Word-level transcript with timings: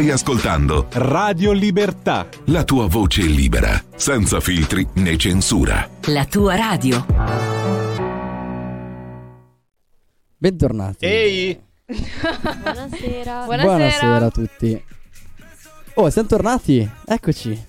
Stai 0.00 0.12
ascoltando 0.12 0.86
Radio 0.92 1.52
Libertà. 1.52 2.26
la 2.46 2.64
tua 2.64 2.86
voce 2.86 3.20
libera, 3.20 3.78
senza 3.96 4.40
filtri 4.40 4.88
né 4.94 5.18
censura. 5.18 5.86
La 6.06 6.24
tua 6.24 6.56
radio. 6.56 7.04
Bentornati. 10.38 11.04
Ehi! 11.04 11.60
Buonasera. 11.84 13.44
Buonasera 13.44 14.24
a 14.24 14.30
tutti. 14.30 14.82
Oh, 15.92 16.08
siamo 16.08 16.28
tornati. 16.28 16.90
Eccoci. 17.04 17.66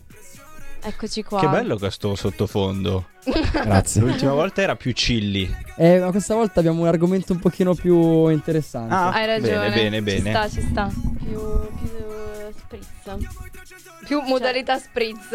Eccoci 0.83 1.23
qua. 1.23 1.41
Che 1.41 1.47
bello 1.49 1.77
questo 1.77 2.15
sottofondo. 2.15 3.07
Grazie. 3.51 3.99
L'ultima 3.99 4.31
volta 4.31 4.61
era 4.61 4.77
più 4.77 4.93
chilli. 4.93 5.53
Eh, 5.75 5.99
ma 5.99 6.11
questa 6.11 6.33
volta 6.33 6.61
abbiamo 6.61 6.83
un 6.83 6.87
argomento 6.87 7.33
un 7.33 7.39
pochino 7.39 7.75
più 7.75 8.29
interessante. 8.29 8.93
Ah, 8.93 9.11
Hai 9.11 9.25
ragione. 9.25 9.69
Bene, 9.69 10.01
bene, 10.01 10.17
Ci 10.17 10.21
bene. 10.23 10.29
sta, 10.29 10.49
ci 10.49 10.61
sta. 10.69 10.89
più, 11.17 11.39
più 11.77 12.00
spritz. 12.57 13.17
Più 14.05 14.21
modalità 14.21 14.77
spritz. 14.77 15.27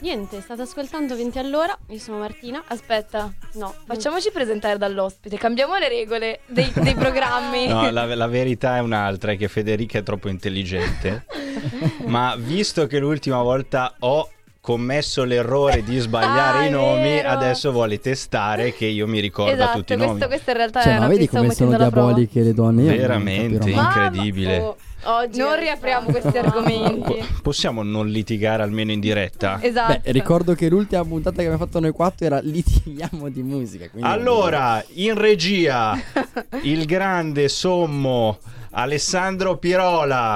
Niente, 0.00 0.40
state 0.40 0.62
ascoltando 0.62 1.14
20 1.14 1.38
all'ora. 1.38 1.76
Io 1.88 1.98
sono 1.98 2.18
Martina. 2.18 2.62
Aspetta, 2.68 3.30
No, 3.54 3.74
facciamoci 3.86 4.30
presentare 4.30 4.78
dall'ospite. 4.78 5.36
Cambiamo 5.36 5.76
le 5.76 5.88
regole 5.88 6.40
dei, 6.46 6.70
dei 6.80 6.94
programmi. 6.94 7.66
No, 7.66 7.90
la, 7.90 8.14
la 8.14 8.26
verità 8.26 8.76
è 8.76 8.80
un'altra, 8.80 9.32
è 9.32 9.36
che 9.36 9.48
Federica 9.48 9.98
è 9.98 10.02
troppo 10.02 10.28
intelligente. 10.30 11.26
ma 12.06 12.34
visto 12.38 12.86
che 12.86 12.98
l'ultima 12.98 13.42
volta 13.42 13.94
ho 13.98 14.30
commesso 14.62 15.24
l'errore 15.24 15.82
di 15.82 15.98
sbagliare 15.98 16.58
Ah, 16.58 16.66
i 16.66 16.70
nomi, 16.70 17.02
vero. 17.02 17.28
adesso 17.30 17.70
vuole 17.72 17.98
testare 17.98 18.72
che 18.74 18.84
io 18.86 19.06
mi 19.06 19.18
ricordo 19.18 19.52
esatto, 19.52 19.78
tutti 19.78 19.92
i 19.94 19.96
nomi. 19.96 20.08
questo, 20.10 20.26
questa 20.28 20.50
in 20.52 20.56
realtà 20.58 20.82
Cioè, 20.82 20.96
è 20.96 20.98
ma 20.98 21.08
vedi 21.08 21.28
come 21.28 21.50
sono 21.50 21.70
prova. 21.70 21.88
diaboliche 21.90 22.42
le 22.42 22.52
donne? 22.54 22.82
Veramente, 22.96 23.70
incredibile. 23.70 24.58
Oh, 24.58 24.76
oggi 25.04 25.38
Non 25.38 25.58
riapriamo 25.58 26.10
questi 26.10 26.38
argomenti. 26.38 27.14
Po- 27.14 27.26
Possiamo 27.42 27.82
non 27.82 28.08
litigare 28.08 28.62
almeno 28.62 28.92
in 28.92 29.00
diretta? 29.00 29.58
Esatto. 29.62 30.00
Beh, 30.02 30.12
ricordo 30.12 30.54
che 30.54 30.68
l'ultima 30.68 31.04
puntata 31.04 31.36
che 31.36 31.46
abbiamo 31.46 31.64
fatto 31.64 31.80
noi 31.80 31.92
quattro 31.92 32.26
era 32.26 32.40
litighiamo 32.40 33.28
di 33.28 33.42
musica. 33.42 33.88
Allora, 34.00 34.84
in 34.94 35.14
regia, 35.18 35.98
il 36.62 36.84
grande 36.86 37.48
sommo 37.48 38.38
Alessandro 38.70 39.56
Pirola. 39.56 40.34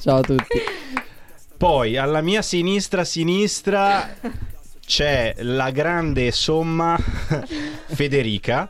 Ciao 0.00 0.16
a 0.18 0.20
tutti. 0.20 0.60
Poi 1.56 1.96
alla 1.96 2.20
mia 2.20 2.42
sinistra 2.42 3.04
sinistra 3.04 4.14
c'è 4.84 5.34
la 5.38 5.70
grande 5.70 6.30
somma 6.32 6.98
Federica. 7.86 8.68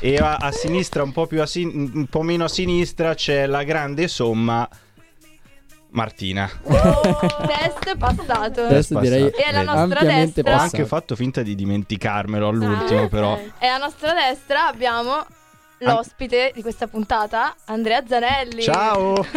E 0.00 0.16
a, 0.16 0.36
a 0.36 0.52
sinistra, 0.52 1.02
un 1.02 1.12
po' 1.12 1.26
più 1.26 1.40
a 1.42 1.46
sin- 1.46 1.90
un 1.94 2.06
po' 2.06 2.22
meno 2.22 2.44
a 2.44 2.48
sinistra, 2.48 3.14
c'è 3.14 3.46
la 3.46 3.64
grande 3.64 4.06
somma 4.06 4.68
Martina. 5.90 6.48
Test 6.62 7.96
passato. 7.96 8.62
Adesso 8.64 8.94
passato. 8.94 9.00
direi 9.00 9.30
E 9.30 9.42
alla 9.48 9.62
nostra 9.62 10.00
Ho 10.00 10.04
destra 10.04 10.42
passato. 10.44 10.62
anche 10.62 10.84
fatto 10.86 11.16
finta 11.16 11.42
di 11.42 11.54
dimenticarmelo 11.56 12.46
all'ultimo, 12.46 13.02
Ah, 13.04 13.08
però. 13.08 13.38
E 13.58 13.66
alla 13.66 13.84
nostra 13.86 14.12
destra 14.12 14.68
abbiamo 14.68 15.26
l'ospite 15.78 16.52
di 16.54 16.62
questa 16.62 16.86
puntata, 16.86 17.56
Andrea 17.66 18.02
Zanelli. 18.06 18.62
Ciao! 18.62 19.24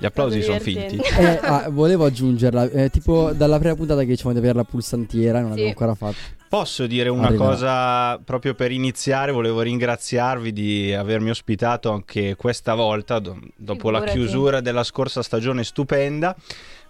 Gli 0.00 0.04
applausi 0.06 0.42
sono 0.42 0.60
finti. 0.60 0.96
Eh, 0.96 1.40
ah, 1.42 1.68
volevo 1.70 2.04
aggiungerla, 2.04 2.70
eh, 2.70 2.88
tipo 2.90 3.32
dalla 3.32 3.58
prima 3.58 3.74
puntata 3.74 4.00
che 4.02 4.06
dicevamo 4.06 4.34
di 4.34 4.38
avere 4.38 4.54
la 4.58 4.64
pulsantiera, 4.64 5.40
non 5.40 5.54
Sì. 5.54 5.62
l'abbiamo 5.64 5.70
ancora 5.70 5.94
fatto. 5.96 6.37
Posso 6.48 6.86
dire 6.86 7.10
una 7.10 7.26
Arriverà. 7.26 7.48
cosa 7.50 8.18
proprio 8.24 8.54
per 8.54 8.72
iniziare? 8.72 9.32
Volevo 9.32 9.60
ringraziarvi 9.60 10.52
di 10.52 10.94
avermi 10.94 11.28
ospitato 11.28 11.90
anche 11.92 12.36
questa 12.36 12.74
volta, 12.74 13.18
do- 13.18 13.38
dopo 13.54 13.90
la 13.90 13.98
Figurati. 14.00 14.18
chiusura 14.18 14.60
della 14.60 14.82
scorsa 14.82 15.22
stagione 15.22 15.62
stupenda. 15.62 16.34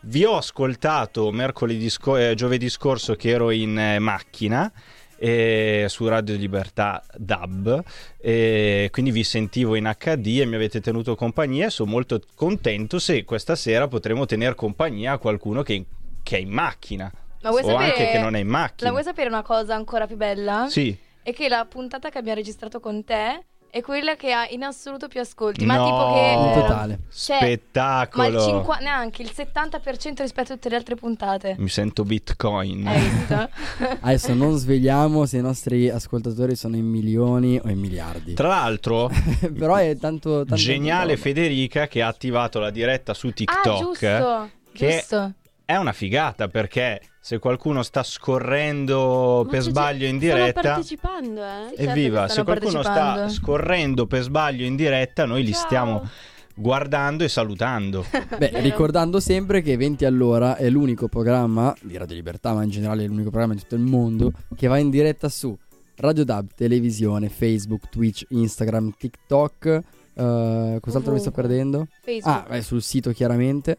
Vi 0.03 0.25
ho 0.25 0.37
ascoltato 0.37 1.33
mercoledì 1.33 1.91
sco- 1.91 2.17
eh, 2.17 2.35
giovedì 2.37 2.69
scorso 2.71 3.17
che 3.17 3.31
ero 3.31 3.51
in 3.51 3.77
eh, 3.77 3.99
macchina 3.99 4.71
eh, 5.19 5.87
su 5.89 6.07
Radio 6.07 6.37
Libertà 6.37 7.03
DAB, 7.17 7.83
e 8.21 8.89
quindi 8.93 9.11
vi 9.11 9.25
sentivo 9.25 9.75
in 9.75 9.93
HD 9.99 10.39
e 10.41 10.45
mi 10.47 10.55
avete 10.55 10.81
tenuto 10.81 11.17
compagnia 11.17 11.67
e 11.67 11.71
sono 11.71 11.91
molto 11.91 12.21
contento 12.37 13.01
se 13.01 13.25
questa 13.25 13.57
sera 13.57 13.89
potremo 13.89 14.25
tenere 14.25 14.55
compagnia 14.55 15.15
a 15.15 15.19
qualcuno 15.19 15.63
che, 15.65 15.85
che 16.23 16.37
è 16.37 16.41
in 16.41 16.51
macchina 16.51 17.11
Ma 17.43 17.51
vuoi 17.51 17.63
o 17.63 17.67
sapere 17.67 17.91
anche 17.91 18.11
che 18.11 18.19
non 18.19 18.35
è 18.35 18.41
in 18.41 18.47
La 18.47 18.53
macchina. 18.59 18.91
vuoi 18.91 19.03
sapere 19.03 19.29
una 19.29 19.43
cosa 19.43 19.75
ancora 19.75 20.07
più 20.07 20.17
bella? 20.17 20.67
Sì. 20.69 20.97
È 21.23 21.33
che 21.33 21.49
la 21.49 21.65
puntata 21.67 22.09
che 22.11 22.19
abbiamo 22.19 22.39
registrato 22.39 22.81
con 22.81 23.05
te 23.05 23.45
è 23.71 23.83
quella 23.83 24.17
che 24.17 24.33
ha 24.33 24.47
in 24.49 24.63
assoluto 24.63 25.09
più 25.09 25.21
ascolti. 25.21 25.67
Ma 25.67 25.77
No. 25.77 25.85
tipo 25.85 26.13
che. 26.15 26.21
In 26.33 26.63
totale. 26.63 26.99
Cioè, 27.13 27.39
Ma 27.41 27.47
il 27.49 27.53
Spettacolo. 27.59 28.41
50, 28.41 28.83
neanche 28.83 29.23
il 29.23 29.31
70% 29.35 30.23
rispetto 30.23 30.53
a 30.53 30.55
tutte 30.55 30.71
le 30.71 30.77
altre 30.77 30.95
puntate. 30.95 31.55
Mi 31.59 31.69
sento 31.69 32.03
Bitcoin. 32.05 32.91
Visto? 32.91 33.49
Adesso 34.01 34.33
non 34.33 34.57
svegliamo 34.57 35.27
se 35.27 35.37
i 35.37 35.43
nostri 35.43 35.91
ascoltatori 35.91 36.57
sono 36.57 36.77
in 36.77 36.87
milioni 36.87 37.61
o 37.63 37.69
in 37.69 37.79
miliardi. 37.79 38.33
Tra 38.33 38.49
l'altro, 38.49 39.11
Però 39.57 39.75
è 39.77 39.95
tanto, 39.99 40.39
tanto 40.39 40.55
geniale. 40.55 41.19
Federica 41.19 41.89
che 41.89 42.01
ha 42.01 42.09
attivato 42.09 42.59
la 42.61 42.71
diretta 42.71 43.13
su 43.13 43.27
ah, 43.27 43.33
TikTok. 43.33 43.83
giusto. 43.83 44.51
che- 44.73 44.89
Giusto. 44.97 45.33
È 45.67 45.77
una 45.77 45.93
figata 45.93 46.49
perché 46.49 46.99
se 47.29 47.39
qualcuno 47.39 47.83
sta 47.83 48.03
scorrendo 48.03 49.43
Ma 49.45 49.51
per 49.51 49.61
sbaglio 49.61 50.07
in 50.07 50.17
Stanno 50.19 50.35
diretta, 50.35 50.61
partecipando, 50.63 51.45
eh? 51.45 51.67
Sì. 51.69 51.77
certo 51.77 51.91
evviva, 51.91 52.23
che 52.23 52.27
se 52.29 52.33
stanno 52.33 52.45
qualcuno 52.47 52.83
sta 52.83 53.29
scorrendo 53.29 54.07
per 54.07 54.23
sbaglio 54.23 54.65
in 54.65 54.77
diretta, 54.77 55.27
noi 55.27 55.45
li 55.45 55.53
Ciao. 55.53 55.65
stiamo 55.67 56.09
guardando 56.55 57.25
e 57.25 57.29
salutando. 57.29 58.07
Beh, 58.39 58.63
ricordando 58.63 59.21
sempre 59.21 59.61
che 59.61 59.77
20 59.77 60.07
all'ora 60.07 60.57
è 60.57 60.71
l'unico 60.71 61.09
programma 61.09 61.75
di 61.83 61.99
Radio 61.99 62.17
Libertà, 62.17 62.55
ma 62.55 62.63
in 62.63 62.71
generale 62.71 63.05
è 63.05 63.07
l'unico 63.07 63.29
programma 63.29 63.53
di 63.53 63.61
tutto 63.61 63.75
il 63.75 63.83
mondo 63.83 64.33
che 64.57 64.67
va 64.67 64.79
in 64.79 64.89
diretta 64.89 65.29
su 65.29 65.55
Radio 65.97 66.25
Dub, 66.25 66.49
televisione, 66.55 67.29
Facebook, 67.29 67.91
Twitch, 67.91 68.25
Instagram, 68.31 68.95
TikTok. 68.97 69.67
eh, 70.15 70.79
cos'altro 70.81 71.13
mi 71.13 71.19
sto 71.19 71.29
Ovunque. 71.29 71.33
perdendo? 71.33 71.87
Facebook. 72.01 72.35
Ah, 72.35 72.47
beh, 72.49 72.63
sul 72.63 72.81
sito 72.81 73.11
chiaramente. 73.13 73.77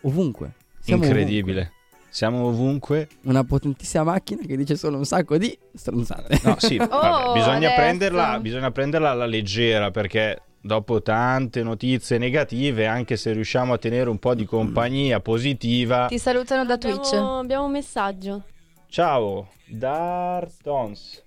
Ovunque. 0.00 0.52
Siamo 0.80 1.04
Incredibile. 1.04 1.72
Siamo 2.16 2.46
ovunque. 2.46 3.08
Una 3.24 3.44
potentissima 3.44 4.02
macchina 4.04 4.40
che 4.46 4.56
dice 4.56 4.74
solo 4.74 4.96
un 4.96 5.04
sacco 5.04 5.36
di 5.36 5.54
stronzate. 5.74 6.40
No, 6.44 6.56
sì, 6.58 6.78
vabbè, 6.80 7.32
bisogna, 7.34 7.72
prenderla, 7.72 8.40
bisogna 8.40 8.70
prenderla 8.70 9.10
alla 9.10 9.26
leggera 9.26 9.90
perché 9.90 10.40
dopo 10.58 11.02
tante 11.02 11.62
notizie 11.62 12.16
negative, 12.16 12.86
anche 12.86 13.18
se 13.18 13.34
riusciamo 13.34 13.74
a 13.74 13.76
tenere 13.76 14.08
un 14.08 14.18
po' 14.18 14.34
di 14.34 14.46
compagnia 14.46 15.20
positiva. 15.20 16.06
Ti 16.06 16.18
salutano 16.18 16.64
da 16.64 16.78
Twitch. 16.78 17.08
Abbiamo, 17.08 17.38
abbiamo 17.40 17.64
un 17.66 17.72
messaggio. 17.72 18.44
Ciao, 18.88 19.48
Dartons. 19.66 21.22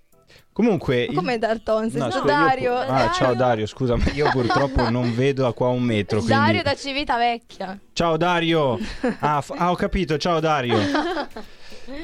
Comunque, 0.64 1.04
il- 1.04 1.16
Come 1.16 1.38
Dartons? 1.40 1.94
No, 1.94 2.08
No, 2.08 2.12
scusa, 2.12 2.20
io 2.20 2.26
Dario. 2.26 2.74
pu- 2.74 2.92
Ah, 2.92 3.12
ciao 3.12 3.34
Dario, 3.34 3.66
scusa, 3.66 3.96
ma 3.96 4.04
io 4.12 4.30
purtroppo 4.30 4.90
non 4.90 5.16
vedo 5.16 5.48
a 5.48 5.54
qua 5.54 5.70
un 5.70 5.82
metro. 5.82 6.18
Quindi... 6.18 6.34
Dario 6.36 6.64
da 6.64 6.76
Civitavecchia. 6.76 7.80
Ciao 7.94 8.18
Dario! 8.18 8.78
Ah, 9.20 9.38
f- 9.42 9.54
ah, 9.56 9.72
ho 9.72 9.76
capito, 9.76 10.18
ciao 10.18 10.42
Dario. 10.42 10.78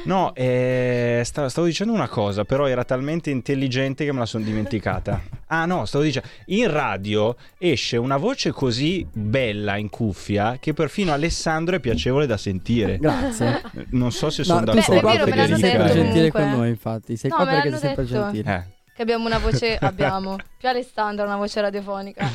No, 0.05 0.33
eh, 0.35 1.21
sta- 1.23 1.49
stavo 1.49 1.67
dicendo 1.67 1.93
una 1.93 2.07
cosa, 2.07 2.43
però 2.45 2.67
era 2.67 2.83
talmente 2.83 3.29
intelligente 3.29 4.05
che 4.05 4.11
me 4.11 4.19
la 4.19 4.25
sono 4.25 4.43
dimenticata. 4.43 5.21
Ah 5.47 5.65
no, 5.65 5.85
stavo 5.85 6.03
dicendo, 6.03 6.27
in 6.47 6.69
radio 6.69 7.35
esce 7.57 7.97
una 7.97 8.17
voce 8.17 8.51
così 8.51 9.05
bella 9.11 9.77
in 9.77 9.89
cuffia 9.89 10.57
che 10.59 10.73
perfino 10.73 11.11
Alessandro 11.13 11.75
è 11.75 11.79
piacevole 11.79 12.25
da 12.25 12.37
sentire. 12.37 12.97
Grazie. 12.97 13.61
Non 13.89 14.11
so 14.11 14.29
se 14.29 14.41
No, 14.41 14.59
sono 14.59 14.71
Beh, 14.73 14.81
sei 14.81 14.97
è 14.97 15.01
qua 15.01 15.11
vero, 15.13 15.25
me 15.25 15.31
perché 15.31 15.55
sempre 15.57 15.91
gentile 15.91 16.31
con 16.31 16.49
noi, 16.51 16.69
infatti. 16.69 17.15
Sei 17.17 17.29
No, 17.29 17.35
qua 17.37 17.45
perché 17.45 17.69
sei 17.71 17.79
sempre 17.79 18.03
detto. 18.05 18.15
gentile. 18.31 18.53
Eh, 18.55 18.91
Che 18.95 19.01
abbiamo 19.01 19.25
una 19.25 19.39
voce, 19.39 19.75
abbiamo. 19.81 20.35
Più 20.57 20.67
Alessandro 20.67 21.23
ha 21.25 21.27
una 21.27 21.37
voce 21.37 21.61
radiofonica. 21.61 22.29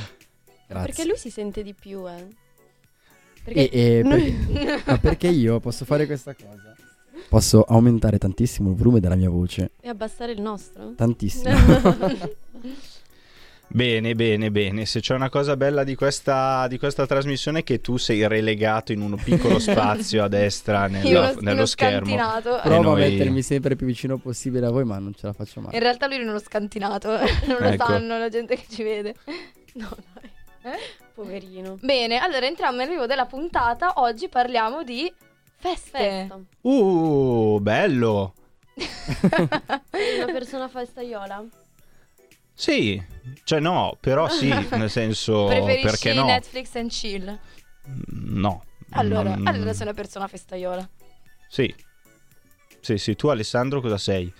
Grazie. 0.66 0.86
Perché 0.92 1.04
lui 1.08 1.16
si 1.16 1.30
sente 1.30 1.62
di 1.62 1.74
più, 1.74 2.08
eh. 2.08 2.26
Perché 3.42 3.70
E, 3.70 3.98
e 3.98 4.02
perché, 4.02 4.82
ma 4.84 4.98
perché 4.98 5.28
io 5.28 5.58
posso 5.60 5.84
fare 5.84 6.04
questa 6.06 6.34
cosa? 6.34 6.74
Posso 7.30 7.62
aumentare 7.62 8.18
tantissimo 8.18 8.70
il 8.70 8.74
volume 8.76 8.98
della 8.98 9.14
mia 9.14 9.30
voce. 9.30 9.70
E 9.80 9.88
abbassare 9.88 10.32
il 10.32 10.40
nostro? 10.40 10.94
Tantissimo. 10.96 11.54
Bene, 13.72 14.16
bene, 14.16 14.50
bene. 14.50 14.84
Se 14.84 14.98
c'è 14.98 15.14
una 15.14 15.28
cosa 15.28 15.56
bella 15.56 15.84
di 15.84 15.94
questa, 15.94 16.66
di 16.66 16.76
questa 16.76 17.06
trasmissione 17.06 17.60
è 17.60 17.62
che 17.62 17.80
tu 17.80 17.98
sei 17.98 18.26
relegato 18.26 18.90
in 18.90 19.00
un 19.00 19.14
piccolo 19.14 19.60
spazio 19.62 20.24
a 20.24 20.28
destra 20.28 20.88
nello, 20.88 21.20
uno- 21.20 21.34
nello 21.38 21.56
uno 21.58 21.66
schermo. 21.66 21.98
scantinato. 21.98 22.58
Provo 22.64 22.82
noi- 22.82 23.04
a 23.04 23.08
mettermi 23.10 23.42
sempre 23.42 23.76
più 23.76 23.86
vicino 23.86 24.18
possibile 24.18 24.66
a 24.66 24.70
voi, 24.70 24.84
ma 24.84 24.98
non 24.98 25.14
ce 25.14 25.26
la 25.26 25.32
faccio 25.32 25.60
mai. 25.60 25.72
In 25.74 25.80
realtà 25.82 26.08
lui 26.08 26.16
è 26.16 26.22
uno 26.24 26.40
scantinato. 26.40 27.10
non 27.46 27.58
lo 27.60 27.66
Ecco. 27.68 27.84
sanno 27.86 28.18
la 28.18 28.28
gente 28.28 28.56
che 28.56 28.64
ci 28.68 28.82
vede. 28.82 29.14
No, 29.74 29.96
dai. 30.14 30.72
Eh? 30.72 30.78
Poverino. 31.14 31.78
Bene, 31.80 32.18
allora 32.18 32.46
entriamo 32.46 32.76
nell'arrivo 32.76 33.06
della 33.06 33.26
puntata. 33.26 33.92
Oggi 33.98 34.28
parliamo 34.28 34.82
di 34.82 35.12
feste. 35.60 35.98
Festa. 35.98 36.40
Uh, 36.62 37.58
bello. 37.60 38.34
Sei 38.74 40.16
una 40.16 40.26
persona 40.32 40.68
festaiola? 40.68 41.44
Sì, 42.54 43.02
cioè 43.44 43.60
no, 43.60 43.96
però 44.00 44.28
sì, 44.28 44.48
nel 44.48 44.90
senso 44.90 45.46
Preferisci 45.46 45.82
perché 45.82 46.12
no? 46.12 46.24
Netflix 46.26 46.74
and 46.76 46.90
chill? 46.90 47.38
No. 48.08 48.64
Allora, 48.90 49.34
Non- 49.34 49.46
allora 49.46 49.72
sei 49.72 49.82
una 49.86 49.94
persona 49.94 50.26
festaiola. 50.28 50.86
Sì. 51.48 51.74
Sì, 52.80 52.98
sì, 52.98 53.14
tu 53.16 53.28
Alessandro 53.28 53.80
cosa 53.80 53.98
sei? 53.98 54.30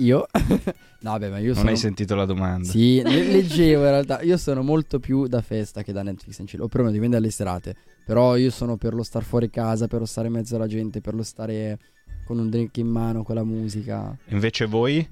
Io? 0.00 0.26
no, 1.00 1.10
vabbè, 1.10 1.28
ma 1.28 1.38
io 1.38 1.48
Non 1.48 1.56
sono... 1.56 1.68
hai 1.68 1.76
sentito 1.76 2.14
la 2.14 2.24
domanda. 2.24 2.68
Sì, 2.68 3.02
le- 3.02 3.24
leggevo 3.24 3.84
in 3.84 3.90
realtà. 3.90 4.20
Io 4.22 4.36
sono 4.36 4.62
molto 4.62 4.98
più 4.98 5.26
da 5.26 5.42
festa 5.42 5.82
che 5.82 5.92
da 5.92 6.02
Netflix 6.02 6.38
and 6.40 6.48
chill. 6.48 6.62
O 6.62 6.68
perlomeno 6.68 6.94
dipende 6.94 7.16
dalle 7.16 7.30
serate. 7.30 7.76
Però 8.04 8.36
io 8.36 8.50
sono 8.50 8.76
per 8.76 8.94
lo 8.94 9.02
star 9.02 9.22
fuori 9.22 9.50
casa, 9.50 9.86
per 9.86 10.00
lo 10.00 10.06
stare 10.06 10.28
in 10.28 10.32
mezzo 10.34 10.56
alla 10.56 10.66
gente, 10.66 11.00
per 11.00 11.14
lo 11.14 11.22
stare 11.22 11.78
con 12.24 12.38
un 12.38 12.48
drink 12.48 12.76
in 12.78 12.88
mano, 12.88 13.22
con 13.22 13.34
la 13.34 13.44
musica. 13.44 14.16
Invece 14.28 14.64
voi? 14.64 15.08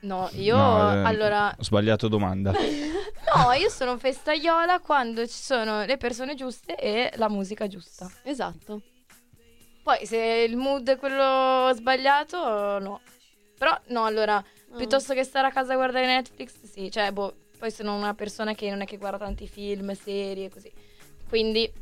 No, 0.00 0.28
io 0.32 0.56
No, 0.56 0.92
eh, 0.92 1.02
allora 1.04 1.54
Ho 1.58 1.62
sbagliato 1.62 2.08
domanda. 2.08 2.52
no, 2.52 3.52
io 3.52 3.70
sono 3.70 3.96
festaiola 3.96 4.80
quando 4.80 5.26
ci 5.26 5.40
sono 5.40 5.84
le 5.84 5.96
persone 5.96 6.34
giuste 6.34 6.76
e 6.76 7.12
la 7.16 7.28
musica 7.28 7.66
giusta. 7.66 8.10
Esatto. 8.24 8.82
Poi 9.82 10.06
se 10.06 10.46
il 10.48 10.56
mood 10.56 10.88
è 10.88 10.96
quello 10.96 11.70
sbagliato, 11.74 12.78
no. 12.78 13.00
Però 13.64 13.80
no, 13.88 14.04
allora, 14.04 14.36
Ah. 14.36 14.76
piuttosto 14.76 15.14
che 15.14 15.24
stare 15.24 15.46
a 15.46 15.50
casa 15.50 15.72
a 15.72 15.76
guardare 15.76 16.04
Netflix, 16.04 16.52
sì, 16.64 16.90
cioè 16.90 17.12
boh, 17.12 17.34
poi 17.58 17.70
sono 17.70 17.96
una 17.96 18.12
persona 18.12 18.52
che 18.52 18.68
non 18.68 18.82
è 18.82 18.84
che 18.84 18.98
guarda 18.98 19.16
tanti 19.24 19.46
film, 19.48 19.94
serie, 19.94 20.50
così. 20.50 20.70
Quindi 21.26 21.72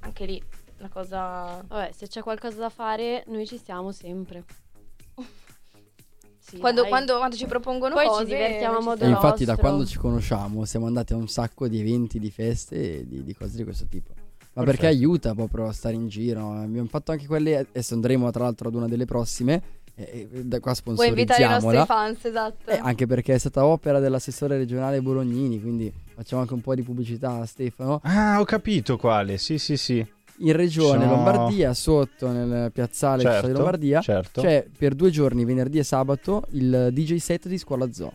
anche 0.00 0.24
lì 0.26 0.40
una 0.78 0.88
cosa 0.88 1.60
Vabbè, 1.66 1.90
se 1.92 2.06
c'è 2.06 2.22
qualcosa 2.22 2.58
da 2.58 2.68
fare, 2.68 3.24
noi 3.26 3.46
ci 3.48 3.58
siamo 3.58 3.90
sempre. 3.90 4.44
Sì, 6.38 6.58
quando, 6.58 6.86
quando, 6.86 7.16
quando 7.16 7.34
ci 7.34 7.46
propongono 7.46 7.94
Poi 7.94 8.04
ci 8.04 8.10
cose 8.10 8.24
divertiamo 8.24 8.76
a 8.76 8.80
ci 8.80 8.84
modo 8.86 9.04
E 9.04 9.08
infatti 9.08 9.44
da 9.44 9.56
quando 9.56 9.84
ci 9.84 9.98
conosciamo 9.98 10.64
siamo 10.64 10.86
andati 10.86 11.12
a 11.12 11.16
un 11.16 11.28
sacco 11.28 11.66
di 11.66 11.80
eventi, 11.80 12.20
di 12.20 12.30
feste 12.30 13.00
e 13.00 13.06
di, 13.06 13.24
di 13.24 13.34
cose 13.34 13.56
di 13.56 13.64
questo 13.64 13.86
tipo. 13.86 14.12
Ma 14.14 14.62
Perfetto. 14.62 14.64
perché 14.64 14.86
aiuta 14.86 15.34
proprio 15.34 15.66
a 15.66 15.72
stare 15.72 15.94
in 15.96 16.08
giro. 16.08 16.52
Abbiamo 16.52 16.88
fatto 16.88 17.10
anche 17.10 17.26
quelle, 17.26 17.56
adesso 17.56 17.94
andremo 17.94 18.30
tra 18.30 18.44
l'altro 18.44 18.68
ad 18.68 18.74
una 18.76 18.86
delle 18.86 19.04
prossime. 19.04 19.76
E, 20.00 20.28
e 20.32 20.44
da 20.44 20.60
qua 20.60 20.72
Puoi 20.80 21.08
invitare 21.08 21.42
i 21.42 21.48
nostri 21.48 21.84
fans, 21.84 22.24
esatto. 22.24 22.70
Eh, 22.70 22.78
anche 22.80 23.06
perché 23.06 23.34
è 23.34 23.38
stata 23.38 23.64
opera 23.64 23.98
dell'assessore 23.98 24.56
regionale 24.56 25.00
Bolognini, 25.00 25.60
quindi 25.60 25.92
facciamo 26.14 26.40
anche 26.42 26.54
un 26.54 26.60
po' 26.60 26.76
di 26.76 26.82
pubblicità 26.82 27.40
a 27.40 27.46
Stefano. 27.46 28.00
Ah, 28.04 28.38
ho 28.38 28.44
capito 28.44 28.96
quale. 28.96 29.38
Sì, 29.38 29.58
sì, 29.58 29.76
sì. 29.76 30.06
In 30.40 30.52
regione 30.52 31.00
Sono- 31.02 31.16
Lombardia, 31.16 31.74
sotto 31.74 32.30
nel 32.30 32.70
piazzale 32.70 33.22
Città 33.22 33.34
di 33.34 33.40
Certo, 33.40 33.56
Lombardia, 33.56 34.00
certo. 34.00 34.40
c'è 34.40 34.64
per 34.78 34.94
due 34.94 35.10
giorni, 35.10 35.44
venerdì 35.44 35.78
e 35.78 35.82
sabato, 35.82 36.44
il 36.50 36.90
DJ 36.92 37.16
set 37.16 37.48
di 37.48 37.58
Scuola 37.58 37.92
Zoo. 37.92 38.12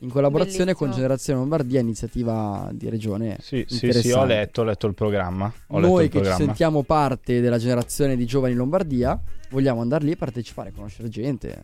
In 0.00 0.10
collaborazione 0.10 0.72
con 0.74 0.88
Bellissimo. 0.88 0.94
Generazione 0.96 1.38
Lombardia, 1.40 1.80
iniziativa 1.80 2.68
di 2.72 2.88
regione. 2.90 3.38
Sì, 3.40 3.64
sì, 3.66 3.92
sì, 3.92 4.10
ho 4.12 4.24
letto, 4.24 4.60
ho 4.60 4.64
letto 4.64 4.86
il 4.86 4.94
programma. 4.94 5.50
Ho 5.68 5.78
letto 5.78 5.92
Noi 5.92 6.04
il 6.04 6.10
che 6.10 6.18
ci 6.18 6.22
programma. 6.24 6.44
sentiamo 6.44 6.82
parte 6.82 7.40
della 7.40 7.58
generazione 7.58 8.14
di 8.16 8.26
giovani 8.26 8.54
Lombardia, 8.54 9.18
vogliamo 9.50 9.80
andare 9.80 10.04
lì 10.04 10.12
a 10.12 10.16
partecipare, 10.16 10.70
conoscere 10.70 11.08
gente, 11.08 11.62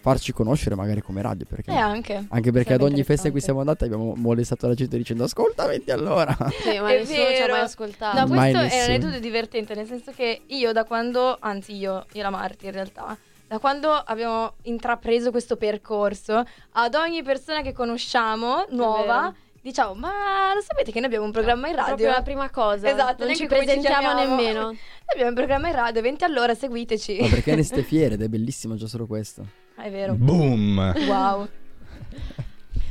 farci 0.00 0.32
conoscere 0.32 0.76
magari 0.76 1.02
come 1.02 1.20
radio. 1.20 1.44
Perché 1.46 1.70
Eh, 1.70 1.76
anche. 1.76 2.24
Anche 2.30 2.52
perché 2.52 2.72
ad 2.72 2.80
ogni 2.82 3.02
festa 3.04 3.26
in 3.26 3.32
cui 3.32 3.42
siamo 3.42 3.60
andati 3.60 3.84
abbiamo 3.84 4.14
molestato 4.16 4.66
la 4.66 4.72
gente 4.74 4.96
dicendo 4.96 5.24
ascolta 5.24 5.66
20 5.66 5.90
all'ora. 5.90 6.34
Sì, 6.62 6.78
ma 6.80 6.90
È 6.90 6.98
nessuno 7.00 7.16
ci 7.16 7.20
ha 7.20 7.28
vero. 7.40 7.52
mai 7.52 7.62
ascoltato. 7.62 8.18
No, 8.18 8.26
Mai 8.34 8.52
questo 8.54 8.74
è 8.76 8.78
un 8.84 8.90
aneddoto 8.92 9.18
divertente, 9.18 9.74
nel 9.74 9.86
senso 9.86 10.12
che 10.16 10.40
io 10.46 10.72
da 10.72 10.84
quando, 10.84 11.36
anzi 11.38 11.74
io, 11.76 12.06
io 12.14 12.22
la 12.22 12.30
Marti 12.30 12.64
in 12.64 12.72
realtà, 12.72 13.14
da 13.48 13.58
quando 13.58 13.90
abbiamo 13.90 14.56
intrapreso 14.64 15.30
questo 15.30 15.56
percorso, 15.56 16.44
ad 16.72 16.94
ogni 16.94 17.22
persona 17.22 17.62
che 17.62 17.72
conosciamo, 17.72 18.66
nuova, 18.70 19.34
diciamo, 19.62 19.94
ma 19.94 20.52
lo 20.54 20.60
sapete 20.60 20.92
che 20.92 20.98
noi 20.98 21.06
abbiamo 21.06 21.24
un 21.24 21.32
programma 21.32 21.68
in 21.68 21.74
radio? 21.74 21.94
Proprio 21.94 22.10
la 22.10 22.22
prima 22.22 22.50
cosa. 22.50 22.90
Esatto, 22.90 23.24
non 23.24 23.34
ci 23.34 23.40
ci 23.40 23.46
presentiamo 23.46 24.00
chiamiamo. 24.00 24.36
nemmeno. 24.36 24.60
Noi 24.68 24.76
abbiamo 25.12 25.30
un 25.30 25.34
programma 25.34 25.68
in 25.68 25.74
radio, 25.74 26.02
20 26.02 26.24
all'ora, 26.24 26.54
seguiteci. 26.54 27.20
Ma 27.20 27.28
perché 27.28 27.54
ne 27.56 27.62
ste 27.62 27.82
fiere 27.82 28.14
ed 28.14 28.22
è 28.22 28.28
bellissimo 28.28 28.74
già 28.74 28.86
solo 28.86 29.06
questo. 29.06 29.46
Ah, 29.76 29.84
è 29.84 29.90
vero. 29.90 30.12
Boom! 30.12 30.92
Wow. 31.06 31.48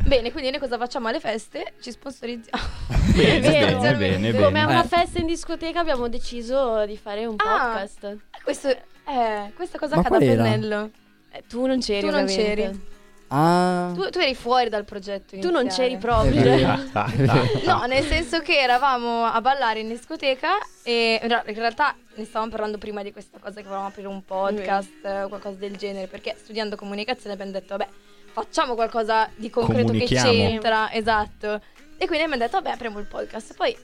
Bene, 0.07 0.31
quindi 0.31 0.49
noi 0.51 0.59
cosa 0.59 0.77
facciamo 0.77 1.09
alle 1.09 1.19
feste? 1.19 1.73
Ci 1.81 1.91
sponsorizziamo. 1.91 2.63
Bene, 3.13 3.39
vero. 3.39 3.79
bene, 3.79 3.97
bene, 3.97 4.31
Come 4.31 4.61
a 4.61 4.65
bene. 4.65 4.79
una 4.79 4.83
Eh. 4.83 4.87
festa 4.87 5.19
in 5.19 5.25
discoteca 5.25 5.79
abbiamo 5.81 6.07
deciso 6.07 6.85
di 6.85 6.95
fare 6.97 7.25
un 7.25 7.35
Ah. 7.37 7.43
podcast. 7.73 8.17
Questo, 8.43 8.69
eh, 8.69 9.51
questa 9.55 9.77
cosa 9.77 9.95
Ma 9.95 10.01
accade 10.01 10.31
a 10.31 10.35
pennello. 10.43 10.89
Eh, 11.31 11.43
tu 11.49 11.65
non 11.65 11.79
c'eri, 11.81 12.05
Tu 12.05 12.11
non 12.11 12.21
ovviamente. 12.23 12.55
c'eri. 12.55 12.95
Ah, 13.29 13.91
Tu, 13.93 14.09
tu 14.09 14.19
eri 14.19 14.33
fuori 14.35 14.69
dal 14.69 14.85
progetto. 14.85 15.37
Tu 15.37 15.49
non 15.51 15.63
iniziale. 15.63 15.89
c'eri 15.89 15.99
proprio. 15.99 16.41
No, 17.65 17.83
nel 17.85 18.03
senso 18.05 18.39
che 18.39 18.57
eravamo 18.59 19.25
a 19.25 19.41
ballare 19.41 19.79
in 19.81 19.89
discoteca 19.89 20.51
e 20.83 21.19
in 21.21 21.53
realtà 21.55 21.93
ne 22.15 22.23
stavamo 22.23 22.49
parlando 22.49 22.77
prima 22.77 23.03
di 23.03 23.11
questa 23.11 23.39
cosa 23.39 23.55
che 23.57 23.63
volevamo 23.63 23.87
aprire 23.87 24.07
un 24.07 24.23
podcast 24.23 25.03
o 25.23 25.27
qualcosa 25.27 25.57
del 25.57 25.75
genere, 25.75 26.07
perché 26.07 26.35
studiando 26.41 26.77
comunicazione 26.77 27.33
abbiamo 27.33 27.51
detto, 27.51 27.75
vabbè, 27.75 27.89
facciamo 28.38 28.75
qualcosa 28.75 29.27
di 29.36 29.50
concreto 29.50 29.91
che 29.94 30.06
c'entra, 30.06 30.91
esatto. 30.91 31.60
E 31.98 32.06
quindi 32.06 32.25
abbiamo 32.25 32.38
detto, 32.38 32.58
vabbè, 32.58 32.70
apriamo 32.70 33.00
il 33.00 33.08
podcast. 33.08 33.56
Poi 33.56 33.75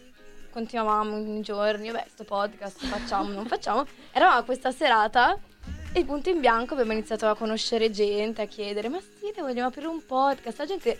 continuavamo 0.51 1.38
i 1.38 1.41
giorni, 1.41 1.89
vabbè, 1.89 2.05
sto 2.07 2.24
podcast 2.24 2.86
facciamo, 2.86 3.29
non 3.31 3.48
facciamo. 3.48 3.88
Eravamo 4.13 4.38
a 4.38 4.43
questa 4.43 4.69
serata 4.72 5.39
e 5.91 6.05
punto 6.05 6.29
in 6.29 6.39
bianco 6.39 6.74
abbiamo 6.74 6.91
iniziato 6.91 7.27
a 7.27 7.36
conoscere 7.36 7.89
gente, 7.89 8.43
a 8.43 8.45
chiedere, 8.45 8.89
ma 8.89 9.00
sì, 9.00 9.33
vogliamo 9.36 9.69
aprire 9.69 9.88
un 9.88 10.05
podcast? 10.05 10.60
La 10.60 10.65
gente 10.65 10.98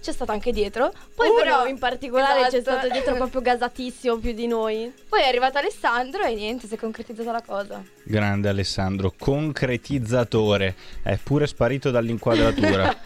c'è 0.00 0.12
stata 0.12 0.32
anche 0.32 0.52
dietro. 0.52 0.92
Poi 1.14 1.28
Uno 1.28 1.38
però 1.38 1.66
in 1.66 1.78
particolare 1.78 2.48
c'è 2.48 2.56
Esatto. 2.58 2.78
stato 2.78 2.92
dietro 2.92 3.14
proprio 3.16 3.40
gasatissimo 3.42 4.16
più 4.18 4.32
di 4.32 4.46
noi. 4.46 4.92
Poi 5.08 5.20
è 5.22 5.26
arrivato 5.28 5.58
Alessandro 5.58 6.22
e 6.24 6.34
niente, 6.34 6.66
si 6.66 6.74
è 6.74 6.78
concretizzata 6.78 7.32
la 7.32 7.42
cosa. 7.42 7.82
Grande 8.02 8.48
Alessandro, 8.48 9.12
concretizzatore. 9.18 10.74
È 11.02 11.18
pure 11.22 11.46
sparito 11.46 11.90
dall'inquadratura. 11.90 12.96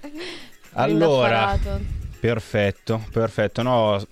allora, 0.72 1.58
perfetto, 2.18 3.04
perfetto. 3.12 3.62
No, 3.62 4.02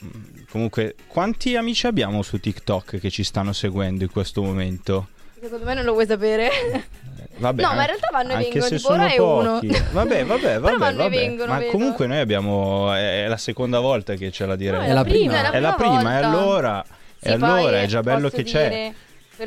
comunque, 0.51 0.95
quanti 1.07 1.57
amici 1.57 1.87
abbiamo 1.87 2.23
su 2.23 2.39
TikTok 2.39 2.99
che 2.99 3.11
ci 3.11 3.25
stanno 3.25 3.53
seguendo 3.53 4.05
in 4.05 4.11
questo 4.11 4.43
momento? 4.43 5.09
Secondo 5.41 5.65
me 5.65 5.75
non 5.75 5.85
lo 5.85 5.93
vuoi 5.93 6.07
sapere. 6.07 6.51
Vabbè, 7.39 7.63
No, 7.63 7.69
ma 7.75 7.81
in 7.83 7.87
realtà 7.87 8.09
vanno 8.13 8.31
e 8.31 8.35
anche 8.35 8.49
vengono, 8.49 8.67
se 8.67 8.77
tipo, 8.77 8.93
ora 8.93 9.09
sono 9.11 9.13
è 9.13 9.19
uno. 9.41 9.53
pochi. 9.61 9.83
Vabbè, 9.93 10.25
vabbè, 10.25 10.59
vabbè, 10.61 10.77
vanno 10.79 10.95
e 10.95 10.97
vabbè. 10.97 11.09
vengono, 11.17 11.53
Ma 11.53 11.59
vedo. 11.59 11.71
comunque 11.71 12.07
noi 12.07 12.19
abbiamo 12.19 12.93
è 12.95 13.27
la 13.29 13.37
seconda 13.37 13.79
volta 13.81 14.15
che 14.15 14.31
c'è 14.31 14.47
la 14.47 14.57
diretta. 14.57 14.83
No, 14.85 14.89
è 14.89 14.93
la 14.93 15.05
prima. 15.05 15.51
è 15.51 15.57
È 15.57 15.61
la 15.61 15.73
prima, 15.75 16.19
e 16.19 16.23
volta. 16.23 16.27
allora 16.29 16.85
Sì, 17.21 17.29
e 17.29 17.33
allora 17.33 17.81
è 17.81 17.87
già 17.87 18.01
bello 18.03 18.29
che 18.31 18.43
c'è. 18.43 18.93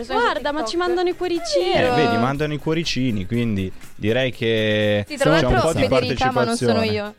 Guarda, 0.05 0.51
ma 0.51 0.63
ci 0.65 0.77
mandano 0.77 1.09
i 1.09 1.15
cuoricini. 1.15 1.73
Eh, 1.73 1.89
vedi, 1.95 2.15
mandano 2.17 2.53
i 2.53 2.59
cuoricini, 2.59 3.25
quindi 3.25 3.71
direi 3.95 4.31
che 4.31 5.03
Sì, 5.07 5.17
tra 5.17 5.39
c'è 5.39 5.45
un 5.47 5.51
l'altro 5.53 5.71
po' 5.71 5.73
di 5.79 5.87
Federica, 5.87 6.31
ma 6.31 6.43
non 6.43 6.55
sono 6.55 6.83
io. 6.83 7.13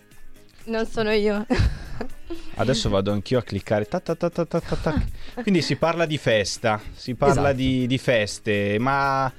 Non 0.67 0.87
sono 0.87 1.11
io. 1.11 1.47
Adesso 2.57 2.89
vado 2.91 3.11
anch'io 3.11 3.39
a 3.39 3.43
cliccare. 3.43 3.87
ta 3.87 3.99
ta 3.99 4.15
ta 4.15 4.31
ta 4.31 4.45
ta 4.45 4.61
ta 4.61 4.77
ta. 4.77 5.03
Quindi 5.43 5.63
si 5.63 5.77
parla 5.77 6.07
di 6.07 6.17
festa, 6.19 6.81
si 6.95 7.15
parla 7.15 7.41
Esatto. 7.51 7.55
di, 7.57 7.87
di 7.89 7.99
feste, 7.99 8.77
ma 8.79 9.33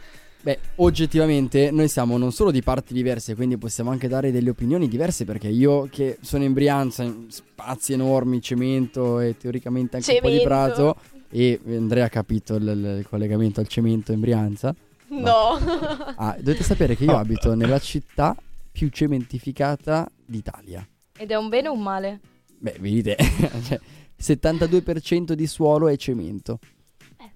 Beh, 0.44 0.58
oggettivamente 0.78 1.70
noi 1.70 1.88
siamo 1.88 2.18
non 2.18 2.32
solo 2.32 2.50
di 2.50 2.64
parti 2.64 2.94
diverse, 2.94 3.36
quindi 3.36 3.58
possiamo 3.58 3.92
anche 3.92 4.08
dare 4.08 4.32
delle 4.32 4.50
opinioni 4.50 4.88
diverse 4.88 5.24
perché 5.24 5.48
io 5.48 5.88
che 5.92 6.18
sono 6.22 6.44
in 6.44 6.54
Brianza, 6.54 7.04
in 7.04 7.28
spazi 7.30 7.94
enormi, 7.94 8.42
cemento 8.42 9.20
e 9.20 9.38
teoricamente 9.38 9.98
anche 9.98 10.14
un 10.14 10.20
po' 10.20 10.30
di 10.30 10.40
Cemento. 10.40 10.74
prato 10.74 10.96
e 11.30 11.60
Andrea 11.68 12.06
ha 12.06 12.10
capito 12.10 12.56
il, 12.56 12.98
il 13.00 13.08
collegamento 13.08 13.60
al 13.60 13.68
cemento 13.68 14.12
in 14.12 14.20
Brianza. 14.20 14.74
No. 15.10 15.60
Ah, 16.16 16.36
dovete 16.40 16.64
sapere 16.64 16.96
che 16.96 17.04
io 17.04 17.18
abito 17.18 17.56
nella 17.56 17.80
città 17.80 18.36
più 18.72 18.90
cementificata 18.90 20.10
d'Italia. 20.24 20.88
Ed 21.18 21.32
è 21.32 21.36
un 21.36 21.50
bene 21.50 21.68
o 21.68 21.74
un 21.74 21.82
male? 21.82 22.20
Beh, 22.58 22.78
vedete, 22.80 23.18
cioè, 23.66 23.80
72% 24.20 25.34
di 25.34 25.48
suolo 25.48 25.88
è 25.88 25.98
cemento. 25.98 26.60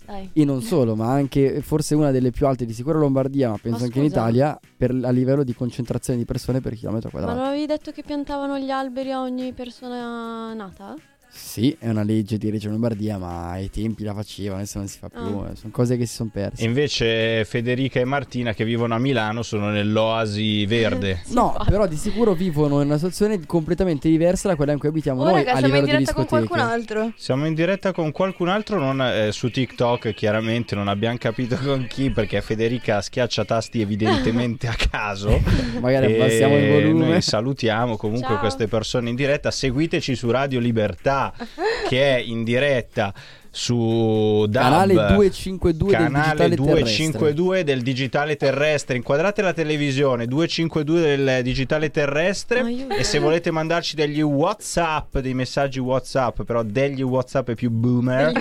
Eh, 0.06 0.12
dai. 0.12 0.30
E 0.34 0.46
non 0.46 0.62
solo, 0.62 0.96
ma 0.96 1.12
anche 1.12 1.62
forse 1.62 1.96
una 1.96 2.12
delle 2.12 2.32
più 2.32 2.48
alte 2.48 2.66
di 2.66 2.74
sicuro 2.74 3.00
Lombardia, 3.00 3.50
ma 3.50 3.58
penso 3.62 3.80
Ma 3.80 3.86
anche 3.86 4.00
in. 4.00 4.06
Italia, 4.06 4.60
per, 4.78 4.92
a 4.92 5.10
livello 5.10 5.44
di 5.44 5.54
concentrazione 5.54 6.20
di 6.20 6.26
persone 6.26 6.62
per 6.62 6.74
chilometro 6.76 7.10
Ma 7.12 7.20
quadrato. 7.20 7.40
non 7.40 7.48
avevi 7.50 7.66
detto 7.66 7.92
che 7.92 8.04
piantavano 8.04 8.58
gli 8.60 8.70
alberi 8.70 9.12
a 9.12 9.22
ogni 9.22 9.52
persona 9.54 10.54
nata? 10.54 10.96
Sì, 11.38 11.76
è 11.80 11.90
una 11.90 12.04
legge 12.04 12.38
di 12.38 12.50
Reggio 12.50 12.70
Lombardia, 12.70 13.18
ma 13.18 13.50
ai 13.52 13.70
tempi 13.70 14.04
la 14.04 14.14
facevano, 14.14 14.56
adesso 14.62 14.78
non 14.78 14.88
si 14.88 14.98
fa 14.98 15.10
più. 15.10 15.20
Ah. 15.20 15.50
eh, 15.52 15.56
Sono 15.56 15.72
cose 15.72 15.98
che 15.98 16.06
si 16.06 16.14
sono 16.16 16.30
perse. 16.32 16.64
invece 16.64 17.44
Federica 17.44 18.00
e 18.00 18.06
Martina 18.06 18.54
che 18.54 18.64
vivono 18.64 18.96
a 18.96 19.00
Milano 19.00 19.44
sono 19.44 19.70
nell'oasi 19.70 20.66
verde. 20.66 21.22
No, 21.28 21.52
infatti. 21.52 21.70
però 21.72 21.88
di 21.88 21.98
sicuro 21.98 22.34
vivono 22.34 22.80
in 22.82 22.88
una 22.88 22.96
situazione 22.96 23.46
completamente 23.46 24.08
diversa 24.10 24.48
da 24.48 24.56
quella 24.56 24.72
in 24.72 24.80
cui 24.80 24.88
abitiamo 24.90 25.22
Oh, 25.22 25.26
noi 25.26 25.34
raga, 25.44 25.52
a 25.54 25.58
siamo 25.58 25.68
in 25.68 25.74
livello 25.74 25.86
di 25.86 25.92
diretta 25.92 26.14
con 26.14 26.24
discoteche. 26.24 26.48
qualcun 26.48 26.74
altro. 26.74 27.14
Siamo 27.18 27.46
in 27.46 27.54
diretta 27.54 27.92
con 27.94 28.12
qualcun 28.12 28.48
altro 28.48 28.80
non, 28.80 29.02
eh, 29.02 29.32
su 29.32 29.50
TikTok, 29.52 30.14
chiaramente 30.14 30.74
non 30.76 30.88
abbiamo 30.88 31.18
capito 31.18 31.58
con 31.58 31.86
chi 31.90 32.12
perché 32.12 32.42
Federica 32.42 33.02
schiaccia 33.02 33.44
tasti 33.46 33.82
evidentemente 33.82 34.68
a 34.68 34.76
caso. 34.90 35.42
Magari 35.82 36.14
abbassiamo 36.16 36.58
il 36.58 36.70
volume. 36.70 37.08
Noi 37.08 37.22
salutiamo 37.22 37.98
comunque 37.98 38.30
Ciao. 38.30 38.40
queste 38.40 38.68
persone 38.68 39.10
in 39.10 39.16
diretta. 39.16 39.52
Seguiteci 39.52 40.16
su 40.16 40.32
Radio 40.32 40.60
Libertà 40.60 41.25
Che 41.88 42.16
è 42.16 42.20
in 42.20 42.44
diretta 42.44 43.14
su 43.56 44.46
DAB, 44.50 44.64
canale 44.64 44.94
252 44.94 45.92
canale 45.92 46.36
del 46.36 46.50
digitale 46.50 46.56
252 46.56 47.34
terrestre. 47.36 47.64
del 47.64 47.82
digitale 47.84 48.36
terrestre. 48.36 48.96
Inquadrate 48.98 49.42
la 49.42 49.54
televisione 49.54 50.28
252 50.28 51.16
del 51.16 51.44
digitale 51.44 51.90
terrestre. 51.90 52.88
E 52.90 53.04
se 53.04 53.20
volete 53.20 53.52
mandarci 53.52 53.96
degli 53.96 54.22
whatsapp 54.22 55.18
dei 55.20 55.34
messaggi 55.34 55.80
whatsapp 55.80 56.42
però 56.42 56.64
degli 56.64 57.02
whatsapp 57.02 57.52
più 57.52 57.70
boomer. 57.70 58.34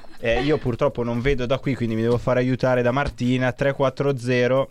Eh, 0.22 0.42
io 0.42 0.58
purtroppo 0.58 1.02
non 1.02 1.22
vedo 1.22 1.46
da 1.46 1.58
qui 1.58 1.74
quindi 1.74 1.94
mi 1.94 2.02
devo 2.02 2.18
fare 2.18 2.40
aiutare 2.40 2.82
da 2.82 2.90
Martina. 2.90 3.52
340 3.52 4.68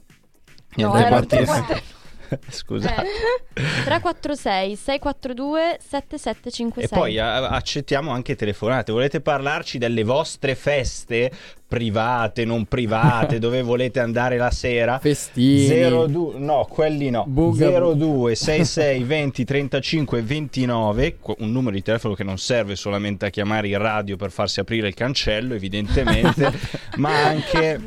no, 0.75 0.91
340. 0.91 1.98
Scusa. 2.49 3.03
Eh, 3.03 3.07
346 3.53 4.75
642 4.75 5.77
7756. 5.79 6.91
E 6.91 6.95
poi 6.95 7.19
a- 7.19 7.49
accettiamo 7.49 8.11
anche 8.11 8.35
telefonate. 8.35 8.91
Volete 8.91 9.21
parlarci 9.21 9.77
delle 9.77 10.03
vostre 10.03 10.55
feste? 10.55 11.31
Private, 11.69 12.45
non 12.45 12.65
private, 12.65 13.37
dove 13.39 13.61
volete 13.61 13.99
andare 13.99 14.37
la 14.37 14.49
sera? 14.49 14.97
Festini. 14.97 15.67
02 15.67 16.39
no, 16.39 16.65
quelli 16.67 17.11
no. 17.11 17.25
Bugaboo. 17.27 17.93
02 17.93 18.35
66 18.35 19.03
20 19.03 19.45
35 19.45 20.21
29, 20.23 21.17
qu- 21.19 21.39
un 21.39 21.51
numero 21.51 21.75
di 21.75 21.83
telefono 21.83 22.15
che 22.15 22.23
non 22.23 22.39
serve 22.39 22.75
solamente 22.75 23.27
a 23.27 23.29
chiamare 23.29 23.67
il 23.67 23.77
radio 23.77 24.17
per 24.17 24.31
farsi 24.31 24.59
aprire 24.59 24.87
il 24.87 24.95
cancello, 24.95 25.53
evidentemente, 25.53 26.51
ma 26.97 27.23
anche 27.23 27.79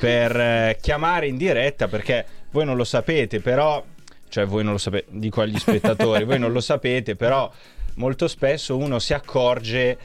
per 0.00 0.36
eh, 0.36 0.78
chiamare 0.80 1.28
in 1.28 1.36
diretta 1.36 1.86
perché 1.86 2.26
voi 2.50 2.64
non 2.64 2.76
lo 2.76 2.84
sapete, 2.84 3.40
però 3.40 3.82
cioè 4.28 4.46
voi 4.46 4.64
non 4.64 4.72
lo 4.72 4.78
sapete, 4.78 5.06
dico 5.10 5.40
agli 5.40 5.58
spettatori, 5.58 6.24
voi 6.24 6.40
non 6.40 6.50
lo 6.50 6.60
sapete, 6.60 7.14
però 7.14 7.50
molto 7.94 8.26
spesso 8.26 8.76
uno 8.76 8.98
si 8.98 9.14
accorge 9.14 9.96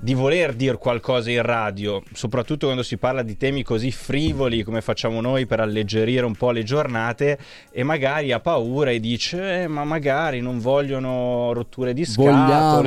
di 0.00 0.14
voler 0.14 0.54
dire 0.54 0.76
qualcosa 0.78 1.28
in 1.30 1.42
radio, 1.42 2.00
soprattutto 2.12 2.66
quando 2.66 2.84
si 2.84 2.96
parla 2.98 3.22
di 3.22 3.36
temi 3.36 3.64
così 3.64 3.90
frivoli 3.90 4.62
come 4.62 4.80
facciamo 4.80 5.20
noi 5.20 5.44
per 5.46 5.58
alleggerire 5.58 6.24
un 6.24 6.36
po' 6.36 6.52
le 6.52 6.62
giornate 6.62 7.36
e 7.72 7.82
magari 7.82 8.30
ha 8.30 8.38
paura 8.38 8.90
e 8.92 9.00
dice 9.00 9.62
"Eh, 9.62 9.66
ma 9.66 9.82
magari 9.82 10.40
non 10.40 10.60
vogliono 10.60 11.52
rotture 11.52 11.94
di 11.94 12.04
scatole 12.04 12.30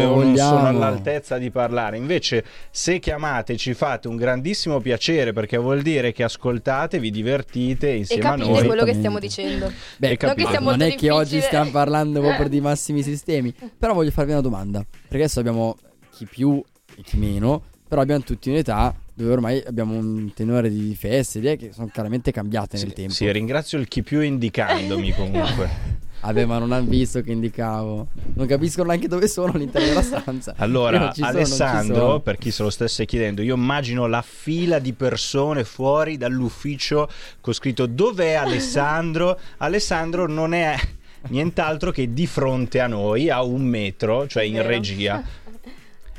Vogliamo, 0.05 0.13
o 0.13 0.23
non 0.23 0.35
sono 0.37 0.49
vogliamo." 0.51 0.67
all'altezza 0.67 1.37
di 1.37 1.51
parlare. 1.51 1.97
Invece 1.97 2.45
se 2.69 2.99
chiamate 2.99 3.57
ci 3.57 3.73
fate 3.73 4.07
un 4.07 4.15
grandissimo 4.15 4.79
piacere 4.79 5.33
perché 5.33 5.57
vuol 5.57 5.81
dire 5.81 6.13
che 6.13 6.23
ascoltate, 6.23 6.97
vi 6.99 7.11
divertite 7.11 7.89
E 7.89 7.97
insieme 7.97 8.23
a 8.23 8.29
capite 8.31 8.49
noi. 8.51 8.65
quello 8.65 8.85
che 8.85 8.93
stiamo 8.93 9.19
dicendo. 9.19 9.69
Beh? 9.97 10.17
Non 10.21 10.35
che 10.35 10.59
non 10.59 10.81
è 10.81 10.95
che 10.95 11.09
oggi 11.11 11.41
stiamo 11.41 11.71
parlando 11.71 12.21
proprio 12.21 12.47
di 12.47 12.61
massimi 12.61 13.03
sistemi. 13.03 13.53
Però 13.77 13.93
voglio 13.93 14.11
farvi 14.11 14.31
una 14.31 14.41
domanda. 14.41 14.79
Perché 15.01 15.23
adesso 15.25 15.39
abbiamo 15.41 15.75
chi 16.11 16.25
più 16.25 16.63
e 16.97 17.01
chi 17.03 17.17
meno. 17.17 17.63
Però 17.87 18.01
abbiamo 18.01 18.23
tutti 18.23 18.49
un'età 18.49 18.95
dove 19.13 19.31
ormai 19.33 19.61
abbiamo 19.67 19.95
un 19.97 20.31
tenore 20.33 20.69
di 20.69 20.95
feste, 20.95 21.39
idee 21.39 21.57
che 21.57 21.71
sono 21.73 21.87
chiaramente 21.91 22.31
cambiate 22.31 22.77
nel 22.77 22.87
Sì, 22.87 22.93
tempo. 22.93 23.11
sì, 23.13 23.31
ringrazio 23.31 23.77
il 23.79 23.87
chi 23.89 24.01
più 24.01 24.21
indicandomi 24.21 25.11
comunque. 25.13 25.99
Vabbè, 26.21 26.45
ma 26.45 26.59
non 26.59 26.71
hanno 26.71 26.87
visto 26.87 27.21
che 27.21 27.31
indicavo. 27.31 28.07
Non 28.35 28.45
capiscono 28.47 28.87
neanche 28.89 29.07
dove 29.07 29.27
sono 29.27 29.51
all'interno 29.53 29.87
della 29.87 30.01
stanza. 30.21 30.53
Allora, 30.57 31.11
sono, 31.13 31.27
Alessandro, 31.27 32.19
per 32.21 32.37
chi 32.37 32.51
se 32.51 32.63
lo 32.63 32.69
stesse 32.69 33.05
chiedendo, 33.05 33.41
io 33.41 33.55
immagino 33.55 34.05
la 34.07 34.21
fila 34.21 34.79
di 34.79 34.93
persone 34.93 35.63
fuori 35.65 36.17
dall'ufficio 36.17 37.09
con 37.41 37.53
scritto 37.53 37.87
dov'è 37.87 38.33
Alessandro? 38.35 39.37
Alessandro 39.57 40.27
non 40.27 40.53
è 40.53 40.77
nient'altro 41.29 41.91
che 41.91 42.13
di 42.13 42.25
fronte 42.27 42.79
a 42.79 42.87
noi, 42.87 43.29
a 43.29 43.43
un 43.43 43.63
metro, 43.63 44.27
cioè 44.27 44.43
in 44.43 44.61
regia. 44.65 45.23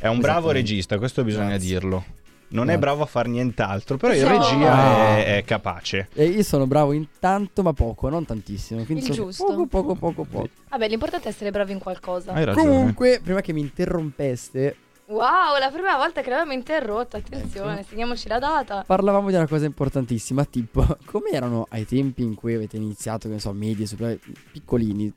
È 0.02 0.08
un 0.08 0.18
bravo 0.18 0.50
regista, 0.50 0.98
questo 0.98 1.22
bisogna 1.22 1.50
Grazie. 1.50 1.68
dirlo. 1.68 2.04
Non 2.48 2.64
è 2.64 2.72
Grazie. 2.72 2.78
bravo 2.80 3.02
a 3.04 3.06
fare 3.06 3.28
nient'altro, 3.28 3.96
però 3.96 4.12
in 4.12 4.22
No. 4.22 4.28
regia 4.30 4.72
Ah. 4.72 5.16
è, 5.16 5.36
è 5.36 5.44
capace. 5.44 6.08
E 6.12 6.24
io 6.26 6.42
sono 6.42 6.66
bravo 6.66 6.90
in 6.92 7.06
tanto, 7.20 7.62
ma 7.62 7.72
poco, 7.72 8.08
non 8.08 8.24
tantissimo. 8.26 8.82
Quindi 8.84 9.04
Il 9.06 9.12
giusto. 9.12 9.44
Poco, 9.44 9.66
poco, 9.66 9.94
poco, 9.94 10.24
poco. 10.24 10.48
Vabbè, 10.70 10.88
l'importante 10.88 11.28
è 11.28 11.30
essere 11.30 11.52
bravi 11.52 11.70
in 11.70 11.78
qualcosa. 11.78 12.32
Hai 12.32 12.44
ragione. 12.44 12.66
Comunque, 12.66 13.20
prima 13.22 13.40
che 13.40 13.52
mi 13.52 13.60
interrompeste, 13.60 14.76
Wow, 15.06 15.58
la 15.58 15.68
prima 15.70 15.96
volta 15.96 16.20
che 16.22 16.30
l'avevamo 16.30 16.52
interrotto, 16.54 17.16
Ecco. 17.18 17.26
attenzione, 17.34 17.84
segniamoci 17.86 18.28
la 18.28 18.38
data. 18.38 18.82
parlavamo 18.86 19.28
di 19.28 19.34
una 19.36 19.46
cosa 19.46 19.66
importantissima, 19.66 20.44
tipo 20.44 20.84
come 21.04 21.30
erano 21.30 21.66
ai 21.70 21.84
tempi 21.86 22.22
in 22.22 22.34
cui 22.34 22.54
avete 22.54 22.76
iniziato, 22.76 23.28
che 23.28 23.34
ne 23.34 23.40
so, 23.40 23.52
medie, 23.52 23.84
superiori, 23.86 24.18
piccolini, 24.52 25.12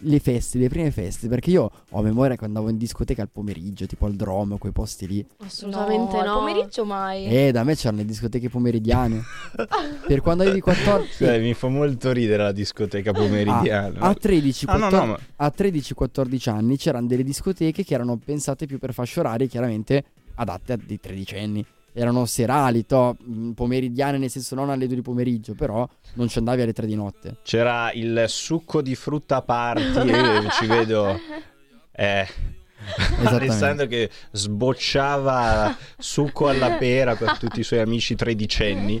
le 0.00 0.18
feste, 0.20 0.58
le 0.58 0.68
prime 0.68 0.90
feste, 0.90 1.28
perché 1.28 1.50
io 1.50 1.70
ho 1.90 2.02
memoria 2.02 2.36
che 2.36 2.44
andavo 2.44 2.68
in 2.68 2.76
discoteca 2.76 3.22
al 3.22 3.28
pomeriggio, 3.30 3.86
tipo 3.86 4.06
al 4.06 4.14
drom, 4.14 4.58
quei 4.58 4.72
posti 4.72 5.06
lì. 5.06 5.26
Assolutamente 5.38 6.14
no. 6.16 6.20
al 6.20 6.38
pomeriggio 6.38 6.84
mai. 6.84 7.26
Eh, 7.26 7.52
da 7.52 7.64
me 7.64 7.74
c'erano 7.74 7.98
le 7.98 8.04
discoteche 8.04 8.48
pomeridiane. 8.48 9.22
per 10.06 10.20
quando 10.20 10.42
avevi 10.42 10.60
14 10.60 11.24
Cioè, 11.24 11.40
mi 11.40 11.54
fa 11.54 11.68
molto 11.68 12.12
ridere 12.12 12.42
la 12.42 12.52
discoteca 12.52 13.12
pomeridiana. 13.12 14.00
a 14.00 14.14
13 14.14 14.64
Ah, 14.68 14.76
no, 14.76 14.88
14 14.88 15.06
no, 15.06 15.12
ma- 15.12 15.44
a 15.44 15.52
13-14 15.56 16.50
anni 16.50 16.76
c'erano 16.76 17.06
delle 17.06 17.24
discoteche 17.24 17.84
che 17.84 17.94
erano 17.94 18.16
pensate 18.22 18.66
più 18.66 18.78
per 18.78 18.92
fasce 18.92 19.20
orarie, 19.20 19.46
chiaramente 19.46 20.04
adatte 20.34 20.72
a 20.74 20.78
dei 20.82 21.00
tredicenni. 21.00 21.64
Erano 21.98 22.26
serali, 22.26 22.84
to, 22.84 23.16
mh, 23.18 23.52
pomeridiane, 23.52 24.18
nel 24.18 24.28
senso 24.28 24.54
non 24.54 24.68
alle 24.68 24.86
2 24.86 24.96
di 24.96 25.02
pomeriggio, 25.02 25.54
però 25.54 25.88
non 26.14 26.28
ci 26.28 26.36
andavi 26.36 26.60
alle 26.60 26.74
3 26.74 26.84
di 26.86 26.94
notte. 26.94 27.38
C'era 27.42 27.90
il 27.92 28.24
succo 28.28 28.82
di 28.82 28.94
frutta 28.94 29.40
party, 29.40 30.04
io 30.04 30.50
ci 30.52 30.66
vedo 30.66 31.18
eh, 31.92 32.26
Alessandro 33.24 33.86
che 33.86 34.10
sbocciava 34.30 35.74
succo 35.96 36.48
alla 36.48 36.72
pera 36.72 37.16
per 37.16 37.38
tutti 37.38 37.60
i 37.60 37.62
suoi 37.62 37.80
amici 37.80 38.14
tredicenni. 38.14 39.00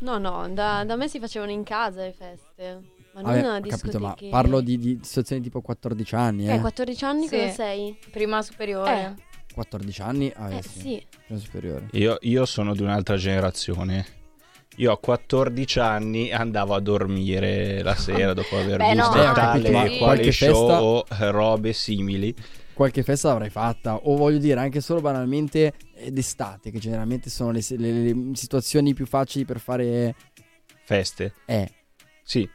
No, 0.00 0.18
no, 0.18 0.48
da, 0.50 0.84
da 0.84 0.96
me 0.96 1.06
si 1.06 1.20
facevano 1.20 1.52
in 1.52 1.62
casa 1.62 2.02
le 2.02 2.12
feste. 2.12 2.96
Ma 3.14 3.20
non 3.20 3.40
Vabbè, 3.42 3.68
capito, 3.68 3.98
ma 3.98 4.16
parlo 4.30 4.60
di, 4.60 4.76
di 4.76 4.98
situazioni 5.02 5.40
tipo 5.40 5.60
14 5.60 6.14
anni, 6.14 6.48
eh. 6.48 6.54
Eh, 6.54 6.60
14 6.60 7.04
anni 7.04 7.26
Sì. 7.26 7.36
cosa 7.36 7.48
sei? 7.50 7.96
Prima 8.10 8.42
superiore. 8.42 9.14
14 9.62 10.02
anni, 10.02 10.32
ah, 10.36 10.52
Eh 10.54 10.62
sì, 10.62 11.04
prima 11.26 11.40
superiore. 11.40 11.88
Io, 11.92 12.16
io 12.20 12.46
sono 12.46 12.74
di 12.74 12.82
un'altra 12.82 13.16
generazione. 13.16 14.06
Io 14.76 14.92
a 14.92 14.98
14 14.98 15.80
anni 15.80 16.30
andavo 16.30 16.74
a 16.74 16.80
dormire 16.80 17.82
la 17.82 17.96
sera 17.96 18.32
dopo 18.34 18.56
aver 18.58 18.76
Beh, 18.78 18.94
no, 18.94 19.08
visto 19.08 19.18
ho 19.18 19.32
tale 19.32 19.70
ma 19.70 19.80
quale 19.80 19.98
qualche 19.98 20.30
show 20.32 20.68
festa- 20.68 20.82
o 20.82 21.04
eh, 21.10 21.30
robe 21.32 21.72
simili. 21.72 22.34
Qualche 22.72 23.02
festa 23.02 23.28
l'avrai 23.30 23.50
fatta, 23.50 23.96
o 23.96 24.14
voglio 24.16 24.38
dire, 24.38 24.60
anche 24.60 24.80
solo 24.80 25.00
banalmente 25.00 25.72
eh, 25.94 26.12
d'estate, 26.12 26.70
che 26.70 26.78
generalmente 26.78 27.28
sono 27.28 27.50
le, 27.50 27.60
le- 27.70 27.92
le 28.12 28.14
situazioni 28.34 28.94
più 28.94 29.04
facili 29.06 29.44
per 29.44 29.58
fare. 29.58 30.14
Feste. 30.84 31.34
Eh, 31.44 31.68
Sì. 32.22 32.48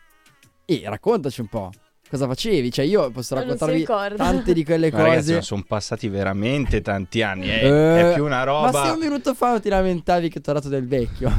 e 0.65 0.81
raccontaci 0.85 1.41
un 1.41 1.47
po'. 1.47 1.71
Cosa 2.13 2.27
facevi? 2.27 2.71
Cioè, 2.71 2.85
io 2.85 3.09
posso 3.09 3.33
raccontarvi 3.33 3.85
tante 4.15 4.53
di 4.53 4.63
quelle 4.63 4.91
Ma 4.93 4.97
ragazzi, 5.01 5.17
cose. 5.17 5.33
ma 5.33 5.41
sono 5.41 5.63
passati 5.67 6.07
veramente 6.09 6.81
tanti 6.83 7.23
anni. 7.23 7.47
È, 7.47 7.65
Eh, 7.65 8.11
è 8.11 8.13
più 8.13 8.23
una 8.23 8.43
roba. 8.43 8.69
Ma 8.69 8.85
se 8.85 8.91
un 8.91 8.99
minuto 8.99 9.33
fa 9.33 9.59
ti 9.59 9.67
lamentavi 9.67 10.29
che 10.29 10.39
ti 10.39 10.47
ho 10.47 10.53
dato 10.53 10.69
del 10.69 10.87
vecchio. 10.87 11.31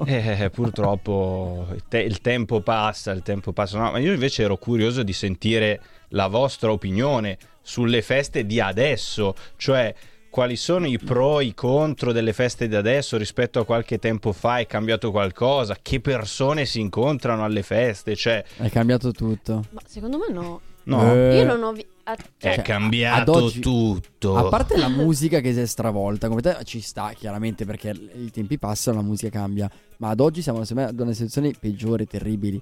Eh, 0.04 0.50
purtroppo 0.52 1.68
il, 1.72 1.84
te- 1.88 2.02
il 2.02 2.20
tempo 2.20 2.60
passa, 2.60 3.12
il 3.12 3.22
tempo 3.22 3.52
passa. 3.52 3.78
No, 3.78 3.92
ma 3.92 3.98
io 3.98 4.12
invece 4.12 4.42
ero 4.42 4.58
curioso 4.58 5.02
di 5.02 5.14
sentire 5.14 5.80
la 6.08 6.26
vostra 6.26 6.70
opinione 6.70 7.38
sulle 7.62 8.02
feste 8.02 8.44
di 8.44 8.60
adesso, 8.60 9.34
cioè 9.56 9.94
quali 10.30 10.56
sono 10.56 10.86
i 10.86 10.98
pro 10.98 11.40
e 11.40 11.46
i 11.46 11.54
contro 11.54 12.12
delle 12.12 12.32
feste 12.32 12.68
di 12.68 12.76
adesso 12.76 13.16
rispetto 13.16 13.58
a 13.60 13.64
qualche 13.64 13.98
tempo 13.98 14.32
fa, 14.32 14.58
è 14.58 14.66
cambiato 14.66 15.10
qualcosa, 15.10 15.76
che 15.82 16.00
persone 16.00 16.64
si 16.64 16.80
incontrano 16.80 17.44
alle 17.44 17.62
feste, 17.62 18.14
cioè 18.16 18.42
È 18.56 18.70
cambiato 18.70 19.10
tutto. 19.12 19.64
Ma 19.70 19.80
secondo 19.86 20.18
me 20.18 20.32
no. 20.32 20.60
no, 20.84 21.12
Eh, 21.14 21.36
Io 21.36 21.44
non 21.44 21.62
ho 21.62 21.72
vi- 21.72 21.84
a- 22.04 22.16
cioè, 22.38 22.54
è 22.56 22.62
cambiato 22.62 23.32
oggi- 23.32 23.60
tutto. 23.60 24.36
A 24.36 24.48
parte 24.48 24.76
la 24.76 24.88
musica 24.88 25.40
che 25.40 25.52
si 25.52 25.60
è 25.60 25.66
stravolta, 25.66 26.28
come 26.28 26.40
te 26.40 26.56
ci 26.64 26.80
sta 26.80 27.12
chiaramente 27.14 27.64
perché 27.64 27.90
i 27.90 28.30
tempi 28.30 28.58
passano, 28.58 28.96
la 28.98 29.02
musica 29.02 29.30
cambia. 29.30 29.70
Ma 29.98 30.08
ad 30.10 30.20
oggi 30.20 30.40
siamo 30.42 30.64
secondo 30.64 30.88
me 30.90 30.94
ad 30.94 31.00
una 31.00 31.12
situazione 31.12 31.52
peggiore, 31.58 32.06
terribili. 32.06 32.60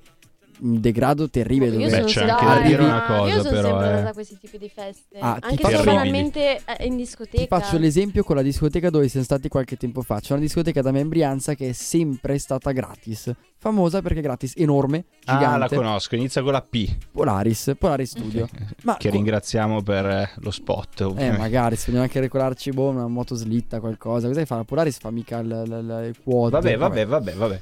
Un 0.61 0.81
degrado 0.81 1.31
terribile 1.31 1.71
Io 1.71 1.79
dove 1.79 1.85
Beh, 1.85 1.91
sono 1.91 2.05
c'è 2.07 2.13
sempre 2.13 2.31
anche 2.33 2.45
da 2.45 2.51
andata- 2.51 2.69
dire 2.69 2.83
una 2.83 3.03
cosa, 3.05 3.35
Io 3.35 3.43
sono 3.43 3.51
però, 3.51 3.69
sempre 3.69 3.85
eh. 3.87 3.91
andata 3.91 4.09
a 4.09 4.13
questi 4.13 4.39
tipi 4.39 4.59
di 4.59 4.69
feste. 4.69 5.19
Ah, 5.21 5.35
ti 5.39 5.47
anche 5.47 5.63
Terribili. 5.63 5.85
banalmente 5.85 6.61
eh, 6.79 6.85
in 6.87 6.97
discoteca. 6.97 7.39
Ti 7.43 7.47
faccio 7.47 7.79
l'esempio 7.79 8.25
con 8.25 8.35
la 8.37 8.43
discoteca 8.43 8.91
dove 8.91 9.09
siamo 9.09 9.25
stati 9.25 9.49
qualche 9.49 9.77
tempo 9.77 10.03
fa. 10.03 10.19
C'è 10.21 10.33
una 10.33 10.43
discoteca 10.43 10.83
da 10.83 10.91
me 10.91 11.01
in 11.01 11.09
Brianza 11.09 11.55
che 11.55 11.69
è 11.69 11.73
sempre 11.73 12.39
stata 12.39 12.73
gratis. 12.73 13.33
Famosa 13.61 14.03
perché 14.03 14.19
è 14.19 14.23
gratis, 14.23 14.53
enorme, 14.57 15.05
Ah, 15.25 15.35
la 15.35 15.39
gigante. 15.39 15.75
conosco, 15.77 16.15
inizia 16.17 16.43
con 16.43 16.53
la 16.53 16.63
P, 16.63 16.97
Polaris, 17.11 17.75
Polaris 17.79 18.11
Studio. 18.11 18.49
Ma 18.85 18.97
che 18.97 19.09
co- 19.11 19.15
ringraziamo 19.15 19.83
per 19.83 20.07
eh, 20.07 20.31
lo 20.37 20.51
spot. 20.51 21.01
Eh, 21.01 21.05
ovviamente. 21.05 21.39
magari 21.39 21.75
se 21.77 21.85
vogliamo 21.87 22.05
anche 22.05 22.21
ricordarci, 22.21 22.71
boh, 22.71 22.89
una 22.89 23.07
motoslitta, 23.09 23.81
qualcosa. 23.81 24.27
Cosa 24.29 24.45
fa? 24.45 24.57
La 24.57 24.65
Polaris 24.65 24.99
fa 24.99 25.11
mica 25.11 25.39
il, 25.39 25.47
il, 25.67 26.07
il 26.09 26.17
quad. 26.23 26.51
Vabbè, 26.53 26.77
vabbè, 26.77 27.07
vabbè, 27.07 27.33
vabbè. 27.35 27.59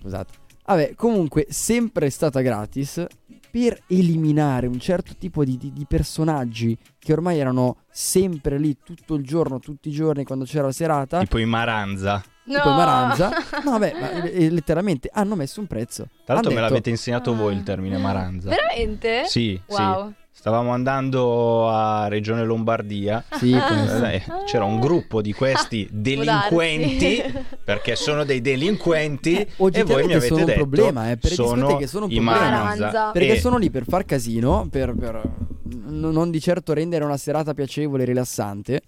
Scusate. 0.00 0.44
Vabbè, 0.66 0.94
comunque, 0.94 1.46
sempre 1.48 2.10
stata 2.10 2.40
gratis 2.40 3.04
per 3.50 3.80
eliminare 3.86 4.66
un 4.66 4.78
certo 4.80 5.14
tipo 5.18 5.44
di, 5.44 5.56
di- 5.56 5.72
di 5.72 5.86
personaggi 5.88 6.76
che 6.98 7.12
ormai 7.12 7.38
erano 7.38 7.78
sempre 7.90 8.58
lì 8.58 8.76
tutto 8.84 9.14
il 9.14 9.24
giorno, 9.24 9.58
tutti 9.60 9.88
i 9.88 9.92
giorni 9.92 10.24
quando 10.24 10.44
c'era 10.44 10.66
la 10.66 10.72
serata. 10.72 11.20
Tipo 11.20 11.38
in 11.38 11.48
Maranza. 11.48 12.22
No. 12.44 12.54
Tipo 12.56 12.68
i 12.68 12.74
Maranza. 12.76 13.30
No, 13.64 13.70
vabbè, 13.72 13.92
ma, 13.98 14.22
eh, 14.24 14.50
letteralmente 14.50 15.08
hanno 15.12 15.34
messo 15.36 15.60
un 15.60 15.66
prezzo. 15.66 16.08
Tra 16.24 16.34
l'altro 16.34 16.50
me 16.52 16.56
detto- 16.58 16.68
l'avete 16.68 16.90
insegnato 16.90 17.34
voi 17.34 17.54
il 17.54 17.62
termine 17.62 17.96
Maranza. 17.96 18.48
Veramente? 18.50 19.24
Sì, 19.26 19.58
Wow. 19.66 20.08
sì. 20.08 20.14
Stavamo 20.46 20.70
andando 20.70 21.68
a 21.68 22.06
Regione 22.06 22.44
Lombardia. 22.44 23.24
Sì, 23.32 23.52
Ah. 23.52 24.44
C'era 24.46 24.62
un 24.62 24.78
gruppo 24.78 25.20
di 25.20 25.32
questi 25.32 25.86
Può 25.90 25.98
delinquenti, 25.98 27.20
perché 27.64 27.96
sono 27.96 28.22
dei 28.22 28.40
delinquenti, 28.40 29.34
Eh, 29.38 29.48
e 29.72 29.82
voi 29.82 30.04
mi 30.06 30.12
avete 30.14 30.20
sono 30.28 30.38
un 30.38 30.44
detto 30.46 30.58
problema, 30.60 31.10
eh, 31.10 31.16
per 31.16 31.32
sono 31.32 31.54
discoteche 31.54 31.86
sono 31.88 32.04
un 32.04 32.10
problema. 32.14 33.10
Perché 33.12 33.32
E- 33.32 33.40
sono 33.40 33.56
lì 33.56 33.70
per 33.70 33.86
far 33.88 34.04
casino, 34.04 34.68
per, 34.70 34.94
per, 34.94 35.20
n- 35.64 36.10
non 36.12 36.30
di 36.30 36.40
certo 36.40 36.72
rendere 36.74 37.02
una 37.02 37.16
serata 37.16 37.52
piacevole 37.52 38.04
e 38.04 38.06
rilassante. 38.06 38.82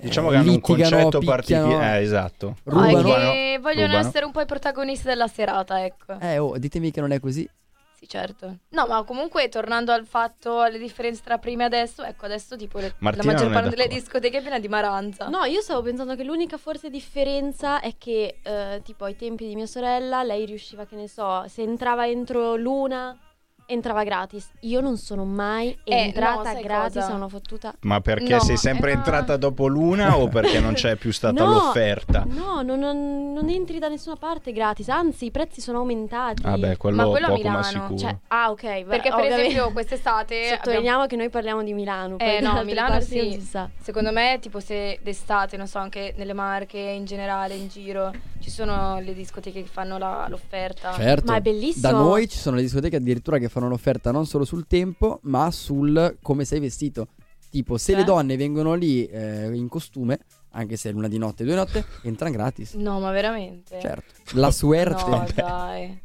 Diciamo 0.00 0.28
Eh, 0.28 0.30
che 0.30 0.36
hanno 0.38 0.48
un 0.48 0.54
litigano, 0.54 0.96
concetto 0.96 1.18
picchiano. 1.18 1.36
particolare. 1.66 1.98
Eh, 1.98 2.02
esatto. 2.04 2.56
Rubano. 2.64 3.02
che 3.32 3.58
vogliono 3.60 3.86
Rubano. 3.88 4.08
essere 4.08 4.24
un 4.24 4.32
po' 4.32 4.40
i 4.40 4.46
protagonisti 4.46 5.06
della 5.06 5.28
serata, 5.28 5.84
ecco. 5.84 6.18
Eh, 6.20 6.38
oh, 6.38 6.56
ditemi 6.56 6.90
che 6.90 7.00
non 7.02 7.12
è 7.12 7.20
così. 7.20 7.46
Sì, 7.98 8.06
certo. 8.06 8.58
No, 8.70 8.86
ma 8.86 9.02
comunque 9.04 9.48
tornando 9.48 9.90
al 9.90 10.04
fatto, 10.06 10.60
alle 10.60 10.76
differenze 10.78 11.22
tra 11.24 11.38
prima 11.38 11.62
e 11.62 11.66
adesso, 11.66 12.02
ecco, 12.02 12.26
adesso 12.26 12.54
tipo 12.54 12.78
le- 12.78 12.88
la 12.88 12.94
Martina 12.98 13.24
maggior 13.32 13.48
non 13.48 13.50
è 13.50 13.54
parte 13.54 13.70
delle 13.70 13.82
d'accordo. 13.84 14.04
discoteche 14.04 14.36
è 14.38 14.40
piena 14.42 14.58
di 14.58 14.68
Maranza. 14.68 15.28
No, 15.28 15.44
io 15.44 15.62
stavo 15.62 15.80
pensando 15.80 16.14
che 16.14 16.22
l'unica 16.22 16.58
forse 16.58 16.90
differenza 16.90 17.80
è 17.80 17.94
che, 17.96 18.38
eh, 18.42 18.82
tipo, 18.84 19.04
ai 19.04 19.16
tempi 19.16 19.46
di 19.48 19.54
mia 19.54 19.64
sorella, 19.66 20.22
lei 20.22 20.44
riusciva, 20.44 20.84
che 20.84 20.94
ne 20.96 21.08
so, 21.08 21.48
se 21.48 21.62
entrava 21.62 22.06
entro 22.06 22.54
l'una, 22.56 23.18
entrava 23.66 24.04
gratis. 24.04 24.48
Io 24.60 24.80
non 24.80 24.96
sono 24.96 25.24
mai 25.24 25.76
Eh, 25.84 25.94
entrata 25.94 26.52
no, 26.52 26.60
gratis 26.60 27.00
cosa? 27.00 27.12
a 27.12 27.16
una 27.16 27.28
fottuta. 27.28 27.74
Ma 27.80 28.00
perché 28.00 28.34
No, 28.34 28.40
sei 28.40 28.56
sempre 28.56 28.90
eh, 28.90 28.94
no. 28.94 29.00
entrata 29.00 29.36
dopo 29.36 29.66
l'una 29.66 30.16
o 30.18 30.28
perché 30.28 30.60
non 30.60 30.74
c'è 30.74 30.96
più 30.96 31.12
stata 31.12 31.42
No, 31.44 31.52
l'offerta? 31.52 32.24
No, 32.28 32.62
non, 32.62 32.78
non- 32.78 33.32
non 33.32 33.48
entri 33.48 33.78
da 33.78 33.88
nessuna 33.88 34.16
parte 34.16 34.52
gratis, 34.52 34.88
anzi 34.88 35.26
i 35.26 35.30
prezzi 35.30 35.60
sono 35.60 35.78
aumentati. 35.78 36.42
Vabbè, 36.42 36.76
quello, 36.76 36.96
Ma 36.96 37.06
quello 37.08 37.26
a 37.26 37.30
poco 37.30 37.42
ma 37.42 37.48
Milano, 37.48 37.64
sicuro. 37.64 37.96
Cioè, 37.98 38.16
ah, 38.28 38.50
ok. 38.50 38.62
beh, 38.62 38.84
Perché 38.84 39.08
per 39.08 39.18
ovviamente- 39.18 39.46
esempio 39.46 39.72
quest'estate 39.74 40.48
Sottolineiamo 40.48 41.06
che 41.06 41.16
noi 41.16 41.28
parliamo 41.28 41.62
di 41.62 41.72
Milano. 41.72 42.18
Eh, 42.18 42.40
no, 42.40 42.62
Milano 42.64 43.00
sì. 43.00 43.32
si 43.32 43.40
sa. 43.40 43.68
Secondo 43.80 44.12
me, 44.12 44.38
tipo, 44.40 44.60
se 44.60 44.98
d'estate, 45.02 45.56
non 45.56 45.66
so, 45.66 45.78
anche 45.78 46.14
nelle 46.16 46.32
Marche 46.34 46.78
in 46.78 47.04
generale, 47.04 47.54
in 47.54 47.68
giro, 47.68 48.12
ci 48.40 48.50
sono 48.50 49.00
le 49.00 49.12
discoteche 49.14 49.62
che 49.62 49.68
fanno 49.68 49.98
la- 49.98 50.26
l'offerta. 50.28 50.92
Certo. 50.92 51.30
Ma 51.32 51.38
è 51.38 51.40
bellissimo. 51.40 51.90
Da 51.90 51.96
noi 51.96 52.28
ci 52.28 52.38
sono 52.38 52.56
le 52.56 52.62
discoteche 52.62 52.96
addirittura 52.96 53.38
che 53.38 53.48
fanno 53.48 53.55
l'offerta 53.68 54.10
non 54.10 54.26
solo 54.26 54.44
sul 54.44 54.66
tempo, 54.66 55.20
ma 55.22 55.50
sul 55.50 56.18
come 56.22 56.44
sei 56.44 56.60
vestito. 56.60 57.08
Tipo, 57.48 57.78
se 57.78 57.92
Cioè? 57.92 58.00
le 58.00 58.04
donne 58.06 58.36
vengono 58.36 58.74
lì 58.74 59.06
eh, 59.06 59.48
in 59.54 59.68
costume, 59.68 60.18
anche 60.50 60.76
se 60.76 60.90
è 60.90 60.92
luna 60.92 61.08
di 61.08 61.16
notte 61.16 61.42
e 61.42 61.46
due 61.46 61.54
notte, 61.54 61.84
entrano 62.02 62.34
gratis. 62.34 62.74
No, 62.74 63.00
ma 63.00 63.10
veramente? 63.12 63.78
Certo. 63.80 64.12
La 64.32 64.50
suerte. 64.50 65.08
No, 65.08 65.26
dai. 65.34 66.00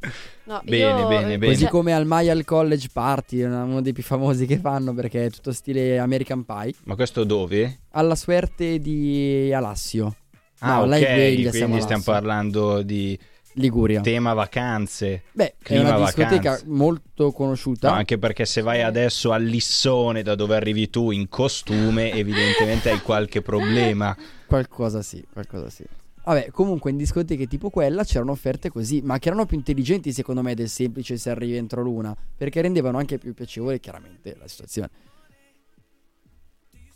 No, 0.46 0.62
Bene, 0.64 1.00
io- 1.02 1.08
bene, 1.08 1.38
bene. 1.38 1.48
Così 1.52 1.62
Cioè, 1.64 1.70
come 1.70 1.94
al 1.94 2.04
Mile 2.08 2.46
College 2.46 2.88
Party, 2.94 3.42
uno 3.44 3.82
dei 3.82 3.92
più 3.92 4.04
famosi 4.04 4.46
che 4.46 4.58
fanno 4.60 4.94
perché 4.94 5.26
è 5.26 5.30
tutto 5.30 5.52
stile 5.52 5.98
American 6.00 6.46
Pie. 6.46 6.74
Ma 6.86 6.96
questo 6.96 7.24
dove? 7.26 7.80
Alla 7.92 8.16
suerte 8.16 8.80
di 8.80 9.52
Alassio. 9.54 10.16
Ah, 10.60 10.78
No, 10.86 10.94
ok, 10.96 11.06
quindi 11.06 11.48
stiamo 11.50 11.76
Lasso. 11.76 12.02
parlando 12.04 12.82
di 12.84 13.18
Liguria. 13.54 14.02
tema 14.02 14.34
vacanze. 14.34 15.24
Beh, 15.32 15.56
è 15.62 15.80
una 15.80 15.98
discoteca 15.98 16.52
vacanze. 16.52 16.66
molto 16.68 17.32
conosciuta. 17.32 17.90
No, 17.90 17.96
anche 17.96 18.18
perché 18.18 18.46
se 18.46 18.62
vai 18.62 18.82
adesso 18.82 19.32
a 19.32 19.38
Lissone, 19.38 20.22
da 20.24 20.36
dove 20.36 20.56
arrivi 20.56 20.90
tu, 20.90 21.12
in 21.12 21.28
costume, 21.30 22.12
evidentemente 22.14 22.90
hai 22.92 23.02
qualche 23.02 23.42
problema. 23.42 24.16
Qualcosa 24.52 25.02
sì, 25.02 25.24
qualcosa 25.32 25.70
sì. 25.70 25.86
Vabbè, 26.24 26.52
comunque 26.52 26.92
in 26.92 26.98
discoteche 26.98 27.48
tipo 27.48 27.70
quella 27.70 28.04
c'erano 28.04 28.32
offerte 28.32 28.70
così, 28.70 29.02
ma 29.02 29.18
che 29.18 29.30
erano 29.30 29.46
più 29.46 29.56
intelligenti 29.58 30.12
secondo 30.12 30.42
me 30.42 30.54
del 30.56 30.68
semplice 30.70 31.18
se 31.18 31.30
arrivi 31.30 31.56
entro 31.56 31.82
l'una, 31.82 32.16
perché 32.36 32.62
rendevano 32.62 32.98
anche 32.98 33.18
più 33.18 33.34
piacevole 33.34 33.80
chiaramente 33.80 34.36
la 34.38 34.48
situazione. 34.48 34.90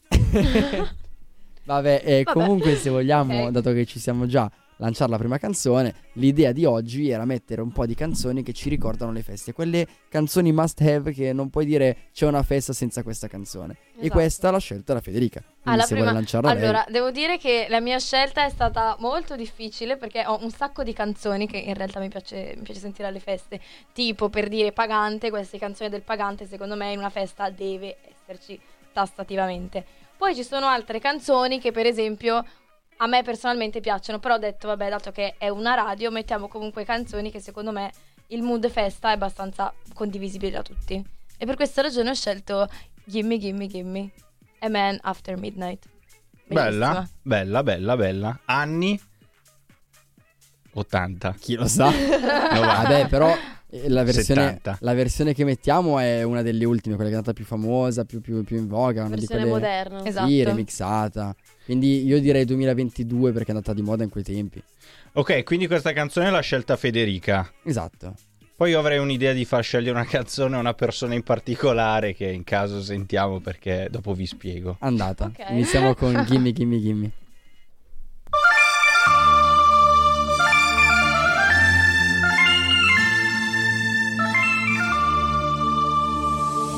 Vabbè, 1.66 2.02
eh, 2.06 2.24
Vabbè. 2.24 2.40
comunque 2.40 2.76
se 2.76 2.90
vogliamo, 2.90 3.46
Ok. 3.46 3.52
dato 3.52 3.72
che 3.74 3.86
ci 3.86 4.00
siamo 4.00 4.28
già 4.28 4.52
lanciare 4.78 5.12
la 5.12 5.18
prima 5.18 5.38
canzone, 5.38 5.94
l'idea 6.14 6.52
di 6.52 6.66
oggi 6.66 7.10
era 7.10 7.26
mettere 7.26 7.62
un 7.62 7.72
po' 7.72 7.86
di 7.86 7.96
canzoni 7.96 8.44
che 8.44 8.54
ci 8.54 8.70
ricordano 8.70 9.12
le 9.12 9.22
feste, 9.24 9.54
quelle 9.54 9.88
canzoni 10.10 10.52
must 10.52 10.82
have 10.82 11.12
che 11.14 11.32
non 11.34 11.50
puoi 11.50 11.66
dire 11.66 11.98
c'è 12.14 12.26
una 12.26 12.44
festa 12.44 12.74
senza 12.74 13.04
questa 13.04 13.28
canzone. 13.28 13.74
E 13.96 14.00
Esatto. 14.02 14.14
questa 14.14 14.52
l'ha 14.52 14.58
scelta 14.60 14.94
la 14.94 15.00
Federica. 15.00 15.40
Quindi 15.40 15.62
Ah, 15.64 15.76
la 15.76 15.82
se 15.84 15.88
prima- 15.94 16.02
vuole 16.04 16.18
lanciarla 16.20 16.54
lei. 16.54 16.64
Allora, 16.64 16.86
devo 16.90 17.12
dire 17.12 17.38
che 17.38 17.68
la 17.70 17.80
mia 17.80 17.98
scelta 18.00 18.46
è 18.46 18.50
stata 18.50 18.96
molto 19.00 19.36
difficile 19.36 19.96
perché 19.98 20.24
ho 20.26 20.38
un 20.42 20.52
sacco 20.52 20.84
di 20.84 20.92
canzoni 20.94 21.48
che 21.48 21.58
in 21.58 21.74
realtà 21.74 22.00
mi 22.02 22.10
piace, 22.10 22.54
mi 22.58 22.64
piace 22.64 22.80
sentire 22.82 23.08
alle 23.08 23.20
feste. 23.22 23.60
Tipo, 23.94 24.28
per 24.30 24.50
dire 24.50 24.74
Pagante, 24.74 25.30
queste 25.30 25.58
canzoni 25.58 25.90
del 25.90 26.02
Pagante, 26.02 26.46
secondo 26.46 26.76
me 26.76 26.92
in 26.92 26.98
una 27.00 27.10
festa 27.10 27.50
deve 27.50 27.96
esserci 28.22 28.60
tassativamente. 28.92 29.86
Poi 30.18 30.34
ci 30.36 30.44
sono 30.44 30.68
altre 30.68 31.00
canzoni 31.00 31.60
che, 31.60 31.72
per 31.72 31.86
esempio, 31.86 32.44
a 32.98 33.08
me 33.08 33.24
personalmente 33.24 33.82
piacciono, 33.82 34.20
però 34.20 34.36
ho 34.36 34.40
detto, 34.40 34.68
vabbè, 34.68 34.90
dato 34.90 35.12
che 35.12 35.36
è 35.38 35.50
una 35.50 35.74
radio, 35.74 36.12
mettiamo 36.12 36.48
comunque 36.48 36.86
canzoni 36.86 37.32
che 37.32 37.40
secondo 37.40 37.72
me 37.72 37.92
il 38.28 38.42
mood 38.42 38.70
festa 38.70 39.10
è 39.10 39.14
abbastanza 39.14 39.74
condivisibile 39.94 40.52
da 40.52 40.62
tutti. 40.62 41.04
E 41.38 41.46
per 41.46 41.56
questa 41.56 41.82
ragione 41.82 42.10
ho 42.10 42.14
scelto 42.14 42.68
Gimme, 43.04 43.38
Gimme, 43.38 43.68
Gimme. 43.68 44.12
A 44.60 44.70
Man 44.70 44.98
After 45.02 45.38
Midnight. 45.38 45.86
Bella, 46.48 46.88
Bellissima. 46.88 47.10
bella, 47.22 47.64
bella, 47.64 47.96
bella. 47.98 48.40
Anni 48.46 49.00
80. 50.74 51.36
Chi 51.40 51.56
lo 51.56 51.68
sa? 51.68 51.90
Novanta. 51.92 52.60
Vabbè, 52.60 53.08
però 53.08 53.36
La 53.88 54.04
versione, 54.04 54.42
70. 54.42 54.78
la 54.82 54.94
versione 54.94 55.34
che 55.34 55.44
mettiamo 55.44 56.00
è 56.00 56.24
una 56.24 56.42
delle 56.42 56.64
ultime, 56.66 56.96
quella 56.96 57.10
che 57.10 57.16
è 57.16 57.20
andata 57.20 57.34
più 57.36 57.46
famosa, 57.46 58.06
più, 58.06 58.22
più- 58.22 58.44
più 58.44 58.58
in 58.58 58.68
voga. 58.68 59.02
Una 59.04 59.16
di 59.16 59.22
Versione 59.22 59.42
quelle 59.42 59.54
moderna. 59.54 60.06
Esatto. 60.06 60.28
Sì, 60.28 60.44
remixata. 60.44 61.36
Quindi 61.66 62.06
io 62.06 62.20
direi 62.22 62.46
2022 62.46 63.32
perché 63.32 63.52
è 63.52 63.56
andata 63.56 63.74
di 63.74 63.82
moda 63.82 64.04
in 64.04 64.10
quei 64.10 64.24
tempi. 64.24 64.62
Ok, 65.14 65.44
quindi 65.44 65.68
questa 65.68 65.94
canzone 65.94 66.30
l'ha 66.30 66.40
scelta 66.42 66.76
Federica. 66.78 67.52
Esatto. 67.64 68.14
Poi 68.56 68.70
io 68.70 68.80
avrei 68.80 69.00
un'idea 69.00 69.34
di 69.34 69.44
far 69.44 69.64
scegliere 69.64 69.92
una 69.92 70.06
canzone 70.06 70.56
a 70.56 70.60
una 70.60 70.74
persona 70.74 71.14
in 71.14 71.24
particolare 71.24 72.14
che 72.14 72.28
in 72.32 72.46
caso 72.46 72.82
sentiamo 72.82 73.42
perché 73.42 73.90
dopo 73.92 74.14
vi 74.14 74.26
spiego. 74.26 74.78
Andata. 74.80 75.26
Ok. 75.26 75.50
Iniziamo 75.50 75.94
con 75.96 76.24
Gimme 76.30 76.54
Gimme 76.54 76.80
Gimme. 76.80 77.12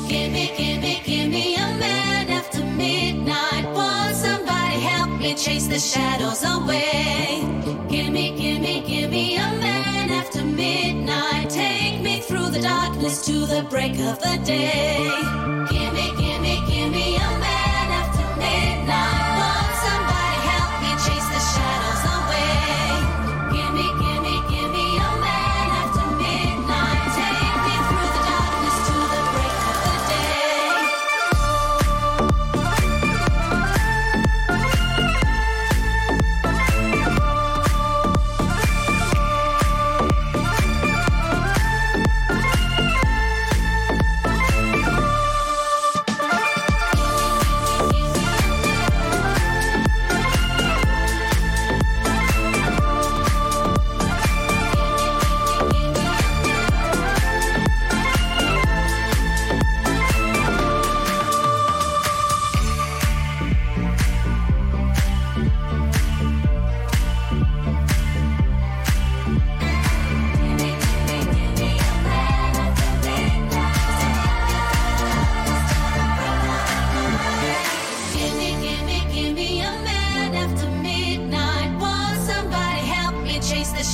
Gimme, 0.08 0.54
gimme, 0.56 1.02
gimme 1.04 1.54
a 1.56 1.76
man 1.78 2.30
after 2.30 2.64
midnight. 2.64 3.64
Won't 3.74 4.16
somebody 4.16 4.80
help 4.80 5.10
me 5.20 5.34
chase 5.34 5.66
the 5.66 5.78
shadows 5.78 6.42
away? 6.44 7.42
Gimme, 7.90 8.36
gimme, 8.36 8.80
gimme 8.86 9.36
a 9.36 9.48
man 9.60 10.10
after 10.10 10.42
midnight. 10.44 11.50
Take 11.50 12.00
me 12.00 12.20
through 12.20 12.48
the 12.50 12.60
darkness 12.60 13.26
to 13.26 13.46
the 13.46 13.66
break 13.68 13.98
of 14.00 14.18
the 14.20 14.40
day. 14.44 15.77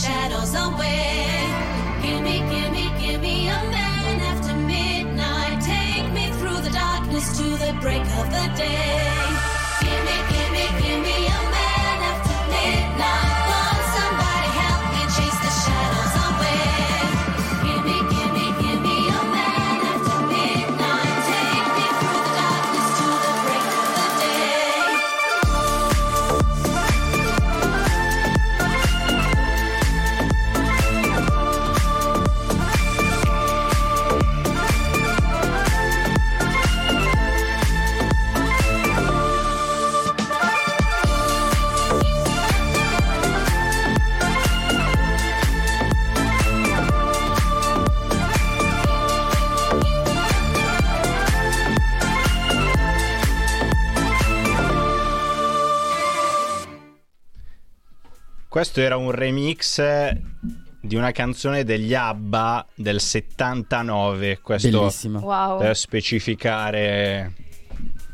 Shadows 0.02 0.54
away? 0.54 1.26
Gimme, 2.02 2.38
gimme, 2.50 2.86
gimme 3.00 3.48
a 3.48 3.60
man 3.70 4.20
after 4.30 4.54
midnight. 4.54 5.60
Take 5.62 6.12
me 6.12 6.26
through 6.38 6.60
the 6.66 6.70
darkness 6.70 7.38
to 7.38 7.44
the 7.44 7.72
break 7.80 8.02
of 8.20 8.26
the 8.30 8.46
day. 8.56 9.03
Questo 58.64 58.80
era 58.80 58.96
un 58.96 59.10
remix 59.10 59.78
di 60.80 60.96
una 60.96 61.10
canzone 61.10 61.64
degli 61.64 61.92
ABBA 61.92 62.66
del 62.74 62.98
79. 62.98 64.38
Questo 64.40 64.70
Bellissima. 64.70 65.20
Wow. 65.20 65.58
per 65.58 65.76
specificare. 65.76 67.34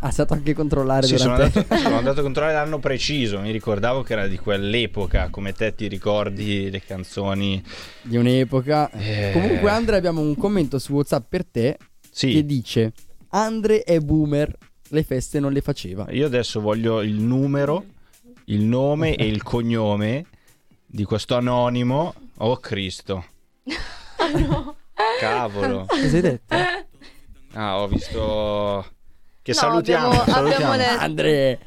Ha 0.00 0.10
stato 0.10 0.34
anche 0.34 0.52
controllare 0.52 1.06
Sì, 1.06 1.18
sono 1.18 1.36
durante... 1.36 1.58
andato, 1.60 1.80
sono 1.80 1.96
andato 1.98 2.18
a 2.18 2.22
controllare 2.26 2.54
l'anno 2.54 2.80
preciso. 2.80 3.38
Mi 3.38 3.52
ricordavo 3.52 4.02
che 4.02 4.14
era 4.14 4.26
di 4.26 4.38
quell'epoca. 4.38 5.28
Come 5.30 5.52
te 5.52 5.72
ti 5.76 5.86
ricordi 5.86 6.68
le 6.68 6.82
canzoni. 6.82 7.62
di 8.02 8.16
un'epoca. 8.16 8.90
Eh. 8.90 9.30
Comunque, 9.32 9.70
Andre, 9.70 9.98
abbiamo 9.98 10.20
un 10.20 10.34
commento 10.34 10.80
su 10.80 10.94
WhatsApp 10.94 11.26
per 11.28 11.46
te 11.46 11.78
Sì, 12.10 12.32
che 12.32 12.44
dice: 12.44 12.92
Andre 13.28 13.84
è 13.84 14.00
boomer, 14.00 14.52
le 14.88 15.02
feste 15.04 15.38
non 15.38 15.52
le 15.52 15.60
faceva. 15.60 16.08
io 16.10 16.26
adesso 16.26 16.60
voglio 16.60 17.02
il 17.02 17.20
numero, 17.20 17.84
il 18.46 18.62
nome 18.62 19.14
e 19.14 19.28
il 19.28 19.44
cognome 19.44 20.24
di 20.90 21.04
questo 21.04 21.36
anonimo. 21.36 22.14
Oh 22.38 22.56
Cristo. 22.56 23.24
Cavolo. 25.18 25.86
Cosa 25.86 26.16
hai 26.16 26.20
detto? 26.22 26.54
Ah, 27.52 27.80
ho 27.80 27.88
visto. 27.88 28.86
Che 29.42 29.52
No, 29.52 29.56
salutiamo. 29.58 30.08
abbiamo- 30.08 30.24
salutiamo. 30.30 30.72
abbiamo 30.72 30.76
detto- 30.76 31.02
Andre! 31.04 31.58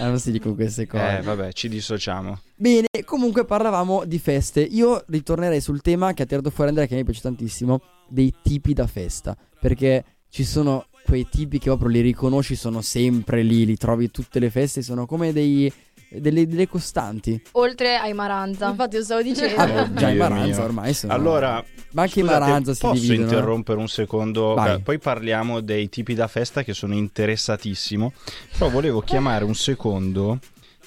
Ah, 0.00 0.06
non 0.08 0.20
si 0.20 0.30
dicono 0.30 0.54
queste 0.54 0.86
cose. 0.86 1.18
Eh, 1.18 1.22
vabbè, 1.22 1.52
ci 1.52 1.68
dissociamo. 1.68 2.40
Bene, 2.54 2.86
comunque 3.04 3.44
parlavamo 3.44 4.04
di 4.04 4.18
feste. 4.18 4.60
Io 4.60 5.02
ritornerei 5.08 5.60
sul 5.60 5.80
tema 5.82 6.12
che 6.12 6.22
ha 6.22 6.26
tirato 6.26 6.50
fuori 6.50 6.68
Andrea, 6.70 6.86
che 6.86 6.94
mi 6.94 7.04
piace 7.04 7.20
tantissimo, 7.20 7.80
dei 8.08 8.32
tipi 8.42 8.74
da 8.74 8.86
festa. 8.86 9.36
Perché 9.60 10.04
ci 10.28 10.44
sono 10.44 10.86
quei 11.04 11.26
tipi 11.28 11.58
che 11.58 11.64
proprio 11.66 11.88
li 11.88 12.00
riconosci, 12.00 12.54
sono 12.54 12.80
sempre 12.80 13.42
lì, 13.42 13.64
li 13.66 13.76
trovi 13.76 14.10
tutte 14.10 14.38
le 14.38 14.50
feste, 14.50 14.82
sono 14.82 15.04
come 15.06 15.32
dei, 15.32 15.72
delle, 16.10 16.46
delle 16.46 16.68
costanti. 16.68 17.40
Oltre 17.52 17.96
ai 17.96 18.12
Maranza. 18.14 18.68
Infatti 18.70 18.96
lo 18.96 19.02
stavo 19.02 19.22
dicendo. 19.22 19.60
Ah, 19.60 19.66
beh, 19.66 19.94
già 19.94 20.08
in 20.08 20.14
Dio 20.14 20.28
Maranza 20.28 20.64
ormai 20.64 20.94
sono... 20.94 21.12
Allora, 21.12 21.64
Ma 21.92 22.02
anche 22.02 22.20
in 22.20 22.26
scusate, 22.26 22.44
Maranza 22.44 22.74
si 22.74 22.80
posso 22.80 23.00
dividono. 23.00 23.22
interrompere 23.22 23.78
un 23.78 23.88
secondo? 23.88 24.54
Vai. 24.54 24.74
Eh, 24.76 24.80
Poi 24.80 24.98
parliamo 24.98 25.60
dei 25.60 25.88
tipi 25.88 26.14
da 26.14 26.28
festa 26.28 26.62
che 26.62 26.72
sono 26.72 26.94
interessatissimo. 26.94 28.12
Però 28.52 28.70
volevo 28.70 29.00
chiamare 29.00 29.44
un 29.44 29.54
secondo 29.54 30.38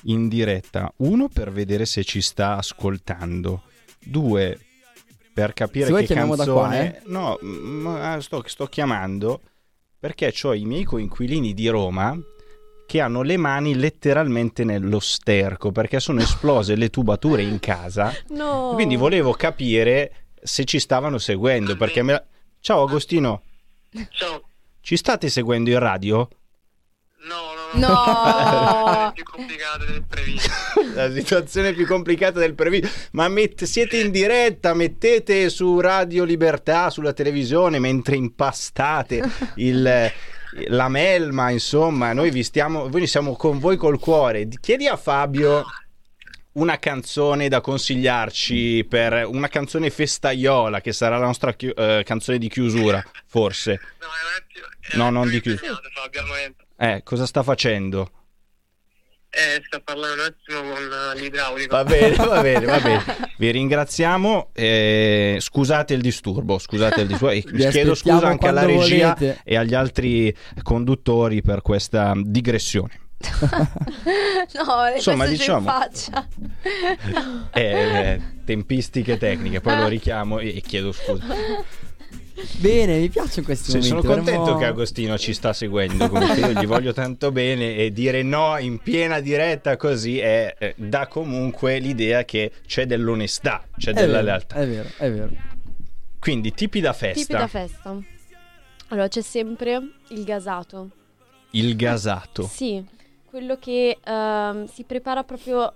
in 0.04 0.28
diretta. 0.28 0.92
Uno, 0.98 1.30
per 1.30 1.52
vedere 1.52 1.86
se 1.86 2.04
ci 2.04 2.22
sta 2.22 2.58
ascoltando. 2.58 3.64
Due, 4.04 4.58
per 5.34 5.54
capire 5.54 5.86
Se 5.86 5.94
che 5.94 6.06
chiamiamo 6.06 6.36
da 6.36 6.44
canzone... 6.44 7.02
qua, 7.04 7.38
eh? 7.38 7.40
No, 7.40 7.98
ah, 7.98 8.20
sto, 8.20 8.44
sto 8.48 8.66
chiamando 8.66 9.42
perché 10.00 10.34
ho 10.44 10.54
i 10.56 10.66
miei 10.66 10.84
coinquilini 10.84 11.54
di 11.54 11.68
Roma 11.68 12.18
che 12.92 13.00
hanno 13.00 13.22
le 13.22 13.38
mani 13.38 13.74
letteralmente 13.76 14.66
nello 14.66 15.00
sterco 15.00 15.72
perché 15.72 16.02
sono 16.02 16.20
esplose 16.20 16.76
le 16.76 16.90
tubature 16.90 17.42
in 17.42 17.58
casa 17.62 18.14
No. 18.32 18.72
quindi 18.74 18.98
volevo 18.98 19.32
capire 19.32 20.26
se 20.44 20.66
ci 20.66 20.78
stavano 20.78 21.18
seguendo 21.18 21.78
perché 21.78 22.02
me 22.04 22.12
la- 22.12 22.24
Ciao 22.60 22.84
Agostino, 22.84 23.44
Ciao. 24.10 24.44
ci 24.82 24.98
state 24.98 25.30
seguendo 25.30 25.70
in 25.70 25.80
radio? 25.80 26.28
No, 27.24 27.80
no, 27.80 27.88
no. 27.88 27.94
No. 27.94 29.10
È 29.10 29.14
più 29.14 29.24
complicato 29.24 29.86
del 29.86 30.04
previsto. 30.06 30.50
La 30.94 31.10
situazione 31.14 31.70
è 31.70 31.74
più 31.74 31.88
complicata 31.88 32.40
del 32.40 32.56
previsto. 32.56 32.90
Ma 33.12 33.28
met- 33.30 33.64
siete 33.64 34.00
in 34.02 34.12
diretta, 34.12 34.74
mettete 34.74 35.48
su 35.50 35.80
Radio 35.80 36.24
Libertà, 36.26 36.90
sulla 36.90 37.14
televisione, 37.14 37.80
mentre 37.80 38.16
impastate 38.18 39.24
il, 39.56 40.12
la 40.68 40.90
melma, 40.90 41.50
insomma, 41.50 42.14
noi 42.14 42.32
vi 42.32 42.44
stiamo, 42.44 42.88
noi 42.88 43.08
siamo 43.08 43.36
con 43.36 43.60
voi 43.60 43.78
col 43.78 44.00
cuore. 44.00 44.48
Chiedi 44.60 44.88
a 44.88 44.98
Fabio 44.98 45.64
una 46.54 46.78
canzone 46.80 47.48
da 47.48 47.62
consigliarci 47.62 48.86
per 48.90 49.26
una 49.26 49.48
canzone 49.48 49.90
festaiola 49.90 50.82
che 50.82 50.92
sarà 50.92 51.18
la 51.18 51.26
nostra 51.26 51.54
chi- 51.54 51.70
eh, 51.70 52.04
canzone 52.06 52.38
di 52.38 52.50
chiusura, 52.50 53.04
forse. 53.26 53.80
No, 54.00 54.08
è 54.08 54.10
un 54.10 54.36
attimo. 54.38 54.66
è 54.82 54.98
No, 54.98 55.10
non 55.10 55.30
di 55.30 55.40
chiusura. 55.40 55.80
Eh, 56.78 57.02
cosa 57.04 57.26
sta 57.26 57.44
facendo? 57.44 58.12
Eh, 59.34 59.62
sto 59.66 59.80
parlando 59.82 60.22
un 60.24 60.28
attimo 60.28 60.60
con 60.74 60.90
eh, 60.92 61.20
l'idraulico. 61.20 61.74
Va 61.74 61.86
bene, 61.86 62.16
va 62.18 62.42
bene, 62.42 62.66
va 62.66 62.80
bene. 62.82 63.04
Vi 63.38 63.50
ringraziamo. 63.50 64.50
eh, 64.54 65.38
scusate 65.40 65.94
il 65.94 66.02
disturbo, 66.02 66.58
scusate 66.60 67.02
il 67.02 67.08
disturbo. 67.08 67.34
Vi 67.50 67.68
Chiedo 67.70 67.96
scusa 67.96 68.28
anche 68.28 68.48
alla 68.50 68.66
regia 68.66 69.16
volete. 69.18 69.40
e 69.46 69.56
agli 69.56 69.74
altri 69.74 70.36
conduttori 70.62 71.42
per 71.42 71.62
questa 71.62 72.12
digressione. 72.18 73.00
no, 73.32 74.96
Insomma, 74.96 75.26
diciamo- 75.28 75.60
in 75.60 75.66
faccia. 75.80 76.28
Eh, 77.54 78.22
tempistiche 78.44 79.18
tecniche, 79.18 79.62
poi 79.62 79.78
lo 79.78 79.88
richiamo 79.88 80.40
e 80.40 80.60
chiedo 80.60 80.92
scusa. 80.92 81.24
Bene, 82.60 82.98
mi 83.00 83.10
piacciono 83.10 83.46
questi 83.46 83.72
Sì, 83.72 83.78
momenti. 83.78 83.88
sono 83.88 84.02
contento 84.02 84.32
dovremmo- 84.40 84.58
che 84.60 84.66
Agostino 84.66 85.18
ci 85.18 85.34
sta 85.34 85.52
seguendo, 85.54 86.10
comunque 86.10 86.40
io 86.40 86.52
gli 86.54 86.66
voglio 86.66 86.94
tanto 86.94 87.32
bene 87.32 87.76
e 87.76 87.92
dire 87.92 88.24
no 88.24 88.58
in 88.58 88.80
piena 88.80 89.20
diretta 89.20 89.76
così 89.78 90.20
è, 90.20 90.56
eh, 90.58 90.74
dà 90.78 91.08
comunque 91.08 91.80
l'idea 91.80 92.24
che 92.24 92.52
c'è 92.66 92.86
dell'onestà, 92.86 93.68
c'è 93.78 93.92
È 93.92 93.94
della 93.94 94.14
vero, 94.14 94.24
lealtà. 94.26 94.56
È 94.56 94.68
vero, 94.68 94.90
è 94.98 95.12
vero. 95.12 95.30
Quindi 96.20 96.54
tipi 96.54 96.80
da 96.80 96.94
festa, 96.94 97.20
Tipi 97.22 97.34
da 97.34 97.48
festa. 97.48 97.98
Allora, 98.90 99.08
c'è 99.08 99.22
sempre 99.22 99.82
il 100.10 100.24
gasato. 100.24 100.90
il 101.52 101.76
gasato. 101.76 102.44
Sì, 102.48 102.84
quello 103.26 103.58
che 103.60 103.98
ehm, 104.04 104.68
si 104.68 104.84
prepara 104.84 105.24
proprio 105.24 105.74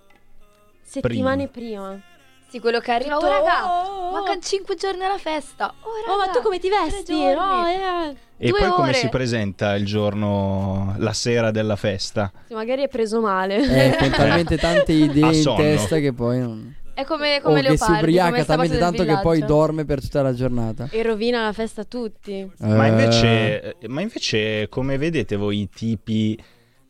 settimane 0.84 1.48
prima. 1.48 2.00
Sì, 2.48 2.60
quello 2.60 2.80
che 2.80 2.92
arriva. 2.92 3.16
Tutto- 3.16 3.26
Oh, 3.28 3.30
raga, 3.30 3.66
oh, 3.66 4.08
oh. 4.08 4.12
mancano 4.12 4.40
5 4.42 4.76
giorni 4.76 5.04
alla 5.04 5.18
festa. 5.18 5.74
Oh, 5.82 6.12
Oh, 6.12 6.18
ma 6.18 6.26
raga, 6.26 6.38
tu 6.38 6.44
come 6.44 6.60
ti 6.60 6.70
vesti? 6.70 7.14
No, 7.14 7.66
eh. 7.68 8.16
E 8.38 8.50
Due 8.50 8.60
poi 8.60 8.70
come 8.72 8.90
ore. 8.90 8.98
si 8.98 9.08
presenta 9.10 9.76
il 9.76 9.86
giorno, 9.86 10.94
la 10.98 11.14
sera 11.14 11.52
della 11.52 11.76
festa? 11.76 12.32
Sì, 12.48 12.54
magari 12.54 12.84
è 12.84 12.88
preso 12.90 13.22
male. 13.22 13.56
Eh, 13.94 13.96
con 13.98 14.10
talmente 14.12 14.58
tante 14.58 14.92
idee 14.92 15.36
in 15.38 15.54
testa 15.56 15.98
che 16.00 16.14
poi 16.14 16.40
non... 16.40 16.76
È 16.94 17.04
come, 17.04 17.42
come 17.42 17.60
che 17.62 17.68
si 17.68 17.70
Leopardi, 17.72 17.98
ubriaca 18.00 18.30
come 18.32 18.46
talmente 18.46 18.78
tanto 18.78 19.04
che 19.04 19.20
poi 19.22 19.40
dorme 19.46 19.84
per 19.84 20.00
tutta 20.00 20.22
la 20.22 20.34
giornata. 20.34 20.88
e 20.92 21.04
rovina 21.04 21.44
la 21.44 21.52
festa 21.52 21.82
a 21.82 21.84
tutti. 21.84 22.50
Ma 22.60 22.86
Eh, 22.86 22.90
invece, 22.90 23.76
ma 23.88 24.00
invece, 24.02 24.70
come 24.70 24.98
vedete 24.98 25.36
voi 25.36 25.60
i 25.62 25.70
tipi, 25.70 26.42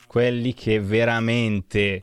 quelli 0.08 0.54
che 0.54 0.80
veramente 0.80 2.02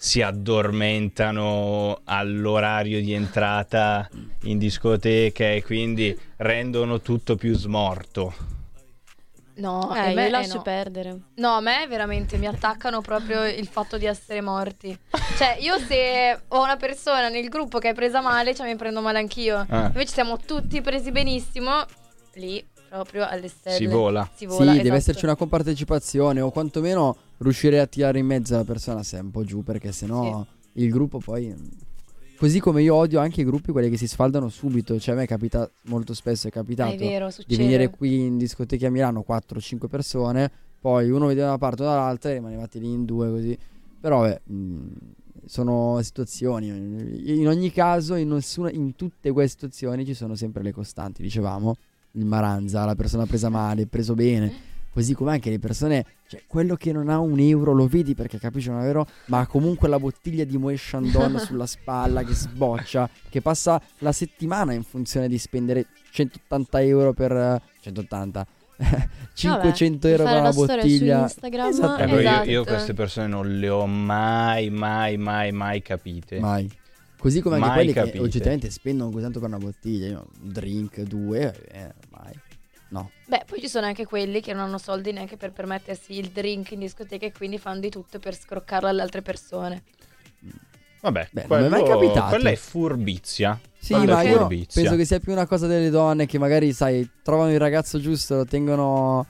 si 0.00 0.22
addormentano 0.22 2.02
all'orario 2.04 3.00
di 3.00 3.12
entrata 3.12 4.08
in 4.42 4.56
discoteca 4.56 5.50
e 5.50 5.64
quindi 5.64 6.16
rendono 6.36 7.00
tutto 7.00 7.34
più 7.34 7.52
smorto? 7.56 8.32
No, 9.54 9.92
eh, 9.92 10.14
me- 10.14 10.22
io 10.22 10.28
eh, 10.28 10.30
lascio 10.30 10.56
no. 10.58 10.62
perdere. 10.62 11.18
No, 11.34 11.56
a 11.56 11.60
me 11.60 11.84
veramente 11.88 12.36
mi 12.36 12.46
attaccano 12.46 13.00
proprio 13.00 13.44
il 13.44 13.66
fatto 13.66 13.98
di 13.98 14.06
essere 14.06 14.40
morti. 14.40 14.96
Cioè, 15.36 15.56
io 15.58 15.78
se 15.78 16.42
ho 16.46 16.62
una 16.62 16.76
persona 16.76 17.28
nel 17.28 17.48
gruppo 17.48 17.80
che 17.80 17.88
è 17.88 17.94
presa 17.94 18.20
male, 18.20 18.54
cioè 18.54 18.68
mi 18.68 18.76
prendo 18.76 19.00
male 19.00 19.18
anch'io. 19.18 19.66
Ah. 19.68 19.86
Invece 19.86 20.12
siamo 20.12 20.38
tutti 20.38 20.80
presi 20.80 21.10
benissimo, 21.10 21.84
lì 22.34 22.64
proprio 22.88 23.26
alle 23.26 23.48
stelle. 23.48 23.76
Si 23.76 23.86
vola. 23.86 24.24
Si 24.34 24.38
Sì, 24.38 24.46
vola, 24.46 24.72
deve 24.72 24.80
esatto. 24.80 24.94
esserci 24.94 25.24
una 25.24 25.36
compartecipazione 25.36 26.40
o 26.40 26.50
quantomeno 26.50 27.16
riuscire 27.38 27.80
a 27.80 27.86
tirare 27.86 28.18
in 28.18 28.26
mezzo 28.26 28.54
la 28.56 28.64
persona 28.64 29.02
se 29.02 29.18
è 29.18 29.20
un 29.20 29.30
po' 29.30 29.44
giù 29.44 29.62
perché 29.62 29.92
sennò 29.92 30.44
il 30.72 30.90
gruppo 30.90 31.18
poi... 31.18 31.86
Così 32.38 32.60
come 32.60 32.82
io 32.82 32.94
odio 32.94 33.18
anche 33.18 33.40
i 33.40 33.44
gruppi 33.44 33.72
quelli 33.72 33.90
che 33.90 33.96
si 33.96 34.06
sfaldano 34.06 34.48
subito, 34.48 34.96
cioè 35.00 35.14
a 35.14 35.18
me 35.18 35.26
capita 35.26 35.68
molto 35.86 36.14
spesso, 36.14 36.46
è 36.46 36.52
capitato 36.52 36.92
è 36.92 36.96
vero, 36.96 37.30
di 37.44 37.56
venire 37.56 37.90
qui 37.90 38.26
in 38.26 38.38
discoteca 38.38 38.86
a 38.86 38.90
Milano 38.90 39.24
4-5 39.28 39.88
persone, 39.88 40.48
poi 40.80 41.10
uno 41.10 41.26
vede 41.26 41.40
da 41.40 41.48
una 41.48 41.58
parte 41.58 41.82
o 41.82 41.86
dall'altra 41.86 42.30
e 42.30 42.34
rimanevate 42.34 42.78
lì 42.78 42.92
in 42.92 43.04
due 43.04 43.28
così. 43.28 43.58
Però 44.00 44.22
beh, 44.22 44.40
mh, 44.44 44.86
sono 45.46 46.00
situazioni. 46.02 46.68
In 46.68 47.48
ogni 47.48 47.72
caso, 47.72 48.14
in, 48.14 48.28
nessuna- 48.28 48.70
in 48.70 48.94
tutte 48.94 49.32
queste 49.32 49.66
situazioni 49.66 50.06
ci 50.06 50.14
sono 50.14 50.36
sempre 50.36 50.62
le 50.62 50.70
costanti, 50.70 51.22
dicevamo. 51.22 51.74
Il 52.12 52.24
maranza, 52.24 52.84
la 52.84 52.94
persona 52.94 53.26
presa 53.26 53.48
male, 53.48 53.86
preso 53.86 54.14
bene. 54.14 54.66
Così 54.90 55.14
come 55.14 55.30
anche 55.32 55.50
le 55.50 55.58
persone, 55.60 56.04
cioè 56.26 56.42
quello 56.46 56.74
che 56.74 56.90
non 56.92 57.08
ha 57.08 57.18
un 57.20 57.38
euro 57.38 57.72
lo 57.72 57.86
vedi 57.86 58.14
perché 58.16 58.38
capisci 58.38 58.68
non 58.70 58.80
è 58.80 58.84
vero, 58.84 59.06
ma 59.26 59.40
ha 59.40 59.46
comunque 59.46 59.86
la 59.86 59.98
bottiglia 60.00 60.42
di 60.44 60.56
Moet 60.58 60.76
Chandon 60.76 61.38
sulla 61.44 61.66
spalla 61.66 62.24
che 62.24 62.32
sboccia, 62.34 63.08
che 63.28 63.40
passa 63.40 63.80
la 63.98 64.10
settimana 64.10 64.72
in 64.72 64.82
funzione 64.82 65.28
di 65.28 65.38
spendere 65.38 65.86
180 66.10 66.82
euro 66.82 67.12
per... 67.12 67.30
eh, 67.32 67.62
180, 67.80 68.46
500 69.34 70.08
Vabbè, 70.08 70.20
euro 70.20 70.24
per 70.24 70.40
una 70.40 70.52
bottiglia. 70.52 71.20
Instagram 71.22 71.68
Esatto. 71.68 72.02
Eh, 72.02 72.04
però 72.06 72.12
io- 72.14 72.28
Esatto. 72.28 72.50
io, 72.50 72.64
queste 72.64 72.94
persone 72.94 73.26
non 73.28 73.58
le 73.58 73.68
ho 73.68 73.86
mai, 73.86 74.70
mai, 74.70 75.16
mai, 75.16 75.52
mai 75.52 75.80
capite. 75.82 76.40
Mai. 76.40 76.68
Così 77.18 77.40
come 77.40 77.56
anche 77.56 77.66
Mai 77.66 77.76
quelli 77.76 77.92
capite. 77.92 78.16
che 78.18 78.22
oggettivamente 78.22 78.70
spendono 78.70 79.10
così 79.10 79.22
tanto 79.24 79.40
per 79.40 79.48
una 79.48 79.58
bottiglia, 79.58 80.18
un 80.18 80.24
drink, 80.52 81.00
due, 81.02 81.52
eh, 81.72 81.92
mai. 82.10 82.32
No. 82.90 83.10
Beh, 83.26 83.42
poi 83.46 83.60
ci 83.60 83.68
sono 83.68 83.86
anche 83.86 84.06
quelli 84.06 84.40
che 84.40 84.52
non 84.54 84.62
hanno 84.62 84.78
soldi 84.78 85.12
neanche 85.12 85.36
per 85.36 85.52
permettersi 85.52 86.16
il 86.18 86.28
drink 86.30 86.70
in 86.70 86.78
discoteca 86.78 87.26
e 87.26 87.32
quindi 87.32 87.58
fanno 87.58 87.80
di 87.80 87.90
tutto 87.90 88.18
per 88.18 88.34
scroccarlo 88.34 88.88
alle 88.88 89.02
altre 89.02 89.20
persone. 89.20 89.82
Vabbè, 91.00 91.28
Beh, 91.30 91.44
non 91.48 91.60
mi 91.60 91.66
è 91.66 91.68
mai 91.68 91.80
quello- 91.82 91.98
capitato. 92.00 92.28
quella 92.30 92.50
è 92.50 92.56
furbizia. 92.56 93.60
Sì, 93.78 93.94
Quella 93.94 94.14
ma 94.14 94.22
io 94.22 94.38
furbizia. 94.38 94.80
penso 94.82 94.96
che 94.96 95.04
sia 95.04 95.20
più 95.20 95.32
una 95.32 95.46
cosa 95.46 95.66
delle 95.66 95.90
donne 95.90 96.26
che 96.26 96.38
magari, 96.38 96.72
sai, 96.72 97.08
trovano 97.22 97.52
il 97.52 97.58
ragazzo 97.60 98.00
giusto, 98.00 98.36
lo 98.36 98.44
tengono 98.44 99.26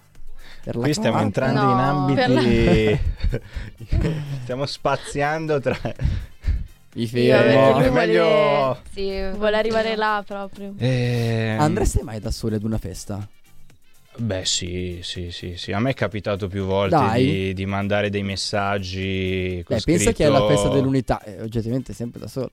per 0.62 0.76
la 0.76 0.82
Qui 0.84 0.92
stiamo 0.94 1.18
cavata. 1.18 1.24
entrando 1.26 1.60
No, 1.62 1.70
in 1.72 1.78
ambiti. 1.78 3.00
per 3.28 3.42
stiamo 4.44 4.66
spaziando 4.66 5.60
tra. 5.60 5.76
Mi 6.98 7.06
Sì, 7.06 7.28
vabbè, 7.28 7.42
fermo. 7.52 7.70
lui 7.78 7.84
è 7.84 7.88
vuole- 7.90 8.06
meglio- 8.06 8.78
Sì, 8.92 9.36
Vuole 9.38 9.56
arrivare 9.56 9.94
là 9.96 10.22
proprio. 10.26 10.74
Ehm, 10.78 11.60
Andreste 11.60 12.02
mai 12.02 12.18
da 12.18 12.30
soli 12.32 12.56
ad 12.56 12.64
una 12.64 12.78
festa? 12.78 13.26
Beh, 14.16 14.44
sì, 14.44 14.98
sì, 15.02 15.30
sì, 15.30 15.56
sì. 15.56 15.70
A 15.70 15.78
me 15.78 15.90
è 15.90 15.94
capitato 15.94 16.48
più 16.48 16.64
volte 16.64 16.96
di, 17.14 17.54
di 17.54 17.66
mandare 17.66 18.10
dei 18.10 18.24
messaggi. 18.24 19.62
con 19.64 19.76
Beh, 19.76 19.82
pensa 19.84 20.10
che 20.12 20.24
è 20.24 20.28
la 20.28 20.38
scritto- 20.38 20.48
festa 20.52 20.68
dell'unità, 20.70 21.22
eh, 21.22 21.40
oggettivamente 21.40 21.92
sempre 21.92 22.18
da 22.18 22.26
solo. 22.26 22.50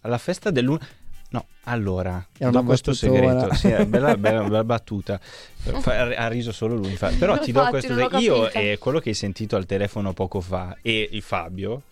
Alla 0.00 0.18
festa 0.18 0.50
dell'unità. 0.50 0.86
No, 1.30 1.46
allora, 1.64 2.24
Era 2.38 2.50
do 2.50 2.62
questo 2.64 2.92
segreto. 2.92 3.54
Sì, 3.54 3.68
è 3.68 3.84
bella, 3.86 4.16
bella, 4.18 4.42
bella 4.42 4.64
battuta. 4.64 5.18
Fa- 5.20 6.02
ha 6.16 6.26
riso 6.28 6.50
solo 6.50 6.74
lui. 6.74 6.96
fa- 6.96 7.12
Però 7.16 7.38
ti 7.38 7.52
do 7.52 7.64
questo 7.68 7.94
segreto. 7.94 8.18
Io 8.18 8.50
e 8.50 8.78
quello 8.80 8.98
che 8.98 9.10
hai 9.10 9.14
sentito 9.14 9.54
al 9.54 9.64
telefono 9.66 10.12
poco 10.12 10.40
fa 10.40 10.76
e 10.82 11.08
il 11.12 11.22
Fabio, 11.22 11.82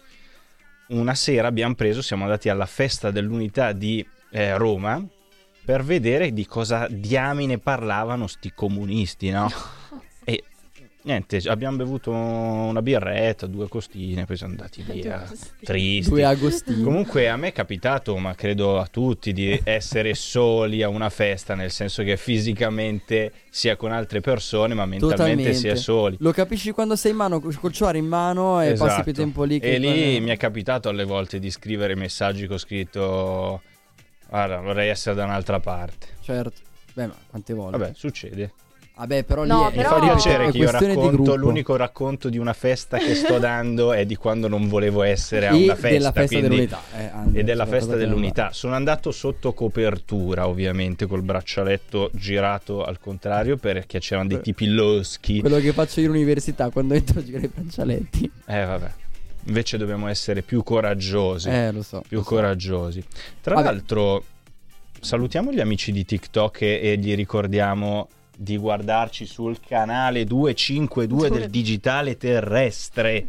una 0.92 1.14
sera 1.14 1.48
abbiamo 1.48 1.74
preso, 1.74 2.02
siamo 2.02 2.24
andati 2.24 2.48
alla 2.48 2.66
festa 2.66 3.10
dell'unità 3.10 3.72
di 3.72 4.06
eh, 4.30 4.56
Roma 4.56 5.04
per 5.64 5.84
vedere 5.84 6.32
di 6.32 6.46
cosa 6.46 6.86
diamine 6.88 7.58
parlavano 7.58 8.26
sti 8.26 8.52
comunisti, 8.54 9.30
no? 9.30 9.50
Niente, 11.04 11.38
abbiamo 11.46 11.76
bevuto 11.78 12.12
una 12.12 12.80
birretta, 12.80 13.46
due 13.46 13.66
costine, 13.68 14.24
poi 14.24 14.36
siamo 14.36 14.52
andati 14.52 14.82
via, 14.88 15.28
tristi. 15.60 16.08
Due 16.10 16.24
agostini. 16.24 16.82
Comunque 16.82 17.28
a 17.28 17.36
me 17.36 17.48
è 17.48 17.52
capitato, 17.52 18.16
ma 18.18 18.34
credo 18.36 18.78
a 18.78 18.86
tutti, 18.86 19.32
di 19.32 19.58
essere 19.64 20.14
soli 20.14 20.80
a 20.82 20.88
una 20.88 21.10
festa, 21.10 21.56
nel 21.56 21.72
senso 21.72 22.04
che 22.04 22.16
fisicamente 22.16 23.32
sia 23.50 23.74
con 23.74 23.90
altre 23.90 24.20
persone, 24.20 24.74
ma 24.74 24.86
mentalmente 24.86 25.16
Totalmente. 25.24 25.54
si 25.54 25.66
è 25.66 25.74
soli. 25.74 26.16
Lo 26.20 26.30
capisci 26.30 26.70
quando 26.70 26.94
sei 26.94 27.10
in 27.10 27.16
mano, 27.16 27.40
col 27.40 27.72
cellulare 27.72 27.98
in 27.98 28.06
mano 28.06 28.62
e 28.62 28.70
passi 28.74 28.84
Esatto. 28.84 29.02
più 29.02 29.12
tempo 29.12 29.42
lì 29.42 29.58
che 29.58 29.74
E 29.74 29.78
lì 29.78 30.20
mi 30.20 30.30
è 30.30 30.36
capitato 30.36 30.88
alle 30.88 31.04
volte 31.04 31.40
di 31.40 31.50
scrivere 31.50 31.96
messaggi 31.96 32.46
con 32.46 32.58
scritto 32.58 33.60
guarda, 34.28 34.60
vorrei 34.60 34.88
essere 34.88 35.16
da 35.16 35.24
un'altra 35.24 35.58
parte. 35.58 36.06
Certo. 36.20 36.60
Beh, 36.94 37.06
ma 37.08 37.16
quante 37.28 37.54
volte? 37.54 37.78
Vabbè, 37.78 37.92
succede. 37.94 38.52
Vabbè, 38.94 39.24
però 39.24 39.42
lì 39.42 39.48
No, 39.48 39.64
è, 39.66 39.70
Mi 39.70 39.76
però- 39.76 39.88
fa 39.88 39.94
ripeto, 39.96 40.12
piacere 40.14 40.50
che 40.50 40.58
io 40.58 40.70
racconto, 40.70 41.34
l'unico 41.34 41.76
racconto 41.76 42.28
di 42.28 42.38
una 42.38 42.52
festa 42.52 42.98
che 42.98 43.14
sto 43.14 43.38
dando 43.40 43.92
è 43.92 44.04
di 44.06 44.14
quando 44.16 44.48
non 44.48 44.68
volevo 44.68 45.02
essere 45.02 45.48
a 45.48 45.54
una 45.54 45.74
festa. 45.74 45.88
della 45.88 46.12
festa 46.12 46.36
quindi- 46.38 46.48
dell'unità. 46.48 46.80
eh, 46.96 47.04
Andre, 47.12 47.40
E 47.40 47.44
della 47.44 47.66
festa 47.66 47.96
dell'unità. 47.96 48.52
Sono 48.52 48.74
andato 48.74 49.10
sotto 49.10 49.54
copertura, 49.54 50.46
ovviamente, 50.46 51.06
col 51.06 51.22
braccialetto 51.22 52.10
girato 52.12 52.84
al 52.84 53.00
contrario, 53.00 53.56
perché 53.56 53.98
c'erano 53.98 54.28
dei 54.28 54.40
tipi 54.40 54.66
loschi. 54.68 55.40
Quello 55.40 55.58
che 55.58 55.72
faccio 55.72 56.00
io 56.00 56.06
in 56.06 56.12
università 56.12 56.68
quando 56.70 56.94
entro 56.94 57.18
a 57.18 57.24
girare 57.24 57.46
i 57.46 57.50
braccialetti. 57.52 58.30
Eh, 58.46 58.64
vabbè. 58.64 58.90
Invece 59.46 59.76
dobbiamo 59.78 60.06
essere 60.06 60.42
più 60.42 60.62
coraggiosi. 60.62 61.48
Eh, 61.48 61.72
lo 61.72 61.82
so. 61.82 62.02
più 62.06 62.18
lo 62.18 62.22
so. 62.22 62.28
coraggiosi. 62.28 63.02
Tra 63.40 63.54
Vabbè. 63.56 63.66
l'altro, 63.66 64.22
salutiamo 65.00 65.50
gli 65.50 65.58
amici 65.60 65.90
di 65.90 66.04
TikTok 66.04 66.60
e, 66.62 66.80
e 66.82 66.96
gli 66.98 67.14
ricordiamo 67.16 68.08
di 68.36 68.56
guardarci 68.56 69.26
sul 69.26 69.58
canale 69.60 70.24
252 70.24 71.30
del 71.30 71.50
digitale 71.50 72.16
terrestre. 72.16 73.26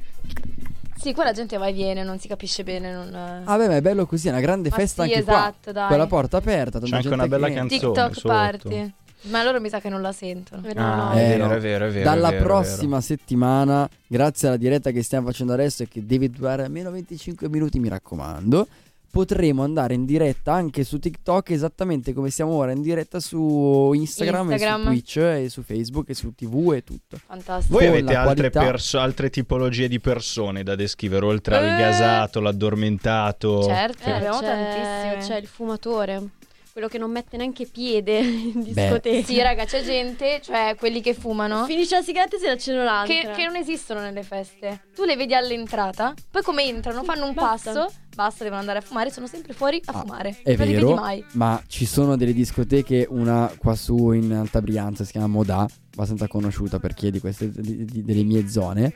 Sì, 0.95 1.13
qua 1.13 1.25
la 1.25 1.33
gente 1.33 1.57
va 1.57 1.67
e 1.67 1.73
viene, 1.73 2.03
non 2.03 2.17
si 2.19 2.27
capisce 2.29 2.63
bene. 2.63 2.93
Non... 2.93 3.13
Ah, 3.43 3.57
beh, 3.57 3.67
ma 3.67 3.75
è 3.75 3.81
bello 3.81 4.05
così, 4.05 4.27
è 4.27 4.31
una 4.31 4.39
grande 4.39 4.69
Ma 4.69 4.75
festa 4.77 5.03
sì, 5.03 5.09
anche 5.09 5.21
esatto, 5.21 5.57
qua. 5.63 5.71
dai. 5.73 5.87
Con 5.89 5.97
la 5.97 6.07
porta 6.07 6.37
aperta, 6.37 6.79
C'è 6.79 6.95
anche 6.95 7.07
una 7.09 7.27
bella 7.27 7.51
canzone. 7.51 7.79
TikTok 7.81 8.13
sotto. 8.13 8.27
party. 8.29 8.93
Ma 9.23 9.41
loro 9.43 9.59
mi 9.61 9.69
sa 9.69 9.79
che 9.79 9.87
non 9.89 10.01
la 10.01 10.11
sentono. 10.11 10.65
Eh, 10.67 10.73
no, 10.73 10.81
Ah, 10.81 10.95
no. 10.95 11.11
è 11.11 11.23
Eh, 11.25 11.27
vero, 11.29 11.47
no. 11.47 11.53
è 11.53 11.59
vero, 11.59 11.85
è 11.87 11.91
vero. 11.91 12.03
Dalla 12.03 12.27
è 12.27 12.31
vero, 12.31 12.43
è 12.43 12.45
vero. 12.47 12.53
prossima 12.61 13.01
settimana, 13.01 13.89
grazie 14.07 14.47
alla 14.49 14.57
diretta 14.57 14.91
che 14.91 15.01
stiamo 15.03 15.27
facendo 15.27 15.53
adesso 15.53 15.83
e 15.83 15.87
che 15.87 16.05
deve 16.05 16.29
durare 16.29 16.63
almeno 16.63 16.89
25 16.91 17.49
minuti, 17.49 17.79
mi 17.79 17.87
raccomando, 17.89 18.67
potremo 19.13 19.61
andare 19.61 19.93
in 19.93 20.05
diretta 20.05 20.53
anche 20.53 20.83
su 20.83 20.97
TikTok 20.97 21.51
esattamente 21.51 22.13
come 22.13 22.31
siamo 22.31 22.53
ora 22.53 22.71
in 22.71 22.81
diretta 22.81 23.19
su 23.19 23.91
Instagram, 23.93 24.49
e 24.49 24.53
Instagram. 24.53 24.81
su 24.81 24.87
Twitch 24.87 25.17
e 25.17 25.49
su 25.49 25.61
Facebook 25.61 26.09
e 26.09 26.13
su 26.15 26.33
TV 26.33 26.73
e 26.73 26.83
tutto. 26.83 27.17
Fantastico. 27.23 27.77
Voi 27.77 27.85
con 27.89 27.97
avete 27.97 28.15
altre, 28.15 28.49
qualità- 28.49 28.59
perso- 28.71 28.97
altre 28.99 29.29
tipologie 29.29 29.87
di 29.87 29.99
persone 29.99 30.63
da 30.63 30.73
descrivere, 30.73 31.25
oltre 31.27 31.57
al 31.57 31.65
Eh. 31.65 31.77
gasato, 31.77 32.39
l'addormentato? 32.39 33.63
Certo, 33.65 34.07
Eh, 34.07 34.11
abbiamo 34.13 34.39
c'è, 34.39 34.45
tantissime. 34.47 35.17
c'è 35.35 35.39
il 35.41 35.47
fumatore, 35.47 36.29
quello 36.73 36.87
che 36.87 36.97
non 36.97 37.11
mette 37.11 37.37
neanche 37.37 37.67
piede 37.67 38.17
in 38.19 38.51
Beh. 38.63 38.73
discoteca. 38.73 39.25
Sì, 39.27 39.39
raga, 39.41 39.63
c'è 39.65 39.83
gente, 39.83 40.41
cioè 40.43 40.75
quelli 40.77 41.01
che 41.01 41.13
fumano, 41.13 41.65
Finisce 41.65 41.95
la 41.95 42.01
sigaretta 42.01 42.35
e 42.35 42.39
se 42.39 42.45
ne 42.47 42.51
accende 42.53 42.81
un'altra. 42.81 43.13
che, 43.13 43.29
che 43.35 43.45
non 43.45 43.55
esistono 43.55 43.99
nelle 43.99 44.23
feste. 44.23 44.85
Tu 44.95 45.03
le 45.05 45.15
vedi 45.15 45.35
all'entrata, 45.35 46.13
poi 46.31 46.41
come 46.41 46.65
entrano, 46.65 47.03
fanno 47.03 47.27
un 47.27 47.33
Basta. 47.33 47.71
passo, 47.73 47.93
basta, 48.15 48.43
devono 48.43 48.59
andare 48.61 48.79
a 48.79 48.81
fumare, 48.81 49.11
sono 49.11 49.27
sempre 49.27 49.53
fuori 49.53 49.79
a 49.85 49.91
Ah, 49.93 49.99
fumare. 50.01 50.29
È 50.43 50.55
non 50.55 50.65
li 50.67 50.73
vero, 50.73 50.87
vedi 50.87 50.99
mai. 50.99 51.25
ma 51.33 51.61
ci 51.67 51.85
sono 51.85 52.17
delle 52.17 52.33
discoteche, 52.33 53.05
una 53.07 53.53
qua 53.57 53.75
su 53.75 54.11
in 54.11 54.33
Alta 54.33 54.59
Brianza 54.61 55.03
si 55.03 55.11
chiama 55.11 55.27
Modà, 55.27 55.67
abbastanza 55.93 56.27
conosciuta 56.27 56.79
per 56.79 56.95
chi 56.95 57.07
è 57.07 57.11
di 57.11 57.19
queste 57.19 57.51
di- 57.51 57.85
di- 57.85 58.03
delle 58.03 58.23
mie 58.23 58.47
zone, 58.47 58.93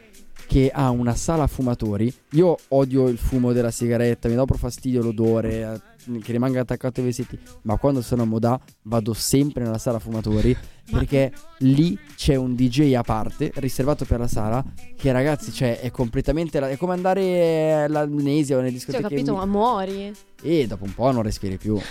che 0.47 0.71
ha 0.73 0.89
una 0.89 1.13
sala 1.15 1.45
fumatori. 1.45 2.11
Io 2.31 2.55
odio 2.69 3.07
il 3.07 3.17
fumo 3.19 3.51
della 3.53 3.69
sigaretta, 3.71 4.27
mi 4.29 4.35
dà 4.35 4.45
proprio 4.45 4.67
fastidio 4.69 5.01
l'odore 5.03 5.61
eh, 5.61 5.96
che 6.21 6.31
rimanga 6.31 6.61
attaccato 6.61 6.99
ai 6.99 7.05
vestiti, 7.07 7.37
ma 7.63 7.77
quando 7.77 8.01
sono 8.01 8.23
a 8.23 8.25
Modà 8.25 8.59
vado 8.83 9.13
sempre 9.13 9.63
nella 9.63 9.77
sala 9.77 9.99
fumatori 9.99 10.55
perché 10.89 11.31
lì 11.59 11.97
c'è 12.15 12.35
un 12.35 12.55
DJ 12.55 12.93
a 12.93 13.01
parte 13.01 13.51
riservato 13.55 14.05
per 14.05 14.19
la 14.19 14.27
sala 14.27 14.63
che 14.95 15.11
ragazzi, 15.11 15.51
cioè 15.51 15.79
è 15.79 15.91
completamente 15.91 16.59
la- 16.59 16.69
è 16.69 16.77
come 16.77 16.93
andare 16.93 17.83
all'Amnesia 17.83 18.55
o 18.55 18.59
nelle 18.59 18.71
ho 18.71 18.73
discoteche 18.73 19.03
capito, 19.03 19.35
ma 19.35 19.45
muori. 19.45 20.13
e 20.41 20.65
dopo 20.67 20.85
un 20.85 20.93
po' 20.93 21.11
non 21.11 21.23
respiri 21.23 21.57
più. 21.57 21.77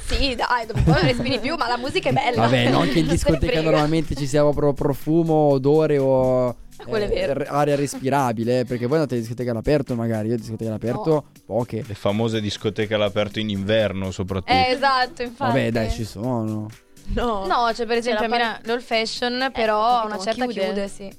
Sì, 0.00 0.34
dai, 0.34 0.66
dopo 0.66 0.78
un 0.78 0.84
po' 0.84 0.92
non 0.92 1.02
respiri 1.02 1.38
più, 1.38 1.54
ma 1.56 1.68
la 1.68 1.76
musica 1.78 2.08
è 2.10 2.12
bella. 2.12 2.42
Vabbè, 2.42 2.68
non 2.72 2.88
che 2.88 2.98
in 2.98 3.06
discoteca 3.06 3.60
normalmente 3.62 4.14
ci 4.14 4.26
sia 4.26 4.42
proprio 4.42 4.72
profumo, 4.72 5.34
odore 5.34 5.98
o 5.98 6.56
Ah, 6.80 6.84
quello 6.84 7.04
è 7.06 7.08
vero. 7.08 7.32
r- 7.34 7.46
aria 7.48 7.74
respirabile, 7.76 8.60
eh, 8.60 8.64
perché 8.64 8.86
voi 8.86 8.96
andate 8.98 9.16
in 9.16 9.20
discoteca 9.22 9.50
all'aperto 9.50 9.94
magari, 9.94 10.28
io 10.28 10.34
in 10.34 10.40
discoteca 10.40 10.70
all'aperto 10.70 11.26
poche. 11.44 11.84
Le 11.86 11.94
famose 11.94 12.40
discoteche 12.40 12.94
all'aperto 12.94 13.40
in 13.40 13.50
inverno, 13.50 14.10
soprattutto. 14.10 14.52
Eh, 14.52 14.70
esatto, 14.70 15.22
infatti. 15.22 15.52
Vabbè, 15.52 15.70
dai, 15.70 15.90
ci 15.90 16.04
sono. 16.04 16.68
No. 17.14 17.46
No, 17.46 17.70
c'è 17.72 17.86
per 17.86 17.96
esempio 17.96 18.26
la 18.28 18.34
a 18.34 18.38
Milano 18.38 18.58
l'old 18.64 18.82
fashion, 18.82 19.50
però 19.52 19.82
capito, 19.82 20.02
a 20.02 20.04
una 20.06 20.18
certa 20.18 20.44
chiude. 20.46 20.64
chiude, 20.64 20.88
sì. 20.88 21.12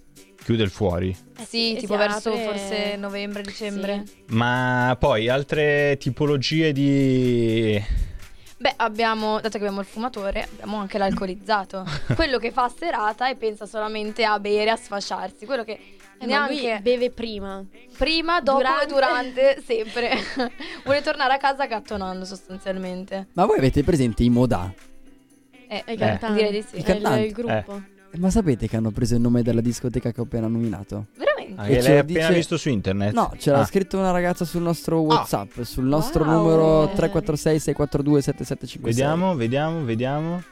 Chiude 0.43 0.63
il 0.63 0.69
fuori. 0.69 1.09
Eh 1.37 1.45
Sì, 1.45 1.75
tipo 1.77 1.97
verso 1.97 2.29
apre- 2.31 2.43
forse 2.43 2.95
novembre, 2.95 3.41
dicembre. 3.41 4.03
Sì. 4.05 4.23
Ma 4.35 4.95
poi 4.99 5.27
altre 5.27 5.97
tipologie 5.99 6.71
di... 6.71 7.83
Beh, 8.61 8.73
abbiamo, 8.77 9.35
dato 9.39 9.51
che 9.57 9.63
abbiamo 9.63 9.79
il 9.79 9.85
fumatore, 9.85 10.43
abbiamo 10.51 10.77
anche 10.77 10.97
l'alcolizzato. 10.97 11.85
Quello 12.13 12.37
che 12.39 12.51
fa 12.51 12.67
serata 12.69 13.29
e 13.29 13.35
pensa 13.35 13.65
solamente 13.65 14.25
a 14.25 14.37
bere, 14.39 14.69
a 14.69 14.75
sfasciarsi. 14.75 15.45
Quello 15.45 15.63
che 15.63 15.79
Eh, 16.19 16.25
neanche 16.25 16.79
beve 16.81 17.09
prima. 17.09 17.63
prima, 17.97 18.41
dopo 18.41 18.57
durante- 18.57 18.83
e 18.83 18.87
durante, 18.87 19.61
sempre. 19.65 20.11
Vuole 20.83 21.01
tornare 21.01 21.33
a 21.35 21.37
casa 21.37 21.67
gattonando 21.67 22.25
sostanzialmente. 22.25 23.27
Ma 23.33 23.45
voi 23.45 23.59
avete 23.59 23.81
presente 23.83 24.23
i 24.23 24.29
Modà? 24.29 24.69
Eh, 25.69 25.83
cantante. 25.95 26.33
direi 26.33 26.51
di 26.51 26.65
sì. 26.67 26.77
Il 26.79 26.89
il, 26.89 27.25
il 27.27 27.31
gruppo. 27.31 27.75
Eh, 27.75 27.97
Ma 28.17 28.29
sapete 28.29 28.67
che 28.67 28.75
hanno 28.75 28.91
preso 28.91 29.15
il 29.15 29.21
nome 29.21 29.43
della 29.43 29.61
discoteca 29.61 30.11
che 30.11 30.19
ho 30.19 30.23
appena 30.23 30.47
nominato? 30.47 31.07
Veramente? 31.15 31.61
Ah, 31.61 31.67
E 31.67 31.75
che 31.75 31.81
ce 31.81 31.89
l'hai 31.89 31.97
appena 31.99 32.19
dice- 32.21 32.33
visto 32.33 32.57
su 32.57 32.69
internet? 32.69 33.13
No, 33.13 33.33
ce 33.37 33.51
l'ha 33.51 33.59
Ah. 33.59 33.65
scritto 33.65 33.97
una 33.97 34.11
ragazza 34.11 34.45
sul 34.45 34.61
nostro 34.61 34.99
WhatsApp, 35.01 35.61
sul 35.61 35.85
nostro 35.85 36.23
Wow. 36.23 36.33
numero 36.33 36.83
Eh. 36.91 36.95
346 36.95 37.59
642 37.59 38.21
7756. 38.21 38.81
Vediamo, 38.93 39.35
vediamo, 39.35 39.83
vediamo. 39.85 40.43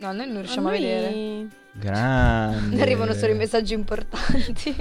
No, 0.00 0.12
noi 0.12 0.26
non 0.26 0.38
riusciamo 0.38 0.68
a, 0.68 0.70
noi- 0.72 0.80
vedere. 0.80 1.46
Grande. 1.72 2.80
Arrivano 2.82 3.12
solo 3.14 3.32
i 3.32 3.36
messaggi 3.36 3.74
importanti. 3.74 4.74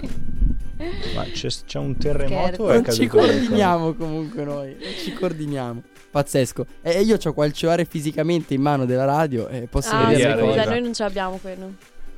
Ma 1.16 1.24
c'è, 1.32 1.48
c'è 1.66 1.78
un 1.80 1.96
terremoto 1.96 2.46
Scherzo. 2.46 2.64
o 2.64 2.70
è 2.72 2.82
Non 2.82 2.92
ci 2.92 3.08
coordiniamo 3.08 3.94
comunque 3.94 4.44
noi, 4.44 4.76
non 4.80 4.92
ci 4.98 5.14
coordiniamo. 5.14 5.82
Pazzesco. 6.14 6.66
E 6.84 7.02
io 7.02 7.18
ho 7.22 7.34
qual 7.34 7.52
cellulare 7.52 7.86
fisicamente 7.86 8.54
in 8.54 8.62
mano 8.62 8.86
della 8.86 9.06
radio 9.06 9.48
e 9.48 9.62
posso 9.68 9.96
Ah, 9.96 10.06
vedere 10.06 10.40
cose. 10.40 10.60
scusa, 10.60 10.70
noi 10.70 10.82
non 10.82 10.94
ce 10.94 11.04
l'abbiamo 11.04 11.38
quello. 11.42 11.74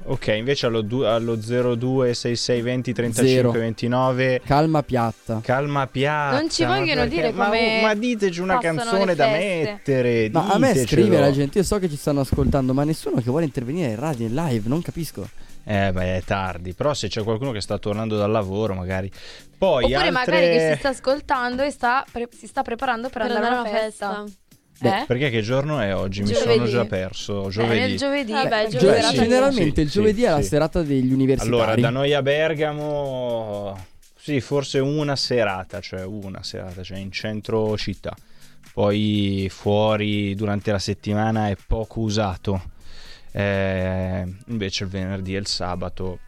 Ok, 0.08 0.28
invece 0.36 0.66
allo, 0.66 0.82
du- 0.82 1.02
allo 1.04 1.36
026620 1.42 2.94
35 2.94 3.28
Zero. 3.34 3.52
29 3.52 4.42
Calma 4.46 4.84
piatta. 4.84 5.40
Calma 5.42 5.88
piatta. 5.88 6.38
Non 6.38 6.50
ci 6.50 6.66
vogliono 6.66 7.02
perché- 7.04 7.10
dire 7.10 7.32
ma- 7.32 7.46
come 7.46 7.82
Ma, 7.82 7.94
diteci 7.96 8.42
una 8.42 8.58
canzone 8.60 9.16
da 9.16 9.28
mettere. 9.30 10.30
Ma 10.32 10.48
a 10.50 10.58
me 10.60 10.74
ditecelo. 10.74 11.02
scrive 11.02 11.20
la 11.20 11.32
gente, 11.32 11.58
io 11.60 11.64
so 11.64 11.80
che 11.80 11.90
ci 11.90 11.96
stanno 11.96 12.20
ascoltando, 12.20 12.74
ma 12.74 12.84
nessuno 12.84 13.16
che 13.22 13.30
vuole 13.30 13.46
intervenire 13.46 13.92
in 13.92 13.96
radio 14.00 14.28
in 14.28 14.36
live, 14.36 14.68
non 14.68 14.82
capisco. 14.82 15.28
Eh, 15.68 15.92
beh, 15.92 16.18
è 16.18 16.22
tardi. 16.24 16.74
Però 16.74 16.94
se 16.94 17.08
c'è 17.08 17.24
qualcuno 17.24 17.52
che 17.52 17.60
sta 17.60 17.80
tornando 17.80 18.16
dal 18.18 18.30
lavoro, 18.30 18.76
magari. 18.76 19.10
Poi 19.58 19.84
Oppure 19.86 19.96
altre... 19.96 20.12
magari 20.12 20.46
che 20.48 20.72
si 20.74 20.80
sta 20.80 20.90
ascoltando 20.90 21.64
e 21.64 21.72
sta 21.72 22.06
pre- 22.12 22.30
si 22.32 22.48
sta 22.48 22.62
preparando 22.62 23.10
per, 23.10 23.22
andare 23.24 23.46
a 23.46 23.62
una 23.62 23.70
festa. 23.70 24.24
Beh, 24.80 25.02
Eh? 25.02 25.06
Perché 25.06 25.30
che 25.30 25.42
giorno 25.42 25.80
è 25.80 25.96
oggi? 25.96 26.22
Mi 26.22 26.34
Giovedì. 26.34 26.56
sono 26.56 26.66
già 26.66 26.86
perso. 26.86 27.48
Eh, 27.48 27.52
Giovedì. 27.52 27.80
nel 27.80 27.98
giovedì. 27.98 28.32
Vabbè, 28.34 28.64
Beh, 28.66 28.78
giovedì. 28.78 29.04
Sì, 29.04 29.16
generalmente 29.16 29.82
il 29.82 29.90
sì, 29.90 29.94
giovedì 30.00 30.24
è 30.24 30.30
la 30.30 30.42
sì. 30.42 30.48
serata 30.50 30.82
degli 30.82 31.14
universitari. 31.14 31.56
Allora, 31.56 31.76
da 31.76 31.90
noi 31.90 32.14
a 32.14 32.22
Bergamo, 32.22 33.86
sì, 34.18 34.42
forse 34.42 34.80
una 34.80 35.16
serata, 35.16 35.80
cioè 35.80 36.04
una 36.04 36.44
serata, 36.44 36.84
cioè 36.84 36.98
in 36.98 37.12
centro 37.12 37.78
città. 37.78 38.14
Poi 38.74 39.48
fuori 39.50 40.36
durante 40.36 40.72
la 40.72 40.80
settimana 40.80 41.48
è 41.48 41.56
poco 41.66 42.02
usato. 42.02 42.74
Eh, 43.32 44.26
invece 44.48 44.84
il 44.84 44.90
venerdì 44.90 45.36
e 45.36 45.40
il 45.40 45.48
sabato 45.48 46.20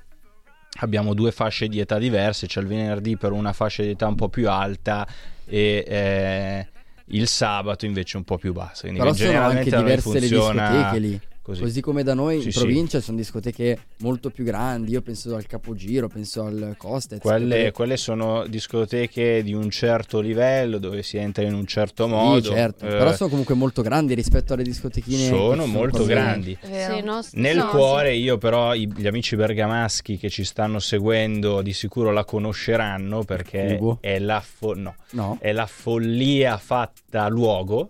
abbiamo 0.77 1.13
due 1.13 1.31
fasce 1.31 1.67
di 1.67 1.79
età 1.79 1.97
diverse. 1.97 2.47
C'è 2.47 2.61
il 2.61 2.67
venerdì 2.67 3.17
per 3.17 3.31
una 3.31 3.53
fascia 3.53 3.83
di 3.83 3.89
età 3.89 4.07
un 4.07 4.15
po' 4.15 4.29
più 4.29 4.49
alta 4.49 5.07
e 5.45 5.85
eh, 5.87 6.67
il 7.05 7.27
sabato 7.27 7.85
invece 7.85 8.17
un 8.17 8.23
po' 8.23 8.37
più 8.37 8.53
bassa. 8.53 8.81
Quindi 8.81 8.99
Però 8.99 9.13
sono 9.13 9.41
anche 9.41 9.69
diverse 9.69 10.19
le 10.19 10.27
discoteche 10.27 10.99
lì. 10.99 11.21
Così. 11.47 11.61
Così 11.61 11.79
come 11.79 12.03
da 12.03 12.13
noi 12.13 12.41
Sì, 12.41 12.47
in 12.47 12.51
sì. 12.51 12.59
provincia 12.59 12.99
sono 12.99 13.15
discoteche 13.15 13.79
molto 13.99 14.29
più 14.29 14.43
grandi. 14.43 14.91
Io 14.91 15.01
penso 15.01 15.33
al 15.33 15.45
Capogiro, 15.47 16.09
penso 16.09 16.43
al 16.43 16.73
Costez. 16.77 17.21
Quelle, 17.21 17.71
quelle 17.71 17.95
sono 17.95 18.45
discoteche 18.47 19.41
di 19.43 19.53
un 19.53 19.69
certo 19.69 20.19
livello 20.19 20.77
dove 20.77 21.03
si 21.03 21.15
entra 21.15 21.43
in 21.45 21.53
un 21.53 21.65
certo 21.65 22.03
Sì, 22.03 22.09
modo. 22.09 22.41
certo. 22.41 22.83
Eh, 22.85 22.89
Però 22.89 23.13
sono 23.15 23.29
comunque 23.29 23.55
molto 23.55 23.81
grandi 23.81 24.13
rispetto 24.13 24.51
alle 24.51 24.63
discotechine. 24.63 25.27
sono 25.29 25.63
ci 25.63 25.69
molto 25.71 26.03
grandi. 26.03 26.57
Sì, 26.61 27.01
no, 27.01 27.21
Nel 27.31 27.55
no, 27.55 27.67
cuore 27.69 28.13
io 28.13 28.37
però 28.37 28.75
i- 28.75 28.91
gli 28.93 29.07
amici 29.07 29.37
bergamaschi 29.37 30.17
che 30.17 30.29
ci 30.29 30.43
stanno 30.43 30.79
seguendo 30.79 31.61
di 31.61 31.71
sicuro 31.71 32.11
la 32.11 32.25
conosceranno 32.25 33.23
perché 33.23 33.79
è 34.01 34.19
la, 34.19 34.41
fo- 34.41 34.75
no, 34.75 34.95
No. 35.11 35.37
è 35.39 35.53
la 35.53 35.65
follia 35.65 36.57
fatta 36.57 37.29
luogo. 37.29 37.87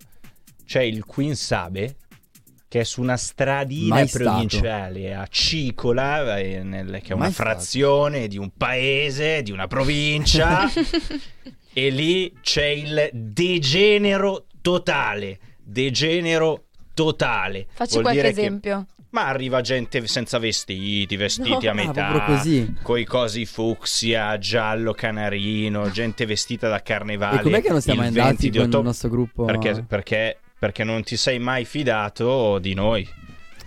C'è 0.64 0.82
il 0.84 1.06
Queen 1.06 1.36
Sabe 1.36 1.96
che 2.70 2.82
è 2.82 2.84
su 2.84 3.02
una 3.02 3.16
stradina 3.18 3.96
Mai 3.96 4.08
stato. 4.08 4.24
provinciale 4.30 5.14
a 5.16 5.26
Cicola, 5.30 6.38
eh, 6.38 6.64
nel- 6.64 7.00
che 7.02 7.10
è 7.10 7.14
una 7.14 7.24
Mai 7.26 7.32
stato. 7.34 7.50
frazione 7.50 8.28
di 8.28 8.38
un 8.38 8.52
paese, 8.58 9.42
di 9.42 9.52
una 9.52 9.68
provincia. 9.68 10.70
e 11.74 11.90
lì 11.90 12.34
c'è 12.42 12.66
il 12.66 13.10
degenero 13.14 14.48
totale. 14.62 15.40
Degenero 15.64 16.66
totale. 16.94 17.68
Facci 17.72 17.92
Vuol 17.94 18.04
qualche 18.04 18.22
dire 18.22 18.34
che- 18.34 18.40
esempio. 18.42 18.86
ma 19.12 19.28
arriva 19.28 19.62
gente 19.62 20.06
senza 20.08 20.38
vestiti, 20.38 21.16
vestiti 21.16 21.50
No. 21.66 21.70
a 21.70 21.74
metà, 21.74 22.24
così. 22.26 22.76
coi 22.82 23.06
cosi 23.06 23.46
fucsia, 23.46 24.38
giallo 24.38 24.94
canarino, 24.94 25.90
gente 25.92 26.26
vestita 26.26 26.68
da 26.68 26.82
carnevale. 26.82 27.40
E 27.40 27.44
com'è 27.44 27.62
che 27.62 27.70
non 27.70 27.82
siamo 27.82 28.02
il 28.02 28.08
andati 28.08 28.28
20 28.28 28.42
di 28.44 28.50
con 28.50 28.60
il 28.60 28.66
ottobre? 28.68 28.88
nostro 28.88 29.10
gruppo? 29.10 29.46
Perché, 29.46 29.84
perché, 29.88 30.38
perché 30.60 30.84
non 30.84 31.04
ti 31.04 31.18
sei 31.18 31.40
mai 31.40 31.66
fidato 31.66 32.60
di 32.60 32.74
noi. 32.74 33.08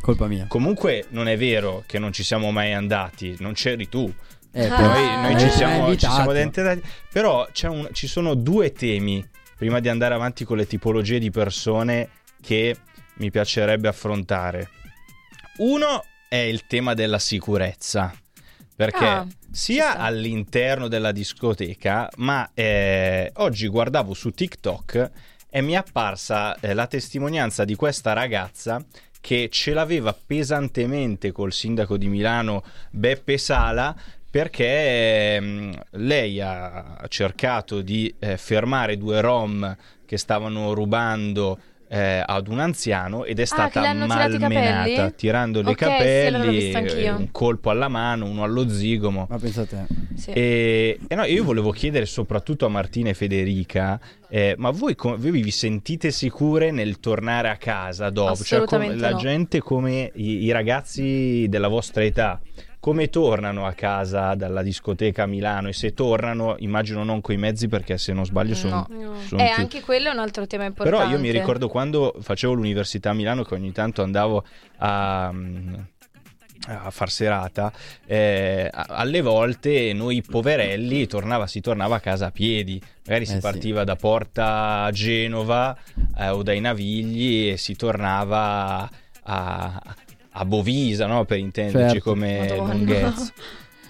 Colpa 0.00 0.26
mia. 0.26 0.46
Comunque 0.48 1.06
non 1.10 1.28
è 1.28 1.36
vero 1.36 1.82
che 1.86 1.98
non 1.98 2.12
ci 2.12 2.22
siamo 2.22 2.50
mai 2.50 2.72
andati, 2.72 3.36
non 3.40 3.52
c'eri 3.52 3.88
tu. 3.88 4.12
Eh, 4.52 4.66
Ah. 4.66 4.80
Noi, 4.80 5.22
noi 5.22 5.34
eh, 5.34 5.38
ci 5.38 5.50
siamo, 5.50 5.90
ci 5.96 6.08
siamo 6.10 6.32
dentro- 6.32 6.76
Però 7.12 7.46
c'è 7.52 7.68
un- 7.68 7.88
ci 7.92 8.06
sono 8.08 8.34
due 8.34 8.72
temi 8.72 9.24
prima 9.56 9.78
di 9.78 9.88
andare 9.88 10.14
avanti 10.14 10.44
con 10.44 10.56
le 10.56 10.66
tipologie 10.66 11.18
di 11.18 11.30
persone 11.30 12.08
che 12.42 12.76
mi 13.16 13.30
piacerebbe 13.30 13.88
affrontare. 13.88 14.70
Uno 15.58 16.04
è 16.28 16.36
il 16.36 16.66
tema 16.66 16.94
della 16.94 17.18
sicurezza. 17.18 18.12
Perché 18.74 19.04
Ah, 19.04 19.26
sia 19.50 19.98
all'interno 19.98 20.88
della 20.88 21.12
discoteca, 21.12 22.08
ma 22.16 22.48
eh, 22.54 23.30
oggi 23.34 23.68
guardavo 23.68 24.14
su 24.14 24.30
TikTok 24.30 25.10
e 25.50 25.60
mi 25.60 25.72
è 25.72 25.76
apparsa 25.76 26.58
eh, 26.60 26.72
la 26.72 26.86
testimonianza 26.86 27.64
di 27.64 27.74
questa 27.74 28.12
ragazza 28.12 28.82
che 29.20 29.48
ce 29.50 29.74
l'aveva 29.74 30.14
pesantemente 30.14 31.32
col 31.32 31.52
sindaco 31.52 31.98
di 31.98 32.08
Milano 32.08 32.64
Beppe 32.90 33.36
Sala 33.36 33.94
perché 34.30 35.34
ehm, 35.34 35.82
lei 35.90 36.40
ha 36.40 37.04
cercato 37.08 37.82
di 37.82 38.14
eh, 38.18 38.36
fermare 38.36 38.96
due 38.96 39.20
rom 39.20 39.76
che 40.06 40.16
stavano 40.16 40.72
rubando 40.72 41.58
eh, 41.92 42.22
ad 42.24 42.46
un 42.46 42.60
anziano 42.60 43.24
ed 43.24 43.40
è 43.40 43.42
Ah, 43.42 43.46
stata 43.46 43.80
i 43.80 43.96
malmenata 43.96 44.38
capelli? 44.38 45.14
tirandole 45.16 45.70
Ok, 45.70 45.80
i 45.80 45.84
sì, 45.84 45.90
capelli, 45.90 46.74
anch'io. 46.74 46.98
eh, 46.98 47.10
un 47.10 47.30
colpo 47.32 47.70
alla 47.70 47.88
mano, 47.88 48.26
uno 48.26 48.44
allo 48.44 48.68
zigomo. 48.68 49.26
Ma 49.28 49.38
pensate, 49.38 49.86
Sì. 50.14 50.30
E, 50.30 50.98
e 51.08 51.14
no, 51.16 51.24
io 51.24 51.42
volevo 51.42 51.72
chiedere 51.72 52.06
soprattutto 52.06 52.64
a 52.64 52.68
Martina 52.68 53.08
e 53.08 53.14
Federica, 53.14 53.98
eh, 54.28 54.54
ma 54.56 54.70
voi, 54.70 54.94
com- 54.94 55.16
voi 55.16 55.32
vi 55.42 55.50
sentite 55.50 56.12
sicure 56.12 56.70
nel 56.70 57.00
tornare 57.00 57.48
a 57.48 57.56
casa 57.56 58.08
dopo? 58.10 58.36
Cioè, 58.36 58.60
Assolutamente 58.60 58.96
la 59.00 59.10
no. 59.10 59.18
gente 59.18 59.58
come 59.60 60.12
i, 60.14 60.44
i 60.44 60.52
ragazzi 60.52 61.46
della 61.48 61.66
vostra 61.68 62.04
età, 62.04 62.40
come 62.80 63.10
tornano 63.10 63.66
a 63.66 63.72
casa 63.74 64.34
dalla 64.34 64.62
discoteca 64.62 65.24
a 65.24 65.26
Milano? 65.26 65.68
E 65.68 65.72
se 65.74 65.92
tornano, 65.92 66.56
immagino 66.60 67.04
non 67.04 67.20
coi 67.20 67.36
mezzi 67.36 67.68
perché 67.68 67.98
se 67.98 68.12
non 68.14 68.24
sbaglio 68.24 68.54
sono... 68.54 68.86
No. 68.88 68.96
No. 69.02 69.20
sono 69.26 69.42
Eh, 69.42 69.46
chiusi. 69.46 69.60
anche 69.60 69.80
quello 69.82 70.08
è 70.08 70.12
un 70.12 70.18
altro 70.18 70.46
tema 70.46 70.64
importante. 70.64 70.98
Però 70.98 71.10
io 71.10 71.20
mi 71.20 71.30
ricordo 71.30 71.68
quando 71.68 72.14
facevo 72.20 72.54
l'università 72.54 73.10
a 73.10 73.12
Milano 73.12 73.42
che 73.44 73.52
ogni 73.54 73.70
tanto 73.72 74.02
andavo 74.02 74.44
a, 74.78 75.26
a 76.66 76.90
far 76.90 77.10
serata, 77.10 77.72
eh, 78.06 78.68
alle 78.72 79.20
volte 79.22 79.92
noi 79.92 80.22
poverelli 80.22 81.06
tornava, 81.06 81.46
si 81.46 81.60
tornava 81.60 81.96
a 81.96 82.00
casa 82.00 82.26
a 82.26 82.30
piedi, 82.30 82.80
magari 83.06 83.24
si 83.26 83.32
Eh 83.32 83.36
sì. 83.36 83.40
partiva 83.40 83.84
da 83.84 83.96
Porta 83.96 84.84
a 84.84 84.90
Genova 84.90 85.76
eh, 86.18 86.28
o 86.28 86.42
dai 86.42 86.60
Navigli 86.60 87.48
e 87.50 87.56
si 87.56 87.74
tornava 87.76 88.88
a, 89.22 89.82
a 90.40 90.44
Bovisa, 90.46 91.06
no? 91.06 91.24
per 91.26 91.38
intenderci 91.38 91.94
Certo. 91.94 92.10
come 92.10 92.48
Madonna. 92.48 92.72
lunghezza. 92.74 93.32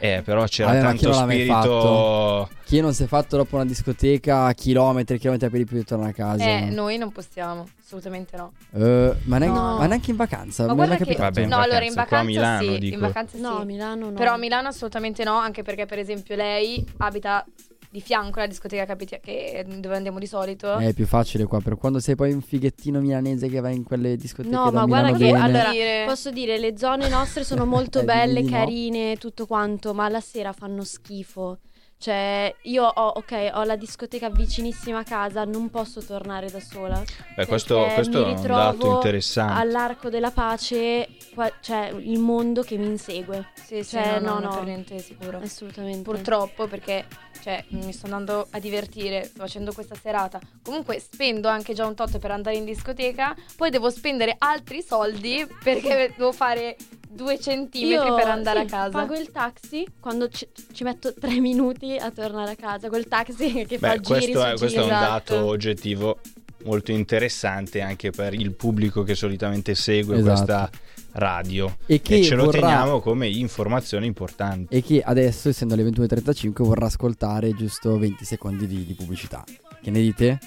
Eh, 0.03 0.23
però 0.25 0.45
c'era 0.47 0.73
Vabbè, 0.73 0.97
chi 0.97 1.05
tanto 1.05 1.27
mai 1.27 1.41
spirito... 1.43 2.49
chi 2.65 2.81
non 2.81 2.95
si 2.95 3.03
è 3.03 3.07
fatto 3.07 3.37
dopo 3.37 3.57
una 3.57 3.67
discoteca 3.67 4.47
a 4.47 4.55
chilometri 4.55 5.17
e 5.17 5.19
chilometri 5.19 5.47
a 5.47 5.51
piedi 5.51 5.67
più 5.67 5.77
di 5.77 5.85
tornare 5.85 6.11
a 6.11 6.15
casa? 6.15 6.43
Eh, 6.43 6.61
no? 6.71 6.75
noi 6.85 6.97
non 6.97 7.13
possiamo, 7.13 7.69
assolutamente 7.85 8.35
no. 8.37 8.53
Eh, 8.73 9.15
ma, 9.25 9.37
neanche, 9.37 9.59
No. 9.59 9.77
ma 9.77 9.87
neanche 9.87 10.11
in 10.11 10.17
vacanza. 10.17 10.65
Ma 10.67 10.73
guarda 10.73 10.97
che. 10.97 11.15
Vabbè, 11.15 11.43
in 11.43 11.49
no, 11.49 11.59
allora 11.59 11.85
in 11.85 11.93
vacanza, 11.93 12.17
a 12.17 12.25
vacanza 12.25 12.25
Milano, 12.25 12.79
sì, 12.81 12.93
in 12.95 12.99
vacanza 13.01 13.39
No, 13.39 13.59
sì. 13.61 13.67
Milano 13.67 14.05
no. 14.07 14.13
Però 14.13 14.33
a 14.33 14.37
Milano 14.39 14.69
assolutamente 14.69 15.23
no, 15.23 15.35
anche 15.37 15.63
perché 15.63 15.85
per 15.85 15.99
esempio 15.99 16.35
lei 16.35 16.83
abita 16.97 17.45
di 17.93 18.01
fianco 18.01 18.39
alla 18.39 18.47
discoteca 18.47 18.85
capiti- 18.87 19.19
che- 19.21 19.67
dove 19.67 19.97
andiamo 19.97 20.21
di 20.21 20.27
solito. 20.27 20.77
È 20.77 20.95
più 20.95 21.07
facile 21.07 21.45
qua 21.45 21.61
per 21.61 21.77
quando 21.77 21.99
sei 21.99 22.15
poi 22.15 22.33
un 22.33 22.41
fighettino 22.41 23.01
milanese 23.01 23.49
che 23.49 23.59
va 23.59 23.71
in 23.71 23.83
quelle 23.83 24.17
discoteche 24.17 24.55
No, 24.55 24.71
da 24.71 24.79
ma 24.81 24.87
guarda 24.87 25.13
Milano 25.13 25.19
che 25.19 25.33
bene. 25.33 25.61
allora 25.79 26.07
posso 26.07 26.31
dire 26.31 26.57
le 26.59 26.77
zone 26.79 27.09
nostre 27.09 27.43
sono 27.43 27.67
molto 27.67 28.01
Eh, 28.01 28.05
belle, 28.05 28.45
carine, 28.45 29.17
tutto 29.17 29.47
quanto, 29.47 29.93
ma 29.93 30.09
la 30.09 30.21
sera 30.21 30.53
fanno 30.53 30.85
schifo. 30.85 31.59
Cioè, 32.01 32.55
io 32.63 32.85
ho, 32.87 33.09
ok, 33.09 33.51
ho 33.53 33.65
la 33.65 33.77
discoteca 33.77 34.31
vicinissima 34.31 35.01
a 35.01 35.05
casa, 35.05 35.45
non 35.45 35.69
posso 35.69 36.01
tornare 36.03 36.49
da 36.51 36.59
sola. 36.59 37.03
Beh, 37.37 37.45
questo, 37.45 37.85
questo 37.93 38.25
è 38.25 38.31
un 38.31 38.43
dato 38.43 38.87
interessante. 38.95 39.61
All'arco 39.61 40.09
della 40.09 40.31
pace, 40.31 41.07
qua- 41.35 41.53
cioè 41.61 41.93
il 41.99 42.19
mondo 42.19 42.63
che 42.63 42.79
mi 42.79 42.87
insegue. 42.87 43.49
Sì, 43.53 43.83
sì, 43.83 43.97
Cioè, 43.97 44.19
no, 44.19 44.33
no, 44.33 44.39
no, 44.39 44.41
no, 44.41 44.49
no. 44.49 44.55
per 44.55 44.65
niente 44.65 44.99
sicuro. 45.01 45.41
Assolutamente. 45.43 46.01
Purtroppo 46.01 46.67
perché 46.69 47.05
cioè, 47.43 47.63
mi 47.69 47.93
sto 47.93 48.07
andando 48.07 48.47
a 48.49 48.59
divertire, 48.59 49.25
sto 49.25 49.41
facendo 49.41 49.73
questa 49.75 49.95
serata. 49.95 50.41
Comunque 50.63 51.01
spendo 51.01 51.49
anche 51.49 51.75
già 51.75 51.85
un 51.85 51.95
tot 51.95 52.19
per 52.19 52.31
andare 52.31 52.57
in 52.57 52.65
discoteca, 52.65 53.37
poi 53.57 53.69
devo 53.69 53.91
spendere 53.91 54.37
altri 54.39 54.81
soldi 54.83 55.47
perché 55.63 56.15
devo 56.17 56.33
fare 56.33 56.77
due 57.13 57.39
centimetri 57.39 58.07
Io, 58.09 58.15
per 58.15 58.29
andare 58.29 58.61
sì, 58.61 58.67
a 58.67 58.69
casa. 58.69 58.91
Pago 58.91 59.15
il 59.15 59.31
taxi 59.31 59.87
quando 59.99 60.29
ci, 60.29 60.47
ci 60.73 60.85
metto 60.85 61.13
tre 61.15 61.41
minuti 61.41 61.97
a 61.97 62.11
tornare 62.11 62.53
a 62.53 62.57
casa. 62.57 62.89
Quel 62.89 63.07
taxi 63.09 63.65
che 63.69 63.79
fa 63.79 63.95
Beh, 63.95 64.01
giri 64.01 64.19
questo, 64.33 64.45
è, 64.45 64.57
questo 64.57 64.79
è 64.79 64.83
un 64.83 64.89
giri. 64.89 65.01
esatto. 65.01 65.35
dato 65.35 65.47
oggettivo 65.47 66.19
molto 66.65 66.93
interessante 66.93 67.81
anche 67.81 68.11
per 68.11 68.35
il 68.35 68.53
pubblico 68.53 69.03
che 69.03 69.15
solitamente 69.15 69.75
segue 69.75 70.19
Esatto. 70.19 70.35
questa 70.45 70.71
radio 71.13 71.75
E 71.87 72.01
che 72.03 72.23
ce 72.23 72.35
lo 72.35 72.45
vorrà- 72.45 72.61
teniamo 72.61 73.01
come 73.01 73.29
informazione 73.29 74.07
importante. 74.07 74.75
E 74.77 74.83
che 74.83 75.01
adesso, 75.03 75.49
essendo 75.49 75.75
le 75.75 75.83
21.35, 75.85 76.63
vorrà 76.63 76.87
ascoltare 76.87 77.53
giusto 77.55 77.99
20 77.99 78.25
secondi 78.25 78.67
di, 78.67 78.85
di 78.87 78.95
pubblicità. 78.95 79.43
Che 79.83 79.91
ne 79.91 80.01
dite? 80.01 80.39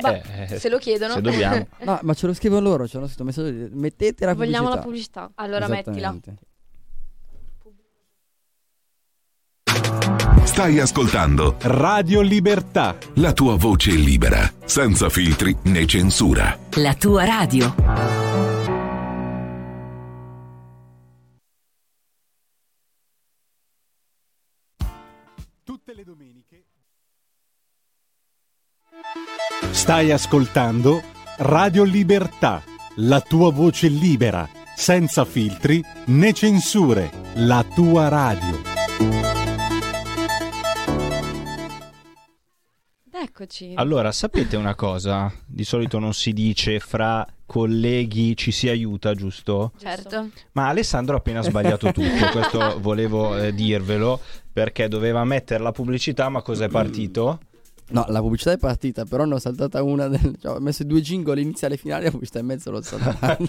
Vai, 0.00 0.22
Eh, 0.48 0.58
se 0.58 0.68
lo 0.68 0.78
chiedono. 0.78 1.14
se 1.14 1.20
dobbiamo. 1.20 1.66
No, 1.84 1.98
ma 2.02 2.14
ce 2.14 2.26
lo 2.26 2.34
scrivono 2.34 2.60
loro. 2.60 2.86
Ci 2.88 2.96
hanno 2.96 3.06
scritto 3.06 3.22
un 3.22 3.28
messaggio. 3.28 3.68
Mettete 3.74 4.24
la 4.24 4.32
pubblicità. 4.32 4.58
Vogliamo 4.60 4.68
la 4.76 4.82
pubblicità. 4.82 5.30
allora 5.34 5.68
mettila. 5.68 6.16
Stai 10.44 10.78
ascoltando 10.80 11.56
Radio 11.60 12.20
Libertà. 12.20 12.96
la 13.14 13.32
tua 13.32 13.56
voce 13.56 13.92
libera, 13.92 14.50
senza 14.64 15.08
filtri 15.08 15.56
né 15.64 15.86
censura. 15.86 16.58
La 16.76 16.94
tua 16.94 17.24
radio. 17.24 18.31
Stai 29.92 30.10
ascoltando 30.10 31.02
Radio 31.36 31.84
Libertà. 31.84 32.62
La 32.96 33.20
tua 33.20 33.52
voce 33.52 33.88
libera, 33.88 34.48
senza 34.74 35.26
filtri 35.26 35.84
né 36.06 36.32
censure. 36.32 37.10
La 37.34 37.62
tua 37.62 38.08
radio. 38.08 38.62
Eccoci. 43.12 43.72
Allora, 43.74 44.12
sapete 44.12 44.56
una 44.56 44.74
cosa? 44.74 45.30
Di 45.46 45.62
solito 45.62 45.98
non 45.98 46.14
si 46.14 46.32
dice 46.32 46.80
fra 46.80 47.26
colleghi 47.44 48.34
ci 48.34 48.50
si 48.50 48.70
aiuta, 48.70 49.14
giusto? 49.14 49.72
Certo. 49.76 50.30
Ma 50.52 50.68
Alessandro 50.68 51.16
ha 51.16 51.18
appena 51.18 51.42
sbagliato 51.42 51.92
tutto, 51.92 52.30
questo 52.32 52.80
volevo 52.80 53.36
eh, 53.36 53.52
dirvelo 53.52 54.18
perché 54.50 54.88
doveva 54.88 55.22
mettere 55.24 55.62
la 55.62 55.70
pubblicità, 55.70 56.30
ma 56.30 56.40
cos'è 56.40 56.68
partito? 56.68 57.40
No, 57.92 58.04
la 58.08 58.20
pubblicità 58.20 58.52
è 58.52 58.58
partita, 58.58 59.04
però 59.04 59.24
ne 59.24 59.34
ho 59.34 59.38
saltata 59.38 59.82
una. 59.82 60.08
Del... 60.08 60.36
Cioè, 60.40 60.56
ho 60.56 60.60
messo 60.60 60.84
due 60.84 61.00
jingle 61.00 61.40
iniziale 61.40 61.74
e 61.74 61.76
finale, 61.78 62.04
la 62.04 62.10
pubblicità 62.10 62.38
in 62.38 62.46
mezzo 62.46 62.70
l'ho 62.70 62.82
saltata. 62.82 63.36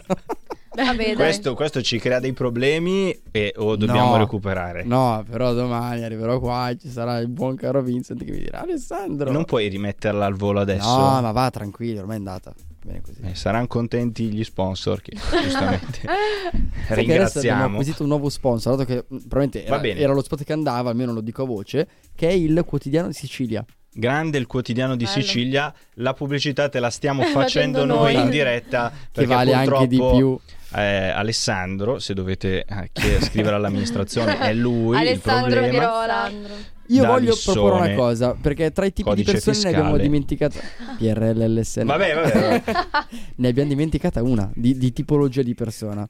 Vabbè. 0.76 1.14
Questo, 1.14 1.54
questo 1.54 1.84
ci 1.84 2.00
crea 2.00 2.20
dei 2.20 2.34
problemi 2.34 3.16
e 3.30 3.54
o 3.58 3.76
dobbiamo 3.76 4.12
No. 4.14 4.18
recuperare. 4.18 4.84
no, 4.84 5.24
però 5.30 5.54
domani 5.54 6.04
arriverò 6.04 6.40
qua 6.40 6.70
e 6.72 6.78
ci 6.80 6.90
sarà 6.90 7.20
il 7.20 7.28
buon 7.28 7.56
caro 7.56 7.84
Vincent 7.84 8.24
che 8.24 8.32
mi 8.32 8.40
dirà 8.40 8.62
Alessandro. 8.62 9.32
Non 9.32 9.46
puoi 9.46 9.68
rimetterla 9.68 10.26
al 10.26 10.34
volo 10.34 10.62
adesso. 10.62 10.88
No, 10.98 11.22
ma 11.22 11.32
va 11.32 11.52
tranquillo, 11.52 12.00
ormai 12.00 12.16
è 12.16 12.18
andata. 12.18 12.56
Bene 12.84 13.02
così. 13.02 13.22
Eh, 13.22 13.36
saranno 13.36 13.68
contenti 13.68 14.26
gli 14.34 14.44
sponsor 14.44 15.00
che 15.00 15.14
giustamente 15.44 16.00
adesso 16.02 16.90
abbiamo 16.90 17.02
ringraziamo. 17.02 17.64
acquisito 17.74 18.02
un 18.02 18.10
nuovo 18.10 18.30
sponsor, 18.30 18.76
dato 18.76 18.86
che 18.92 19.06
mh, 19.08 19.18
probabilmente 19.28 19.60
Va 19.70 19.76
era, 19.76 19.80
bene. 19.80 20.00
era 20.00 20.14
lo 20.14 20.24
spot 20.24 20.44
che 20.44 20.54
andava, 20.54 20.90
almeno 20.90 21.14
lo 21.14 21.22
dico 21.22 21.44
a 21.44 21.46
voce, 21.46 21.88
che 22.16 22.28
è 22.30 22.32
il 22.32 22.64
quotidiano 22.66 23.08
di 23.08 23.14
Sicilia. 23.14 23.64
Grande 23.94 24.38
il 24.38 24.48
quotidiano 24.48 24.96
di 24.96 25.06
Bello. 25.06 25.22
Sicilia, 25.22 25.74
la 25.96 26.14
pubblicità 26.14 26.68
te 26.70 26.80
la 26.80 26.90
stiamo 26.90 27.22
Facendo 27.34 27.80
facendo 27.80 27.86
noi 27.86 28.16
in 28.16 28.30
diretta 28.30 28.90
Che 28.90 29.08
perché 29.12 29.34
vale 29.34 29.54
anche 29.54 29.88
di 29.88 29.98
più. 29.98 30.38
eh, 30.76 31.10
Alessandro, 31.10 32.00
se 32.00 32.14
dovete 32.14 32.66
eh, 32.66 33.22
scrivere 33.22 33.56
all'amministrazione, 33.56 34.40
è 34.40 34.54
lui 34.54 34.98
Alessandro 34.98 35.66
il. 35.66 36.72
Io 36.88 37.06
voglio 37.06 37.32
Lissone. 37.32 37.60
proporre 37.60 37.86
una 37.88 37.96
cosa, 37.96 38.36
perché 38.40 38.72
tra 38.72 38.86
i 38.86 38.92
tipi 38.92 39.14
di 39.14 39.24
persone 39.24 39.58
ne 39.58 39.68
abbiamo 39.70 39.84
fiscale. 39.96 40.04
dimenticato 40.04 40.60
PRLSN. 40.98 41.86
Vabbè, 41.86 42.14
vabbè. 42.14 42.64
Ne 43.36 43.48
abbiamo 43.48 43.70
dimenticata 43.70 44.22
una 44.22 44.52
di, 44.54 44.78
di 44.78 44.92
tipologia 44.92 45.42
di 45.44 45.54
persona. 45.54 46.08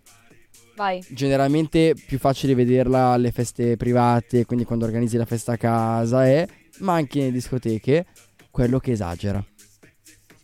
Vai. 0.76 1.06
Generalmente 1.10 1.94
più 2.08 2.18
facile 2.18 2.56
vederla 2.56 3.10
alle 3.10 3.32
feste 3.32 3.78
private, 3.78 4.46
quindi 4.46 4.66
quando 4.66 4.86
organizzi 4.86 5.18
la 5.18 5.26
festa 5.26 5.52
a 5.54 5.58
casa, 5.58 6.26
è, 6.26 6.46
ma 6.80 6.94
anche 6.94 7.20
nelle 7.20 7.32
discoteche, 7.32 8.06
quello 8.52 8.80
che 8.80 8.92
esagera. 8.92 9.44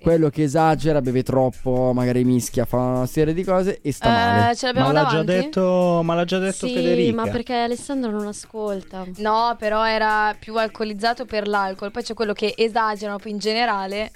Quello 0.01 0.29
che 0.29 0.43
esagera, 0.43 1.01
beve 1.01 1.23
troppo, 1.23 1.91
magari 1.93 2.23
mischia, 2.23 2.63
fa 2.63 2.77
una 2.77 3.05
serie 3.05 3.33
di 3.33 3.43
cose 3.43 3.79
e 3.81 3.91
sta 3.91 4.07
Eh, 4.07 4.11
male. 4.41 4.55
ce 4.55 4.67
l'abbiamo 4.67 4.87
Ma 4.87 4.93
l'ha, 4.93 5.01
già 5.09 5.23
davanti? 5.23 5.31
detto, 5.33 6.01
ma 6.05 6.15
l'ha 6.15 6.23
già 6.23 6.37
detto 6.39 6.67
sì, 6.67 6.73
Federica. 6.73 7.21
ma 7.25 7.29
perché 7.29 7.53
Alessandro 7.53 8.09
non 8.09 8.25
ascolta. 8.27 9.05
No, 9.17 9.57
però 9.59 9.85
era 9.85 10.33
più 10.39 10.55
alcolizzato 10.55 11.25
per 11.25 11.49
l'alcol. 11.49 11.91
Poi 11.91 12.01
c'è 12.01 12.13
quello 12.13 12.31
che 12.31 12.53
esagerano 12.55 13.17
più 13.17 13.29
in 13.29 13.39
generale 13.39 14.09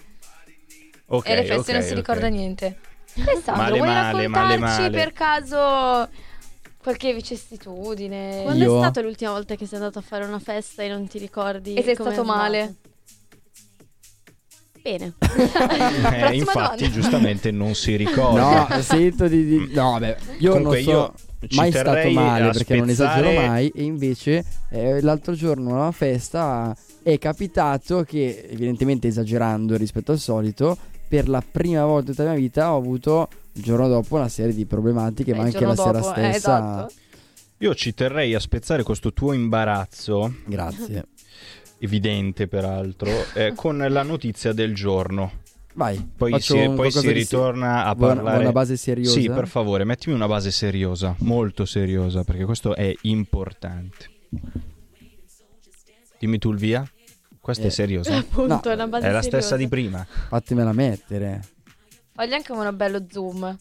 Ok, 1.07 1.27
e 1.27 1.31
alle 1.33 1.43
feste 1.43 1.71
ok, 1.71 1.77
non 1.77 1.81
si 1.81 1.89
ok. 1.89 1.95
ricorda 1.97 2.27
niente. 2.27 2.77
Alessandro, 3.17 3.53
Male, 3.63 3.77
vuoi 3.77 3.87
male, 3.89 4.01
raccontarci 4.17 4.29
male, 4.29 4.57
male. 4.57 4.89
per 4.89 5.11
caso 5.11 6.09
Qualche 6.83 7.13
vicissitudine. 7.13 8.41
Quando 8.43 8.63
Io? 8.63 8.75
è 8.75 8.79
stata 8.81 8.99
l'ultima 9.01 9.31
volta 9.31 9.55
che 9.55 9.65
sei 9.65 9.77
andato 9.79 9.99
a 9.99 10.01
fare 10.01 10.25
una 10.25 10.39
festa 10.39 10.83
e 10.83 10.89
non 10.89 11.07
ti 11.07 11.17
ricordi? 11.17 11.75
E 11.75 11.81
sei 11.81 11.95
com'è 11.95 12.11
stato 12.11 12.29
andata? 12.29 12.39
male? 12.43 12.75
Bene. 14.81 15.13
Eh, 16.13 16.35
infatti, 16.35 16.83
domanda. 16.83 16.89
giustamente 16.89 17.51
non 17.51 17.73
si 17.73 17.95
ricorda. 17.95 18.67
No, 18.69 18.81
sento 18.81 19.27
di, 19.27 19.45
di- 19.45 19.73
No, 19.73 19.91
vabbè, 19.91 20.17
io 20.39 20.51
Comunque 20.51 20.83
non 20.83 20.83
so 20.83 20.91
io 21.39 21.47
ci 21.47 21.55
mai 21.55 21.71
stato 21.71 21.91
terrei 21.91 22.13
male 22.13 22.47
a 22.47 22.51
perché 22.51 22.75
non 22.75 22.89
esagero 22.89 23.27
spezzare- 23.27 23.47
mai. 23.47 23.71
E 23.73 23.83
invece 23.83 24.45
eh, 24.71 25.01
l'altro 25.01 25.33
giorno 25.35 25.75
alla 25.75 25.91
festa 25.91 26.75
è 27.01 27.17
capitato 27.17 28.03
che, 28.03 28.45
evidentemente 28.49 29.07
esagerando 29.07 29.77
rispetto 29.77 30.11
al 30.11 30.19
solito, 30.19 30.77
per 31.07 31.29
la 31.29 31.41
prima 31.49 31.85
volta 31.85 32.11
della 32.11 32.31
mia 32.31 32.39
vita 32.39 32.73
ho 32.73 32.77
avuto 32.77 33.29
il 33.53 33.61
giorno 33.63 33.87
dopo 33.87 34.15
una 34.15 34.29
serie 34.29 34.53
di 34.53 34.65
problematiche, 34.65 35.31
Eh, 35.31 35.35
ma 35.35 35.41
il 35.47 35.53
anche 35.53 35.65
la 35.65 35.73
giorno 35.75 35.91
sera 35.93 35.99
dopo, 35.99 36.19
eh, 36.19 36.23
stessa. 36.31 36.37
esatto. 36.37 36.93
Io 37.59 37.75
ci 37.75 37.93
terrei 37.93 38.33
a 38.33 38.39
spezzare 38.39 38.83
questo 38.83 39.13
tuo 39.13 39.31
imbarazzo, 39.33 40.33
Grazie. 40.45 41.05
evidente 41.79 42.47
peraltro, 42.47 43.09
eh, 43.35 43.53
con 43.55 43.77
la 43.77 44.03
notizia 44.03 44.51
del 44.53 44.73
giorno. 44.73 45.41
Vai. 45.75 46.07
Poi, 46.15 46.39
si, 46.39 46.53
poi 46.75 46.91
si 46.91 47.11
ritorna 47.11 47.85
a 47.85 47.95
buona- 47.95 48.15
parlare. 48.15 48.35
buona 48.37 48.51
base 48.51 48.77
seriosa. 48.77 49.19
Sì, 49.19 49.27
per 49.27 49.47
favore, 49.47 49.83
mettimi 49.85 50.13
una 50.13 50.27
base 50.27 50.51
seriosa, 50.51 51.15
molto 51.19 51.65
seriosa, 51.65 52.23
perché 52.23 52.45
questo 52.45 52.75
è 52.75 52.93
importante. 53.03 54.09
Dimmi 56.19 56.37
tu 56.37 56.51
il 56.51 56.57
via. 56.57 56.87
Questa 57.39 57.63
Eh. 57.63 57.67
è 57.67 57.69
seriosa. 57.71 58.15
Appunto, 58.17 58.53
No, 58.53 58.61
è 58.71 58.73
una 58.73 58.87
base 58.87 59.07
È 59.07 59.11
la 59.11 59.21
stessa 59.21 59.55
seriosa. 59.55 59.55
di 59.57 59.67
prima. 59.67 60.05
Fatemela 60.29 60.71
mettere. 60.73 61.41
Fagli 62.13 62.33
anche 62.33 62.51
uno 62.51 62.71
bello 62.73 63.05
zoom. 63.09 63.55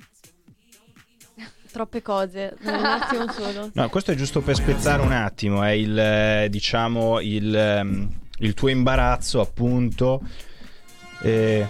Troppe 1.71 2.03
cose. 2.03 2.55
Un 2.63 2.85
attimo 2.85 3.31
solo. 3.33 3.71
No, 3.75 3.89
questo 3.89 4.13
è 4.13 4.15
giusto 4.15 4.43
per 4.43 4.57
spezzare 4.57 5.01
un 5.01 5.13
attimo, 5.13 5.63
è 5.63 5.71
il, 5.71 5.99
eh, 5.99 6.49
diciamo, 6.51 7.21
il, 7.21 7.55
ehm, 7.55 8.21
il 8.39 8.55
tuo 8.55 8.69
imbarazzo, 8.69 9.41
appunto. 9.41 10.21
Eh, 11.23 11.67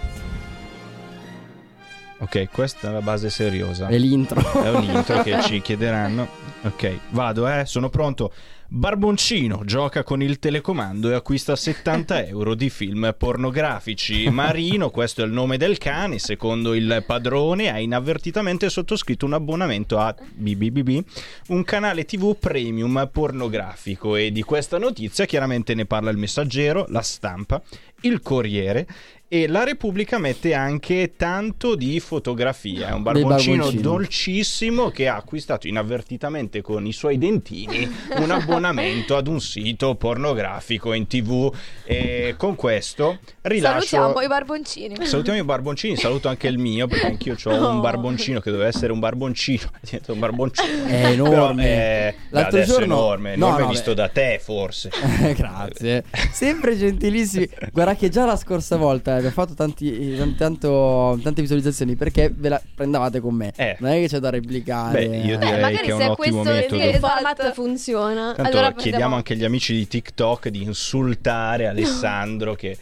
Ok, 2.23 2.49
questa 2.51 2.87
è 2.87 2.91
la 2.93 3.01
base 3.01 3.29
seriosa. 3.29 3.87
È 3.87 3.97
l'intro. 3.97 4.39
È 4.39 4.69
un 4.69 4.83
intro 4.83 5.21
che 5.23 5.41
ci 5.43 5.59
chiederanno. 5.61 6.25
Ok, 6.61 6.99
vado, 7.09 7.45
eh, 7.49 7.65
sono 7.65 7.89
pronto. 7.89 8.31
Barboncino 8.75 9.61
gioca 9.65 10.01
con 10.01 10.23
il 10.23 10.39
telecomando 10.39 11.11
e 11.11 11.13
acquista 11.13 11.55
70 11.55 12.25
euro 12.25 12.55
di 12.55 12.71
film 12.71 13.13
pornografici. 13.15 14.27
Marino, 14.31 14.89
questo 14.89 15.21
è 15.21 15.25
il 15.25 15.31
nome 15.31 15.57
del 15.57 15.77
cane, 15.77 16.17
secondo 16.17 16.73
il 16.73 17.03
padrone, 17.05 17.71
ha 17.71 17.77
inavvertitamente 17.77 18.71
sottoscritto 18.71 19.27
un 19.27 19.33
abbonamento 19.33 19.99
a 19.99 20.15
BBBB, 20.17 21.03
un 21.49 21.63
canale 21.63 22.03
TV 22.05 22.35
premium 22.35 23.07
pornografico. 23.11 24.15
E 24.15 24.31
di 24.31 24.41
questa 24.41 24.79
notizia 24.79 25.25
chiaramente 25.25 25.75
ne 25.75 25.85
parla 25.85 26.09
il 26.09 26.17
messaggero, 26.17 26.87
la 26.89 27.03
stampa, 27.03 27.61
il 28.01 28.21
Corriere 28.21 28.87
e 29.33 29.47
la 29.47 29.63
Repubblica 29.63 30.19
mette 30.19 30.53
anche 30.53 31.13
tanto 31.17 31.73
di 31.73 31.99
fotografia. 31.99 32.89
È 32.89 32.91
un 32.91 33.01
barboncino 33.01 33.71
dolcissimo 33.71 34.89
che 34.91 35.07
ha 35.07 35.15
acquistato 35.15 35.67
inavvertitamente 35.67 36.61
con 36.61 36.85
i 36.85 36.93
suoi 36.93 37.17
dentini 37.17 37.89
un 38.17 38.29
abbonamento 38.29 39.15
ad 39.17 39.25
un 39.25 39.41
sito 39.41 39.95
pornografico 39.95 40.93
in 40.93 41.07
tv. 41.07 41.51
E 41.83 42.35
con 42.37 42.53
questo 42.55 43.17
rilascio. 43.41 43.87
Salutiamo 43.87 44.21
i 44.21 44.27
barboncini. 44.27 45.03
Salutiamo 45.03 45.39
i 45.39 45.43
barboncini, 45.43 45.95
saluto 45.97 46.27
anche 46.27 46.47
il 46.47 46.59
mio 46.59 46.85
perché 46.85 47.07
anch'io 47.07 47.35
ho 47.45 47.57
No. 47.57 47.69
un 47.71 47.81
barboncino 47.81 48.39
che 48.39 48.51
doveva 48.51 48.67
essere 48.69 48.91
un 48.91 48.99
barboncino, 48.99 49.63
è 49.81 49.85
diventato 49.85 50.13
un 50.13 50.19
barboncino. 50.19 50.85
È 50.85 51.05
enorme. 51.07 51.63
Però, 51.63 51.67
eh, 51.67 52.15
L'altro 52.29 52.57
adesso 52.57 52.71
giorno- 52.77 52.83
è 52.83 52.97
enorme, 52.99 53.35
No, 53.35 53.45
enorme 53.47 53.63
no, 53.63 53.69
visto 53.71 53.89
beh. 53.93 53.95
da 53.95 54.07
te 54.09 54.39
forse. 54.43 54.91
Grazie. 55.35 56.03
Sempre 56.31 56.77
gentilissimi. 56.77 57.49
Guarda 57.71 57.95
che 57.95 58.09
già 58.09 58.25
la 58.25 58.35
scorsa 58.37 58.75
volta 58.75 59.21
abbiamo 59.27 59.33
fatto 59.33 59.53
tanti, 59.53 60.15
tan- 60.17 60.35
tanto- 60.35 61.19
tante 61.23 61.41
visualizzazioni 61.41 61.95
perché 61.95 62.31
ve 62.33 62.49
la 62.49 62.61
prendavate 62.75 63.19
con 63.19 63.33
me. 63.35 63.51
Eh. 63.55 63.75
Non 63.79 63.91
è 63.91 63.99
che 64.01 64.07
c'è 64.07 64.19
da 64.19 64.29
replicare. 64.29 65.07
Beh, 65.07 65.17
io 65.17 65.37
Beh, 65.37 65.45
direi 65.45 65.61
magari 65.61 65.77
che 65.85 65.91
è 65.91 65.93
un 65.93 65.99
se 66.01 66.07
ottimo 66.07 66.41
questo- 66.41 66.53
metodo. 66.53 66.83
Il 66.89 66.95
format 66.97 67.53
funziona. 67.53 68.25
Tanto 68.33 68.41
Allora 68.41 68.51
chiediamo 68.67 68.81
prendiamo- 68.81 69.15
anche 69.15 69.33
agli 69.33 69.43
amici 69.43 69.73
di 69.73 69.87
TikTok 69.87 70.47
di 70.49 70.61
insultare 70.63 71.67
Alessandro 71.67 72.53
che... 72.55 72.77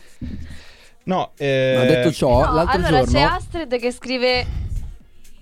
No, 1.03 1.31
eh... 1.37 1.73
Ma 1.77 1.83
detto 1.85 2.11
ciò, 2.11 2.45
No, 2.45 2.53
l'altro 2.53 2.75
allora 2.77 2.99
giorno 3.03 3.11
c'è 3.11 3.21
Astrid 3.21 3.79
che 3.79 3.91
scrive 3.91 4.45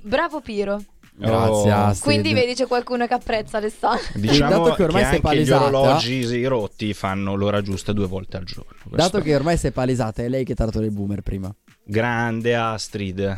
Bravo 0.01 0.39
Piro. 0.41 0.81
Grazie 1.19 1.71
Oh. 1.71 1.75
Astrid. 1.75 2.03
Quindi 2.03 2.33
vedi 2.33 2.53
c'è 2.53 2.65
qualcuno 2.65 3.05
che 3.05 3.13
apprezza 3.13 3.57
Alessandro. 3.57 4.05
Diciamo 4.15 4.49
dato 4.49 4.69
che 4.69 4.75
che, 4.75 4.83
ormai 4.83 5.01
si 5.01 5.05
è 5.05 5.09
anche 5.15 5.17
gli 5.17 5.21
palesata- 5.21 5.65
orologi 5.65 6.45
rotti 6.45 6.93
fanno 6.93 7.35
l'ora 7.35 7.61
giusta 7.61 7.91
due 7.91 8.07
volte 8.07 8.37
al 8.37 8.45
giorno. 8.45 8.71
Questo 8.71 8.95
Dato 8.95 9.17
è 9.17 9.21
che 9.21 9.35
ormai 9.35 9.57
si 9.57 9.67
è 9.67 9.71
palesata, 9.71 10.23
è 10.23 10.29
lei 10.29 10.45
che 10.45 10.53
ha 10.53 10.55
tratto 10.55 10.79
le 10.79 10.89
boomer 10.89 11.21
prima. 11.21 11.53
Grande 11.83 12.55
Astrid. 12.55 13.37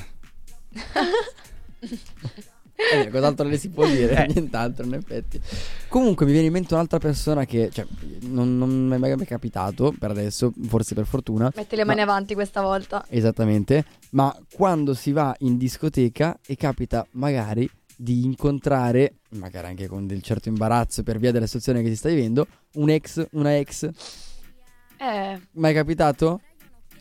Eh, 2.93 3.09
cos'altro 3.09 3.47
le 3.47 3.57
si 3.57 3.69
può 3.69 3.85
dire? 3.85 4.25
Eh. 4.25 4.27
Nient'altro, 4.33 4.85
in 4.85 4.93
effetti. 4.93 5.39
Comunque 5.87 6.25
mi 6.25 6.31
viene 6.31 6.47
in 6.47 6.53
mente 6.53 6.73
un'altra 6.73 6.99
persona 6.99 7.45
che, 7.45 7.69
cioè, 7.71 7.85
non, 8.21 8.57
non 8.57 8.69
mi 8.87 8.95
è 8.95 8.97
mai 8.97 9.25
capitato 9.25 9.93
per 9.97 10.11
adesso, 10.11 10.51
forse 10.67 10.95
per 10.95 11.05
fortuna. 11.05 11.51
Metti 11.55 11.75
le 11.75 11.85
mani 11.85 12.01
avanti 12.01 12.33
questa 12.33 12.61
volta. 12.61 13.05
Esattamente, 13.09 13.85
ma 14.11 14.35
quando 14.53 14.93
si 14.93 15.11
va 15.11 15.33
in 15.39 15.57
discoteca 15.57 16.39
e 16.45 16.55
capita 16.55 17.05
magari 17.11 17.69
di 17.95 18.23
incontrare, 18.25 19.15
magari 19.31 19.67
anche 19.67 19.87
con 19.87 20.07
del 20.07 20.21
certo 20.23 20.49
imbarazzo 20.49 21.03
per 21.03 21.19
via 21.19 21.31
della 21.31 21.45
situazione 21.45 21.83
che 21.83 21.89
si 21.89 21.95
sta 21.95 22.09
vivendo, 22.09 22.47
un 22.73 22.89
ex, 22.89 23.25
una 23.31 23.57
ex, 23.57 23.89
Eh, 24.97 25.39
mai 25.53 25.73
capitato? 25.73 26.41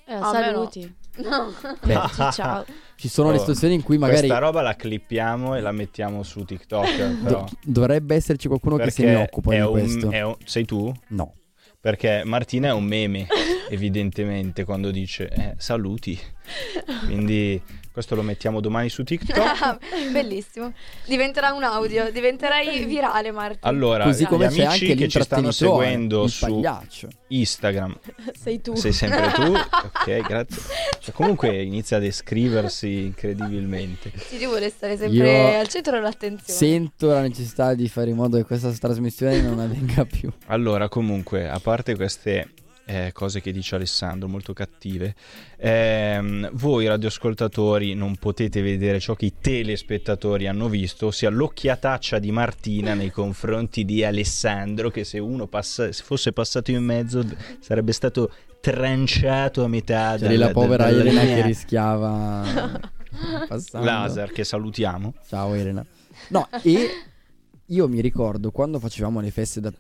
Eh, 0.06 0.18
saluti. 0.18 0.94
No. 1.18 1.52
Beh, 1.84 2.00
ciao. 2.32 2.64
ci 2.96 3.08
sono 3.08 3.30
le 3.30 3.36
Oh, 3.36 3.40
situazioni 3.40 3.74
in 3.74 3.82
cui 3.82 3.98
magari 3.98 4.20
Questa 4.28 4.38
roba 4.38 4.62
la 4.62 4.74
clippiamo 4.74 5.54
e 5.56 5.60
la 5.60 5.72
mettiamo 5.72 6.22
su 6.22 6.44
TikTok. 6.44 7.22
do- 7.26 7.48
dovrebbe 7.64 8.14
esserci 8.14 8.48
qualcuno 8.48 8.76
che 8.76 8.90
se 8.90 9.02
perché 9.02 9.16
ne 9.18 9.22
occupa 9.24 9.52
è 9.52 9.56
di 9.56 9.62
un- 9.62 9.70
questo. 9.70 10.10
è 10.10 10.22
un- 10.22 10.36
sei 10.44 10.64
tu? 10.64 10.92
No. 11.08 11.34
Perché 11.80 12.22
Martina 12.26 12.68
è 12.68 12.72
un 12.72 12.84
meme, 12.84 13.26
evidentemente, 13.70 14.64
quando 14.64 14.90
dice 14.90 15.28
eh, 15.28 15.54
saluti. 15.56 16.18
Quindi 17.06 17.60
questo 18.00 18.14
lo 18.14 18.22
mettiamo 18.22 18.60
domani 18.60 18.88
su 18.88 19.04
TikTok. 19.04 19.78
Bellissimo. 20.10 20.72
Diventerà 21.06 21.52
un 21.52 21.62
audio, 21.62 22.10
diventerai 22.10 22.84
virale, 22.86 23.30
Marti. 23.30 23.58
Allora, 23.62 24.04
Così 24.04 24.22
gli 24.24 24.26
come 24.26 24.48
c'è 24.48 24.62
amici 24.62 24.84
anche 24.84 24.94
che 24.94 25.08
ci 25.08 25.22
stanno 25.22 25.50
seguendo 25.50 26.26
su. 26.26 26.62
Instagram, 27.28 27.98
Sei 28.40 28.60
tu. 28.60 28.74
sei 28.74 28.92
sempre 28.92 29.30
tu? 29.32 29.52
Ok, 29.90 30.20
grazie. 30.20 30.62
Cioè, 31.00 31.14
comunque 31.14 31.62
inizia 31.62 31.98
ad 31.98 32.04
escriversi 32.04 33.04
incredibilmente. 33.04 34.12
Sì, 34.16 34.38
tu 34.38 34.46
vuole 34.46 34.70
stare 34.70 34.96
sempre 34.96 35.50
Io 35.52 35.58
al 35.58 35.68
centro 35.68 35.92
dell'attenzione. 35.92 36.58
Sento 36.58 37.08
la 37.08 37.20
necessità 37.20 37.74
di 37.74 37.88
fare 37.88 38.10
in 38.10 38.16
modo 38.16 38.36
che 38.36 38.44
questa 38.44 38.70
trasmissione 38.72 39.40
non 39.42 39.58
avvenga 39.58 40.04
più. 40.04 40.30
Allora, 40.46 40.88
comunque, 40.88 41.48
a 41.48 41.58
parte 41.60 41.94
queste 41.94 42.48
eh, 42.90 43.12
cose 43.12 43.40
che 43.40 43.52
dice 43.52 43.76
Alessandro, 43.76 44.26
molto 44.28 44.52
cattive, 44.52 45.14
ehm, 45.58 46.50
voi 46.54 46.86
radioascoltatori 46.88 47.94
non 47.94 48.16
potete 48.16 48.62
vedere 48.62 48.98
ciò 48.98 49.14
che 49.14 49.26
i 49.26 49.34
telespettatori 49.40 50.48
hanno 50.48 50.68
visto, 50.68 51.06
ossia 51.06 51.30
l'occhiataccia 51.30 52.18
di 52.18 52.32
Martina 52.32 52.94
nei 52.94 53.10
confronti 53.10 53.84
di 53.84 54.02
Alessandro, 54.04 54.90
che 54.90 55.04
se 55.04 55.18
uno 55.20 55.46
passa- 55.46 55.92
se 55.92 56.02
fosse 56.02 56.32
passato 56.32 56.70
in 56.72 56.82
mezzo 56.82 57.24
sarebbe 57.60 57.92
stato 57.92 58.32
tranciato 58.60 59.62
a 59.64 59.68
metà 59.68 60.16
C'è 60.18 60.28
lì 60.28 60.36
la 60.36 60.50
povera 60.50 60.84
dalla 60.86 61.00
Elena 61.00 61.22
linea. 61.22 61.36
che 61.36 61.42
rischiava 61.46 62.80
passando. 63.48 63.86
Laser, 63.86 64.32
che 64.32 64.44
salutiamo. 64.44 65.14
Ciao 65.28 65.54
Elena. 65.54 65.84
No, 66.28 66.48
e 66.62 66.88
io 67.66 67.88
mi 67.88 68.00
ricordo 68.00 68.50
quando 68.50 68.78
facevamo 68.80 69.20
le 69.20 69.30
feste 69.30 69.60
da 69.60 69.72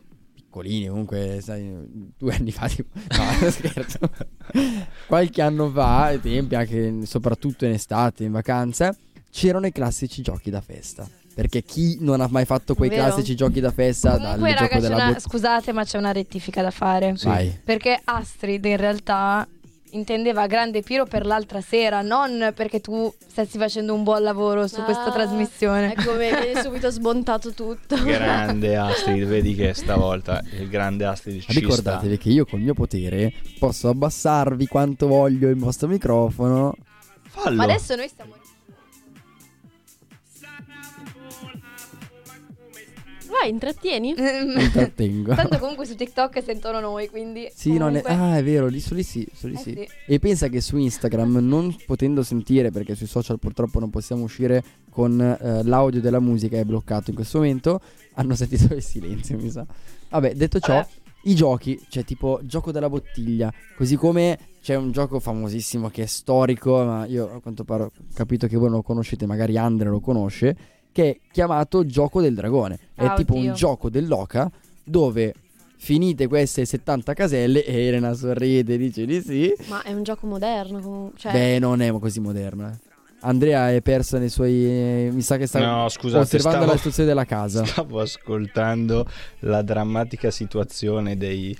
piccolini, 0.50 0.88
comunque, 0.88 1.38
sai, 1.40 1.72
due 2.18 2.34
anni 2.34 2.50
fa, 2.50 2.68
tipo, 2.68 2.90
no, 2.94 3.22
scherzo. 3.50 3.98
Qualche 5.06 5.40
anno 5.40 5.70
fa, 5.70 6.04
ai 6.06 6.20
tempi 6.20 6.56
anche 6.56 7.06
soprattutto 7.06 7.64
in 7.64 7.72
estate, 7.72 8.24
in 8.24 8.32
vacanza, 8.32 8.94
c'erano 9.30 9.66
i 9.66 9.72
classici 9.72 10.20
giochi 10.20 10.50
da 10.50 10.60
festa. 10.60 11.08
Perché 11.32 11.62
chi 11.62 11.98
non 12.00 12.20
ha 12.20 12.26
mai 12.28 12.44
fatto 12.44 12.74
quei 12.74 12.88
Vero. 12.88 13.04
classici 13.04 13.36
giochi 13.36 13.60
da 13.60 13.70
festa 13.70 14.18
Comunque, 14.18 14.52
dal 14.52 14.68
raga, 14.90 15.06
bot- 15.06 15.20
scusate, 15.20 15.72
ma 15.72 15.84
c'è 15.84 15.96
una 15.96 16.10
rettifica 16.10 16.60
da 16.60 16.72
fare. 16.72 17.14
Vai. 17.22 17.58
Perché 17.64 17.98
Astrid 18.02 18.64
in 18.64 18.76
realtà 18.76 19.46
intendeva 19.90 20.46
Grande 20.46 20.82
Piro 20.82 21.04
per 21.04 21.26
l'altra 21.26 21.60
sera, 21.60 22.02
non 22.02 22.52
perché 22.54 22.80
tu 22.80 23.12
stessi 23.26 23.58
facendo 23.58 23.94
un 23.94 24.02
buon 24.02 24.22
lavoro 24.22 24.66
su 24.66 24.82
questa 24.82 25.06
Ah, 25.06 25.12
trasmissione. 25.12 25.92
È 25.94 26.04
come 26.04 26.28
viene 26.40 26.62
subito 26.62 26.90
smontato 26.90 27.52
tutto. 27.52 27.96
Grande 28.02 28.76
Astrid, 28.76 29.24
vedi 29.24 29.54
che 29.54 29.74
stavolta 29.74 30.42
il 30.58 30.68
grande 30.68 31.04
Astrid 31.04 31.40
ci 31.40 31.52
Ricordatevi 31.60 32.18
che 32.18 32.28
io 32.30 32.44
col 32.44 32.60
mio 32.60 32.74
potere 32.74 33.32
posso 33.58 33.88
abbassarvi 33.88 34.66
quanto 34.66 35.06
voglio 35.06 35.48
il 35.48 35.56
vostro 35.56 35.88
microfono. 35.88 36.74
sta. 36.76 36.88
Fallo. 37.42 37.56
Ma 37.56 37.62
adesso 37.64 37.94
noi 37.94 38.08
stiamo. 38.08 38.34
Vai, 43.30 43.48
intrattieni. 43.50 44.14
Mi 44.14 44.62
intrattengo. 44.64 45.34
Tanto 45.34 45.58
comunque 45.58 45.86
su 45.86 45.94
TikTok 45.94 46.42
sentono 46.42 46.80
noi, 46.80 47.08
quindi... 47.08 47.48
Sì, 47.54 47.76
non 47.78 47.94
è... 47.96 48.02
comunque- 48.02 48.26
Ah, 48.26 48.36
è 48.38 48.42
vero, 48.44 48.66
lì 48.66 48.80
su 48.80 48.94
lì 48.94 49.02
sì, 49.02 49.26
su 49.32 49.46
lì 49.46 49.54
Eh 49.54 49.58
sì. 49.58 49.72
sì. 49.72 49.88
E 50.06 50.18
pensa 50.18 50.48
che 50.48 50.60
su 50.60 50.76
Instagram, 50.76 51.36
non 51.40 51.74
potendo 51.86 52.22
sentire, 52.22 52.70
perché 52.70 52.94
sui 52.94 53.06
social 53.06 53.38
purtroppo 53.38 53.78
non 53.78 53.90
possiamo 53.90 54.24
uscire 54.24 54.62
con 54.90 55.20
eh, 55.20 55.62
l'audio 55.62 56.00
della 56.00 56.20
musica, 56.20 56.56
è 56.58 56.64
bloccato 56.64 57.10
in 57.10 57.16
questo 57.16 57.38
momento, 57.38 57.80
hanno 58.14 58.34
sentito 58.34 58.74
il 58.74 58.82
silenzio, 58.82 59.38
mi 59.38 59.50
sa. 59.50 59.64
Vabbè, 60.08 60.34
detto 60.34 60.58
ciò, 60.58 60.74
Vabbè. 60.74 60.88
i 61.24 61.34
giochi, 61.34 61.80
cioè 61.88 62.04
tipo 62.04 62.40
gioco 62.42 62.72
della 62.72 62.88
bottiglia, 62.88 63.52
così 63.76 63.94
come 63.96 64.38
c'è 64.60 64.74
un 64.74 64.90
gioco 64.90 65.20
famosissimo 65.20 65.88
che 65.88 66.02
è 66.02 66.06
storico, 66.06 66.84
ma 66.84 67.06
io 67.06 67.32
a 67.32 67.40
quanto 67.40 67.62
pare 67.64 67.84
ho 67.84 67.90
capito 68.12 68.46
che 68.48 68.56
voi 68.56 68.66
non 68.66 68.78
lo 68.78 68.82
conoscete, 68.82 69.24
magari 69.26 69.56
Andre 69.56 69.88
lo 69.88 70.00
conosce, 70.00 70.56
che 70.92 71.10
è 71.10 71.18
chiamato 71.32 71.84
Gioco 71.86 72.20
del 72.20 72.34
Dragone. 72.34 72.78
È 72.94 73.04
Ah, 73.04 73.14
tipo 73.14 73.34
oddio. 73.34 73.50
un 73.50 73.54
gioco 73.56 73.88
dell'oca 73.90 74.50
dove 74.82 75.34
finite 75.76 76.26
queste 76.26 76.64
70 76.64 77.14
caselle 77.14 77.64
e 77.64 77.86
Elena 77.86 78.12
sorride 78.14 78.74
e 78.74 78.78
dice 78.78 79.06
di 79.06 79.20
sì. 79.22 79.52
Ma 79.68 79.82
è 79.82 79.92
un 79.92 80.02
gioco 80.02 80.26
moderno 80.26 80.80
comunque. 80.80 81.18
Cioè, 81.18 81.32
Beh, 81.32 81.58
non 81.58 81.80
è 81.80 81.90
così 81.98 82.20
moderno. 82.20 82.68
eh. 82.68 82.88
Andrea 83.22 83.70
è 83.70 83.82
persa 83.82 84.18
nei 84.18 84.30
suoi. 84.30 84.52
eh, 84.64 85.10
mi 85.12 85.20
sa 85.22 85.36
che 85.36 85.46
sta 85.46 85.58
No, 85.58 85.88
scusate, 85.90 86.22
osservando 86.22 86.56
stavo- 86.58 86.70
la 86.72 86.76
situazione 86.78 87.08
della 87.08 87.24
casa. 87.26 87.64
Stavo 87.66 88.00
ascoltando 88.00 89.06
la 89.40 89.60
drammatica 89.62 90.30
situazione 90.30 91.16
dei, 91.18 91.56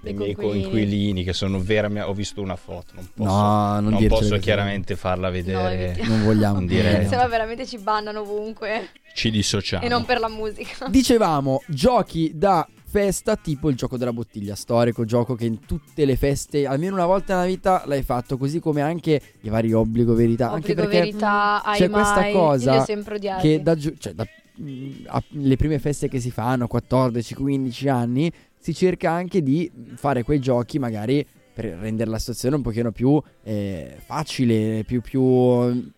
dei 0.00 0.14
miei 0.14 0.34
coinquilini. 0.34 1.24
che 1.24 1.32
sono 1.32 1.60
veramente. 1.60 2.08
Ho 2.08 2.14
visto 2.14 2.40
una 2.40 2.56
foto, 2.56 2.94
non 2.94 3.08
posso, 3.14 3.30
no, 3.30 3.80
non, 3.80 3.92
non 3.92 4.06
posso 4.06 4.38
chiaramente 4.38 4.96
farla 4.96 5.30
vedere. 5.30 5.88
evitiamo. 5.88 6.14
Non 6.16 6.24
vogliamo 6.24 6.64
diretta. 6.64 7.08
Se 7.08 7.16
no 7.16 7.28
veramente 7.28 7.66
ci 7.66 7.78
bannano 7.78 8.20
ovunque. 8.20 8.90
Ci 9.14 9.30
dissociamo. 9.30 9.84
E 9.84 9.88
non 9.88 10.04
per 10.04 10.20
la 10.20 10.28
musica. 10.28 10.86
Dicevamo 10.90 11.62
giochi 11.66 12.32
da 12.34 12.66
festa 12.90 13.36
tipo 13.36 13.68
il 13.68 13.76
gioco 13.76 13.96
della 13.96 14.12
bottiglia, 14.12 14.56
storico 14.56 15.04
gioco 15.04 15.36
che 15.36 15.44
in 15.44 15.60
tutte 15.64 16.04
le 16.04 16.16
feste, 16.16 16.66
almeno 16.66 16.94
una 16.96 17.06
volta 17.06 17.34
nella 17.34 17.46
vita 17.46 17.84
l'hai 17.86 18.02
fatto, 18.02 18.36
così 18.36 18.58
come 18.58 18.80
anche 18.82 19.20
i 19.42 19.48
vari 19.48 19.72
obbligo 19.72 20.12
verità, 20.14 20.50
anche 20.50 20.72
Obbligo 20.72 20.88
perché 20.88 20.98
verità, 20.98 21.62
c'è 21.74 21.88
questa 21.88 22.20
mai. 22.20 22.32
cosa 22.32 22.84
che 23.40 23.62
da, 23.62 23.76
giu- 23.76 23.96
cioè, 23.96 24.12
da 24.12 24.26
mm, 24.60 24.90
a- 25.06 25.22
le 25.28 25.56
prime 25.56 25.78
feste 25.78 26.08
che 26.08 26.18
si 26.18 26.32
fanno, 26.32 26.66
14-15 26.68 27.88
anni, 27.88 28.32
si 28.60 28.74
cerca 28.74 29.10
anche 29.10 29.42
di 29.42 29.70
fare 29.96 30.22
quei 30.22 30.38
giochi 30.38 30.78
magari 30.78 31.26
per 31.52 31.64
rendere 31.80 32.10
la 32.10 32.18
situazione 32.18 32.56
un 32.56 32.62
pochino 32.62 32.92
più 32.92 33.20
eh, 33.42 33.96
facile, 34.04 34.84
più 34.84 35.00
più... 35.00 35.92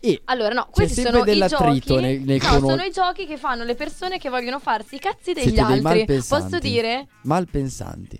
E 0.00 0.20
Allora, 0.26 0.54
no, 0.54 0.68
questi 0.70 1.00
sono 1.02 1.18
i 1.18 1.24
dell'attrito 1.24 1.94
giochi. 1.94 2.00
nel- 2.00 2.20
nel 2.20 2.38
no, 2.40 2.48
conos- 2.48 2.70
sono 2.70 2.82
i 2.84 2.90
giochi 2.92 3.26
che 3.26 3.36
fanno 3.36 3.64
le 3.64 3.74
persone 3.74 4.18
che 4.18 4.28
vogliono 4.28 4.60
farsi 4.60 4.94
i 4.94 4.98
cazzi 5.00 5.32
degli 5.32 5.46
Siete 5.52 5.60
altri. 5.60 6.04
Posso 6.06 6.58
dire? 6.60 7.08
malpensanti. 7.22 8.18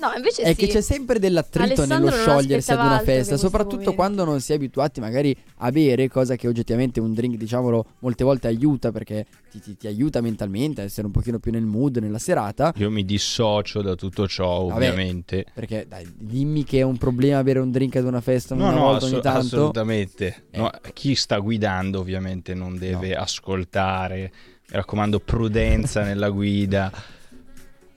No, 0.00 0.10
invece 0.16 0.42
È 0.42 0.48
sì. 0.48 0.54
che 0.54 0.66
c'è 0.68 0.80
sempre 0.80 1.18
dell'attrito 1.18 1.82
Alessandro 1.82 1.98
nello 2.10 2.10
sciogliersi 2.22 2.72
ad 2.72 2.78
una 2.78 3.00
festa, 3.00 3.36
soprattutto 3.36 3.76
momento. 3.76 3.94
quando 3.94 4.24
non 4.24 4.40
si 4.40 4.52
è 4.52 4.54
abituati 4.54 4.98
magari 5.00 5.36
a 5.58 5.70
bere, 5.70 6.08
cosa 6.08 6.36
che 6.36 6.48
oggettivamente 6.48 7.00
un 7.00 7.12
drink, 7.12 7.36
diciamolo, 7.36 7.84
molte 8.00 8.24
volte 8.24 8.46
aiuta 8.46 8.90
perché 8.92 9.26
ti, 9.50 9.60
ti- 9.60 9.76
ti 9.76 9.86
aiuta 9.86 10.20
mentalmente 10.20 10.80
a 10.80 10.84
essere 10.84 11.06
un 11.06 11.12
pochino 11.12 11.38
più 11.38 11.52
nel 11.52 11.64
mood, 11.64 11.98
nella 11.98 12.18
serata. 12.18 12.72
Io 12.76 12.90
mi 12.90 13.04
dissocio 13.04 13.82
da 13.82 13.94
tutto 13.94 14.26
ciò, 14.26 14.64
Vabbè. 14.66 14.74
ovviamente. 14.74 15.44
Perché 15.52 15.84
dai, 15.88 16.06
dimmi 16.16 16.64
che 16.64 16.78
è 16.78 16.82
un 16.82 16.96
problema 16.96 17.42
bere 17.42 17.58
un 17.58 17.70
drink 17.70 17.96
ad 17.96 18.04
una 18.04 18.20
festa 18.22 18.54
No, 18.54 18.64
una 18.68 18.72
no, 18.74 18.80
volta 18.80 19.04
asso- 19.04 19.14
ogni 19.14 19.22
tanto. 19.22 19.38
assolutamente. 19.40 20.44
Eh. 20.50 20.58
No, 20.58 20.70
chi 20.94 21.14
sta 21.14 21.38
guidando 21.38 22.00
ovviamente 22.00 22.54
non 22.54 22.78
deve 22.78 23.14
ascoltare. 23.14 24.32
Mi 24.70 24.76
raccomando, 24.76 25.20
prudenza 25.20 26.02
nella 26.04 26.30
guida. 26.30 26.90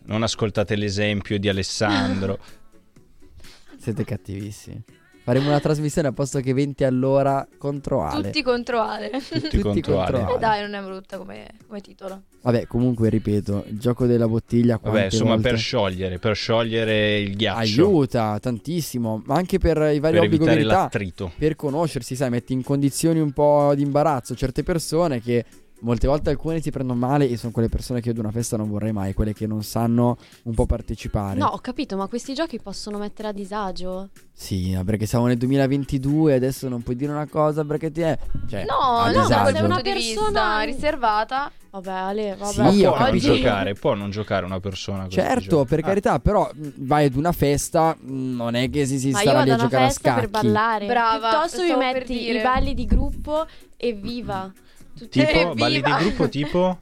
Non 0.06 0.24
ascoltate 0.24 0.76
l'esempio 0.76 1.38
di 1.40 1.48
Alessandro. 1.50 2.40
Siete 3.78 4.04
cattivissimi. 4.04 4.82
Faremo 5.24 5.48
una 5.48 5.62
trasmissione 5.62 6.10
a 6.10 6.12
posto 6.12 6.42
che 6.42 6.54
20 6.54 6.84
all'ora 6.84 7.48
contro 7.58 8.04
Ale. 8.04 8.24
Tutti 8.24 8.42
contro 8.44 8.82
Ale. 8.82 9.10
Tutti 9.10 9.60
contro 9.62 10.02
Ale. 10.02 10.36
Eh 10.36 10.38
dai, 10.38 10.62
non 10.62 10.74
è 10.74 10.82
brutta 10.86 11.18
come, 11.18 11.48
come 11.66 11.80
titolo. 11.80 12.24
Vabbè, 12.42 12.68
comunque 12.68 13.08
ripeto, 13.08 13.64
il 13.70 13.80
gioco 13.80 14.06
della 14.06 14.28
bottiglia 14.28 14.78
Vabbè, 14.84 15.06
insomma, 15.06 15.36
volte- 15.36 15.50
per 15.52 15.58
sciogliere, 15.58 16.20
per 16.20 16.36
sciogliere 16.36 17.20
il 17.20 17.38
ghiaccio. 17.38 17.60
aiuta 17.60 18.38
tantissimo, 18.38 19.22
ma 19.26 19.36
anche 19.36 19.60
per 19.60 19.78
i 19.94 20.00
vari 20.02 20.16
per 20.18 20.26
obbligo 20.26 20.44
verità. 20.44 20.74
l'attrito. 20.74 21.32
per 21.38 21.56
conoscersi, 21.56 22.18
sai, 22.18 22.30
metti 22.30 22.52
in 22.52 22.62
condizioni 22.62 23.22
un 23.22 23.32
po' 23.32 23.72
di 23.76 23.82
imbarazzo 23.84 24.36
certe 24.36 24.64
persone 24.64 25.22
che 25.22 25.46
molte 25.84 26.08
volte 26.08 26.30
alcune 26.32 26.60
ti 26.60 26.72
prendono 26.72 27.00
male 27.00 27.30
e 27.30 27.38
sono 27.38 27.52
quelle 27.52 27.70
persone 27.70 28.00
che 28.02 28.08
io 28.08 28.14
ad 28.14 28.20
una 28.20 28.32
festa 28.32 28.58
non 28.58 28.70
vorrei 28.70 28.92
mai, 28.92 29.14
quelle 29.14 29.34
che 29.34 29.46
non 29.48 29.64
sanno 29.64 30.18
un 30.44 30.54
po' 30.54 30.66
partecipare. 30.66 31.38
No, 31.40 31.46
ho 31.48 31.60
capito, 31.60 31.96
ma 31.96 32.08
questi 32.08 32.34
giochi 32.34 32.60
possono 32.60 32.98
mettere 32.98 33.28
a 33.30 33.32
disagio. 33.32 34.10
Sì, 34.34 34.74
ma 34.74 34.84
perché 34.84 35.06
siamo 35.06 35.28
nel 35.28 35.38
2022 35.38 36.32
e 36.32 36.36
adesso 36.36 36.68
non 36.68 36.82
puoi 36.82 36.96
dire 36.96 37.12
una 37.12 37.28
cosa 37.28 37.64
perché 37.64 37.92
ti 37.92 38.02
è... 38.02 38.18
Cioè, 38.50 38.66
No, 38.66 39.06
no, 39.06 39.22
disagio. 39.22 39.52
quel 39.52 39.64
Una 39.66 39.82
persona- 39.82 40.62
riservata. 40.64 41.52
Vabbè, 41.70 41.90
Ale, 41.90 42.36
vabbè. 42.38 42.72
Sì, 42.72 42.84
Ma 42.84 42.92
può 42.92 43.06
non 43.08 43.18
giocare, 43.18 43.74
può 43.74 43.94
non 43.96 44.10
giocare 44.12 44.46
una 44.46 44.60
persona 44.60 45.04
così. 45.06 45.16
Certo, 45.16 45.66
per 45.66 45.80
Ah, 45.80 45.82
carità, 45.82 46.20
però 46.20 46.48
mh, 46.54 46.68
vai 46.78 47.06
ad 47.06 47.16
una 47.16 47.32
festa, 47.32 47.96
mh, 48.00 48.36
non 48.36 48.54
è 48.54 48.70
che 48.70 48.86
si, 48.86 49.00
si 49.00 49.10
Ma 49.10 49.20
starà 49.20 49.42
lì 49.42 49.50
a 49.50 49.56
giocare 49.58 49.86
a 49.86 49.88
festa 49.88 50.14
per 50.14 50.30
scacchi. 50.30 50.46
ballare. 50.46 50.86
Brava, 50.86 51.30
Piuttosto 51.30 51.64
per 51.66 51.78
metti 51.78 52.18
dire. 52.18 52.40
i 52.40 52.42
balli 52.44 52.74
di 52.76 52.86
gruppo 52.86 53.46
e 53.76 53.94
viva. 53.94 54.52
Tutti 54.98 55.20
Tipo, 55.20 55.30
Evviva! 55.32 55.54
balli 55.54 55.82
di 55.82 55.92
gruppo 55.92 56.30
tipo? 56.30 56.78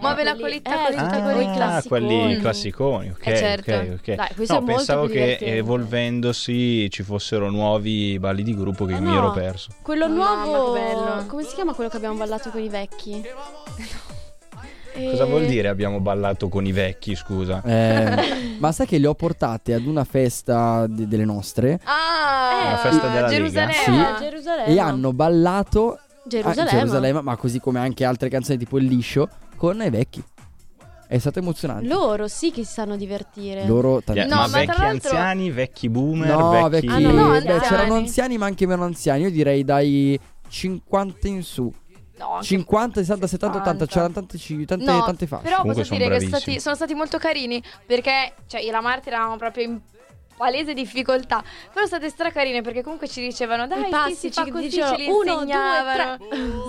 Muove 0.00 0.24
la 0.24 0.34
quelli- 0.34 0.62
coletta, 0.62 0.88
eh, 0.88 0.94
coletta. 0.94 1.22
quelli 1.22 1.44
Ah, 1.46 1.52
classiconi. 1.52 2.06
quelli 2.06 2.36
classiconi, 2.38 3.10
ok, 3.10 3.26
Eh, 3.26 3.36
certo. 3.36 3.70
ok, 3.74 3.98
ok. 3.98 4.14
Dai, 4.14 4.46
no, 4.48 4.62
pensavo 4.64 5.06
che 5.06 5.12
divertente. 5.12 5.56
evolvendosi 5.56 6.90
ci 6.90 7.02
fossero 7.02 7.50
nuovi 7.50 8.18
balli 8.18 8.42
di 8.42 8.54
gruppo 8.56 8.86
che 8.86 8.94
Ah, 8.94 9.00
mi 9.00 9.12
ero 9.12 9.26
no. 9.26 9.32
perso. 9.32 9.70
Quello 9.82 10.08
Mamma, 10.08 10.44
nuovo. 10.44 10.72
bello. 10.72 11.24
Come 11.26 11.42
si 11.42 11.54
chiama 11.54 11.74
quello 11.74 11.90
che 11.90 11.96
abbiamo 11.98 12.16
ballato 12.16 12.48
con 12.50 12.62
i 12.62 12.68
vecchi? 12.68 13.20
Cosa 14.92 15.22
Eh, 15.24 15.26
vuol 15.26 15.46
dire 15.46 15.68
abbiamo 15.68 16.00
ballato 16.00 16.48
con 16.48 16.66
i 16.66 16.72
vecchi, 16.72 17.14
scusa? 17.14 17.62
Eh, 17.64 18.56
ma 18.58 18.72
sai 18.72 18.86
che 18.86 18.98
le 18.98 19.06
ho 19.06 19.14
portate 19.14 19.72
ad 19.72 19.86
una 19.86 20.04
festa 20.04 20.86
de- 20.88 21.06
delle 21.06 21.24
nostre 21.24 21.78
Ah, 21.84 22.70
La 22.72 22.76
festa 22.78 23.08
della? 23.08 23.28
Gerusalemme. 23.28 23.72
Sì. 23.74 23.90
Eh, 23.90 24.28
Gerusalemme. 24.30 24.72
e 24.74 24.80
hanno 24.80 25.12
ballato 25.12 26.00
Gerusalemme. 26.30 26.70
Gerusalemme, 26.78 27.22
ma 27.22 27.36
così 27.36 27.60
come 27.60 27.78
anche 27.80 28.04
altre 28.04 28.28
canzoni 28.28 28.58
tipo 28.58 28.78
Il 28.78 28.84
liscio 28.86 29.28
con 29.56 29.82
i 29.82 29.90
vecchi. 29.90 30.22
È 31.06 31.18
stato 31.18 31.40
emozionante. 31.40 31.88
Loro 31.88 32.28
sì 32.28 32.52
che 32.52 32.64
si 32.64 32.72
sanno 32.72 32.96
divertire. 32.96 33.66
Loro 33.66 34.00
tanti- 34.00 34.20
Yeah, 34.20 34.28
No, 34.32 34.42
ma, 34.42 34.46
vecchi 34.46 34.80
anziani, 34.80 35.50
vecchi 35.50 35.88
boomer, 35.88 36.28
No, 36.36 36.50
vecchi... 36.68 36.86
vecchi. 36.86 37.04
Ah, 37.04 37.10
no, 37.10 37.10
no, 37.12 37.40
beh, 37.40 37.58
c'erano 37.60 37.94
anziani, 37.94 38.38
ma 38.38 38.46
anche 38.46 38.64
meno 38.66 38.84
anziani. 38.84 39.22
Io 39.24 39.30
direi 39.30 39.64
dai 39.64 40.18
50 40.48 41.26
in 41.26 41.42
su. 41.42 41.72
No, 42.16 42.34
anche 42.34 42.46
50, 42.46 43.00
60, 43.00 43.26
70, 43.26 43.58
80. 43.58 43.86
50. 43.86 43.86
C'erano 43.86 44.12
tante, 44.12 44.64
tante, 44.66 44.84
No, 44.84 45.04
tante 45.04 45.26
fasce. 45.26 45.42
Però 45.42 45.56
Comunque 45.62 45.82
posso 45.82 45.94
dire 45.94 46.04
che 46.04 46.10
bravissimi. 46.10 46.40
stati- 46.40 46.60
sono 46.60 46.74
stati 46.76 46.94
molto 46.94 47.18
carini 47.18 47.60
perché 47.86 48.34
cioè, 48.46 48.60
io 48.60 48.68
e 48.68 48.70
la 48.70 48.80
Marta 48.80 49.08
eravamo 49.08 49.36
proprio 49.36 49.64
in 49.64 49.80
palese 50.40 50.72
difficoltà. 50.72 51.44
Però 51.72 51.84
state 51.84 52.08
stracarine 52.08 52.62
perché 52.62 52.82
comunque 52.82 53.08
ci 53.08 53.20
dicevano 53.20 53.66
dai, 53.66 53.80
I 53.80 53.84
sì, 53.84 53.90
passi 53.90 54.14
si 54.14 54.30
fa 54.30 54.44
ci 54.44 54.50
così, 54.50 54.64
dicevano, 54.68 54.96
ce 54.96 55.02
li 55.02 55.08
uno, 55.08 55.22
due, 55.22 55.32
insegnavano. 55.34 56.18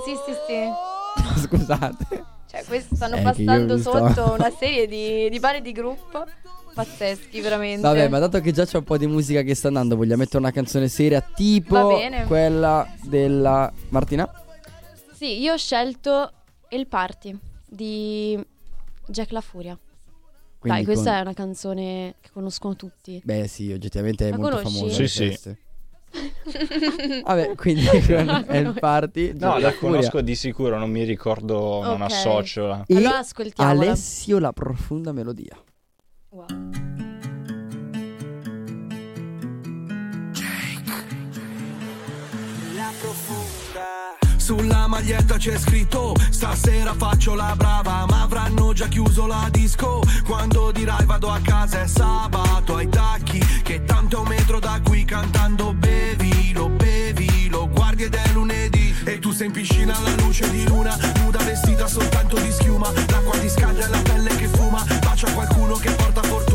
Sì, 0.03 0.15
sì, 0.25 0.33
sì. 0.47 1.39
Scusate. 1.47 2.23
Cioè, 2.51 2.65
questi 2.65 2.95
stanno 2.97 3.15
Eh, 3.15 3.21
passando 3.21 3.77
sto- 3.77 3.91
sotto 4.07 4.33
una 4.33 4.51
serie 4.51 4.85
di, 4.87 5.29
di 5.29 5.39
balli 5.39 5.61
di 5.61 5.71
gruppo 5.71 6.25
pazzeschi, 6.73 7.39
veramente. 7.39 7.81
Vabbè, 7.81 8.09
ma 8.09 8.19
dato 8.19 8.41
che 8.41 8.51
già 8.51 8.65
c'è 8.65 8.77
un 8.77 8.83
po' 8.83 8.97
di 8.97 9.07
musica 9.07 9.41
che 9.41 9.55
sta 9.55 9.69
andando, 9.69 9.95
vogliamo 9.95 10.17
mettere 10.21 10.39
una 10.39 10.51
canzone 10.51 10.89
seria 10.89 11.21
tipo 11.21 11.97
quella 12.27 12.85
della 13.03 13.71
Martina? 13.89 14.29
Sì, 15.13 15.39
io 15.39 15.53
ho 15.53 15.57
scelto 15.57 16.31
Il 16.69 16.87
Party 16.87 17.37
di 17.65 18.37
Jack 19.07 19.31
La 19.31 19.41
Furia. 19.41 19.77
Quindi 20.61 20.83
Dai, 20.83 20.93
questa 20.93 21.09
con- 21.09 21.17
è 21.19 21.21
una 21.21 21.33
canzone 21.33 22.15
che 22.21 22.29
conoscono 22.31 22.75
tutti. 22.75 23.19
Beh, 23.23 23.47
sì, 23.47 23.71
oggettivamente 23.71 24.27
è 24.27 24.29
La 24.29 24.37
molto 24.37 24.57
conosci? 24.57 24.77
famosa. 24.77 25.07
Sì, 25.07 25.31
sì. 25.33 25.55
Vabbè, 27.25 27.55
quindi 27.55 27.85
è 28.45 28.57
il 28.57 28.75
party. 28.79 29.33
No, 29.39 29.57
la 29.57 29.73
conosco 29.73 30.21
di 30.21 30.35
sicuro, 30.35 30.77
non 30.77 30.91
mi 30.91 31.03
ricordo, 31.03 31.81
non 31.81 32.01
Ok. 32.03 32.11
associo 32.11 32.67
la... 32.67 32.83
E 32.85 32.95
Allora 32.95 33.17
ascoltiamola. 33.17 33.79
Alessio 33.81 34.37
la 34.37 34.53
profonda 34.53 35.11
melodia. 35.11 35.57
Wow. 36.29 36.45
Sulla 44.41 44.87
maglietta 44.87 45.37
c'è 45.37 45.55
scritto 45.55 46.15
Stasera 46.31 46.95
faccio 46.97 47.35
la 47.35 47.53
brava 47.55 48.05
Ma 48.07 48.23
avranno 48.23 48.73
già 48.73 48.87
chiuso 48.87 49.27
la 49.27 49.47
disco. 49.51 50.01
Quando 50.25 50.71
dirai 50.71 51.05
vado 51.05 51.29
a 51.29 51.39
casa 51.43 51.83
è 51.83 51.87
sabato 51.87 52.75
Ai 52.75 52.89
tacchi 52.89 53.37
che 53.61 53.83
tanto 53.83 54.17
è 54.17 54.19
un 54.19 54.27
metro 54.27 54.59
da 54.59 54.81
qui 54.83 55.05
Cantando 55.05 55.73
bevi, 55.73 56.53
lo 56.53 56.69
bevi, 56.69 57.49
lo 57.49 57.69
guardi 57.69 58.03
ed 58.03 58.15
è 58.15 58.31
lunedì. 58.33 58.95
E 59.05 59.19
tu 59.19 59.31
sei 59.31 59.45
in 59.45 59.51
piscina 59.53 59.95
alla 59.95 60.15
luce 60.23 60.49
di 60.49 60.67
luna 60.67 60.97
Nuda 61.19 61.43
vestita 61.43 61.85
soltanto 61.85 62.39
di 62.39 62.51
schiuma. 62.51 62.91
L'acqua 63.09 63.37
ti 63.37 63.47
scalda 63.47 63.85
e 63.85 63.89
la 63.89 64.01
pelle 64.01 64.35
che 64.37 64.47
fuma 64.47 64.83
Bacia 65.01 65.31
qualcuno 65.33 65.75
che 65.75 65.91
porta 65.91 66.23
fortuna. 66.23 66.50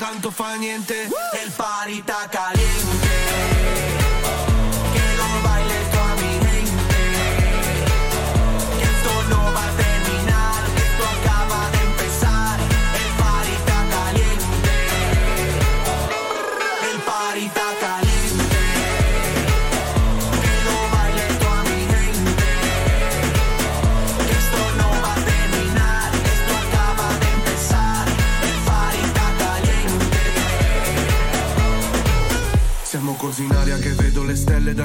Tanto 0.00 0.30
fa 0.30 0.54
niente. 0.54 1.10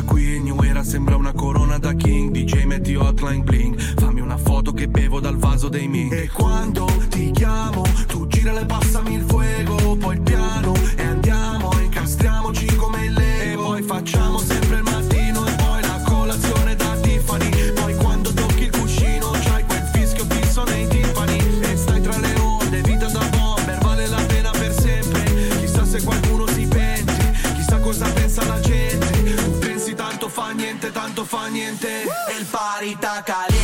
Qui 0.06 0.40
New 0.42 0.56
sembra 0.84 1.16
una 1.16 1.34
corona 1.34 1.78
da 1.78 1.94
king. 1.94 2.32
DJ 2.32 2.64
metti 2.66 2.96
hotline 2.96 3.44
bling. 3.44 3.78
Fammi 3.98 4.22
una 4.22 4.38
foto 4.38 4.72
che 4.72 4.88
bevo 4.88 5.20
dal 5.20 5.38
vaso 5.38 5.68
dei 5.68 5.88
ming. 5.88 6.14
E 6.14 6.30
quando 6.30 6.86
ti 7.10 7.32
chiamo 7.32 7.85
Tanto 31.56 31.62
fa 31.62 31.62
niente 31.62 32.04
El 32.38 32.46
party 32.46 32.92
está 32.92 33.24
caliente 33.24 33.55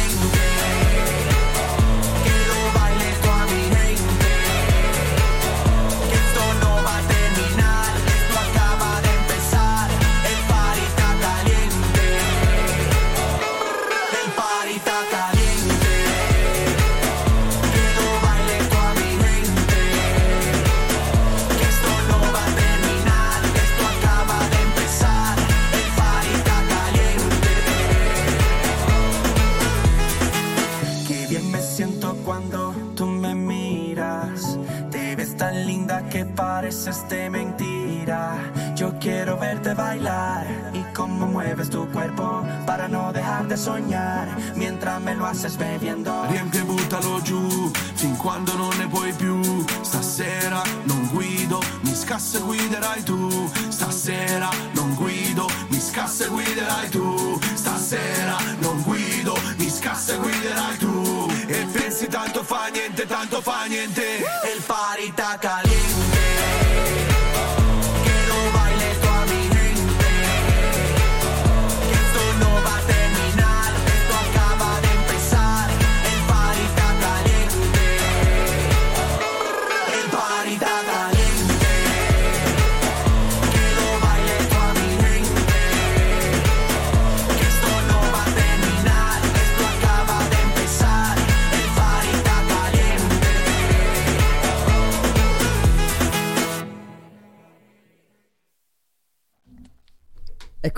soñar 43.62 44.28
mientras 44.56 45.00
me 45.00 45.14
lo 45.14 45.26
haces 45.26 45.56
bebiendo. 45.56 46.26
Riempie 46.30 46.62
e 46.62 46.64
buttalo 46.64 47.22
giù 47.22 47.72
fin 47.94 48.18
quando 48.18 48.56
non 48.56 48.76
ne 48.78 48.88
puoi 48.88 49.14
più. 49.14 49.40
Stasera 49.82 50.64
non 50.86 51.08
guido, 51.12 51.62
mi 51.82 51.94
scassa 51.94 52.40
e 52.40 52.42
guiderai 52.42 53.04
tu. 53.04 53.50
Stasera 53.70 54.50
non 54.74 54.96
guido, 54.96 55.48
mi 55.68 55.80
scassa 55.80 56.26
e 56.26 56.28
guiderai 56.30 56.90
tu. 56.90 57.40
Stasera 57.54 58.38
non 58.62 58.82
guido, 58.82 59.38
mi 59.58 59.70
scassa 59.70 60.14
e 60.14 60.18
guiderai 60.18 60.78
tu. 60.78 61.28
E 61.46 61.66
pensi 61.72 62.08
tanto 62.08 62.44
fa 62.44 62.68
niente, 62.74 63.06
tanto 63.06 63.42
fa 63.42 63.66
niente. 63.68 64.18
El 64.52 64.62
party 64.66 65.08
está 65.10 65.38
caliente. 65.40 65.61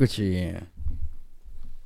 Eccoci. 0.03 0.53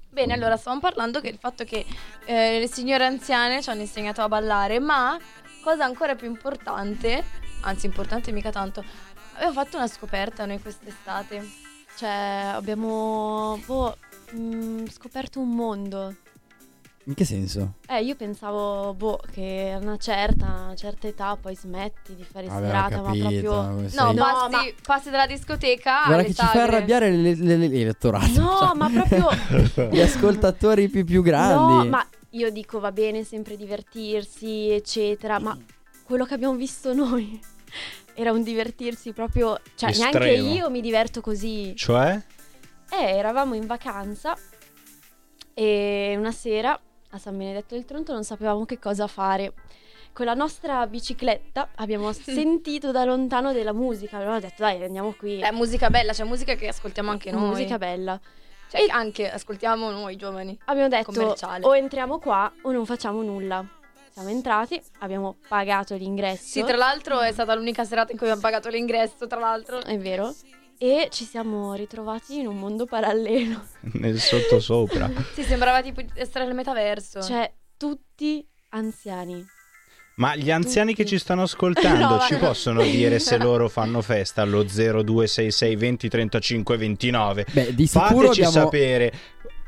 Bene, 0.09 0.33
allora 0.33 0.57
stavamo 0.57 0.81
parlando 0.81 1.19
il 1.21 1.37
fatto 1.37 1.63
che 1.63 1.85
eh, 2.25 2.57
le 2.57 2.67
signore 2.67 3.05
anziane 3.05 3.61
ci 3.61 3.69
hanno 3.69 3.81
insegnato 3.81 4.23
a 4.23 4.27
ballare, 4.27 4.79
ma 4.79 5.15
cosa 5.61 5.85
ancora 5.85 6.15
più 6.15 6.25
importante, 6.25 7.23
anzi 7.61 7.85
importante 7.85 8.31
mica 8.31 8.49
tanto, 8.49 8.83
abbiamo 9.35 9.53
fatto 9.53 9.77
una 9.77 9.85
scoperta 9.85 10.47
noi 10.47 10.59
quest'estate. 10.59 11.47
Cioè, 11.95 12.53
abbiamo 12.55 13.61
boh, 13.67 13.95
mm, 14.35 14.87
scoperto 14.87 15.39
un 15.39 15.53
mondo. 15.53 16.15
In 17.07 17.13
che 17.13 17.23
senso? 17.23 17.75
Eh, 17.87 18.03
io 18.03 18.15
pensavo, 18.17 18.93
boh, 18.93 19.21
che 19.31 19.71
a 19.73 19.77
una 19.77 19.95
certa, 19.95 20.45
a 20.45 20.63
una 20.65 20.75
certa 20.75 21.07
età 21.07 21.37
poi 21.39 21.55
smetti 21.55 22.13
di 22.15 22.23
fare 22.29 22.47
Vabbè, 22.47 22.65
serata, 22.65 23.01
ma 23.01 23.07
capito, 23.13 23.29
proprio... 23.29 23.51
come 23.51 23.81
No, 23.81 23.89
sei- 23.89 24.15
passi, 24.15 24.49
ma- 24.51 24.73
passi 24.85 25.09
dalla 25.09 25.25
discoteca 25.25 26.03
Guarda 26.05 26.23
che 26.23 26.33
ci 26.33 26.45
fa 26.45 26.63
arrabbiare 26.63 27.09
l'e- 27.11 27.33
l'e- 27.35 27.55
l'elettorato. 27.55 28.41
No, 28.41 28.57
Cioè, 28.59 28.75
ma 28.75 28.89
proprio... 28.89 29.29
Gli 29.89 30.01
ascoltatori 30.01 30.89
più, 30.89 31.05
più 31.05 31.21
grandi. 31.23 31.73
No, 31.73 31.85
ma 31.85 32.05
io 32.31 32.51
dico 32.51 32.81
va 32.81 32.91
bene 32.91 33.23
sempre 33.23 33.55
divertirsi, 33.55 34.69
eccetera, 34.71 35.39
ma 35.39 35.57
quello 36.03 36.25
che 36.25 36.33
abbiamo 36.33 36.55
visto 36.55 36.93
noi 36.93 37.39
era 38.15 38.33
un 38.33 38.43
divertirsi 38.43 39.13
proprio, 39.13 39.57
cioè 39.75 39.95
neanche 39.95 40.17
Estremo. 40.17 40.53
io 40.53 40.69
mi 40.69 40.81
diverto 40.81 41.21
così. 41.21 41.73
Cioè? 41.73 42.21
Eh, 42.91 43.01
eravamo 43.15 43.53
in 43.53 43.65
vacanza 43.65 44.37
e 45.53 46.15
una 46.17 46.31
sera 46.33 46.77
a 47.11 47.17
San 47.17 47.37
Benedetto 47.37 47.75
del 47.75 47.85
Tronto 47.85 48.13
non 48.13 48.23
sapevamo 48.23 48.65
che 48.65 48.79
cosa 48.79 49.07
fare. 49.07 49.53
Con 50.13 50.25
la 50.25 50.33
nostra 50.33 50.85
bicicletta 50.87 51.69
abbiamo 51.75 52.11
sentito 52.13 52.91
da 52.91 53.03
lontano 53.03 53.53
della 53.53 53.73
musica, 53.73 54.17
allora 54.17 54.35
ho 54.35 54.39
detto 54.39 54.63
dai 54.63 54.81
andiamo 54.83 55.13
qui. 55.13 55.39
È 55.39 55.51
musica 55.51 55.89
bella, 55.89 56.11
c'è 56.13 56.23
musica 56.23 56.55
che 56.55 56.67
ascoltiamo 56.67 57.11
anche 57.11 57.31
noi. 57.31 57.49
musica 57.49 57.77
bella. 57.77 58.19
Cioè, 58.69 58.81
E- 58.81 58.87
anche 58.89 59.29
ascoltiamo 59.29 59.89
noi 59.91 60.15
giovani. 60.15 60.57
Abbiamo 60.65 60.89
detto 60.89 61.35
o 61.61 61.75
entriamo 61.75 62.19
qua 62.19 62.51
o 62.63 62.71
non 62.71 62.85
facciamo 62.85 63.21
nulla. 63.21 63.65
Siamo 64.11 64.29
entrati, 64.29 64.81
abbiamo 64.99 65.37
pagato 65.47 65.93
l'ingresso. 65.95 66.43
Sì, 66.43 66.63
tra 66.63 66.75
l'altro 66.75 67.19
è 67.19 67.31
stata 67.31 67.53
l'unica 67.53 67.85
serata 67.85 68.11
in 68.11 68.17
cui 68.17 68.25
abbiamo 68.27 68.41
pagato 68.41 68.67
l'ingresso, 68.67 69.27
tra 69.27 69.39
l'altro. 69.39 69.79
È 69.83 69.95
vero. 69.99 70.33
E 70.79 71.07
ci 71.11 71.23
siamo 71.25 71.73
ritrovati 71.73 72.39
in 72.39 72.47
un 72.47 72.59
mondo 72.59 72.85
parallelo. 72.85 73.61
Nel 73.93 74.19
sottosopra. 74.19 75.09
Sì, 75.33 75.43
sembrava 75.43 75.81
tipo 75.81 76.01
essere 76.13 76.45
nel 76.45 76.53
metaverso. 76.53 77.21
Cioè, 77.21 77.51
tutti 77.77 78.45
anziani. 78.69 79.43
Ma 80.17 80.35
gli 80.35 80.49
anziani 80.49 80.93
che 80.95 81.03
Tutti. 81.03 81.15
ci 81.15 81.21
stanno 81.21 81.43
ascoltando 81.49 82.07
No, 82.15 82.19
ci 82.21 82.33
vabbè. 82.33 82.45
possono 82.45 82.81
dire 82.81 83.19
se 83.19 83.37
loro 83.37 83.69
fanno 83.69 84.01
festa 84.01 84.41
allo 84.41 84.63
0266 84.63 85.75
20 85.75 86.09
35 86.09 86.77
29? 86.77 87.45
Beh, 87.51 87.75
di 87.75 87.85
sicuro 87.87 88.27
Fateci 88.27 88.43
abbiamo... 88.43 88.65
sapere. 88.65 89.13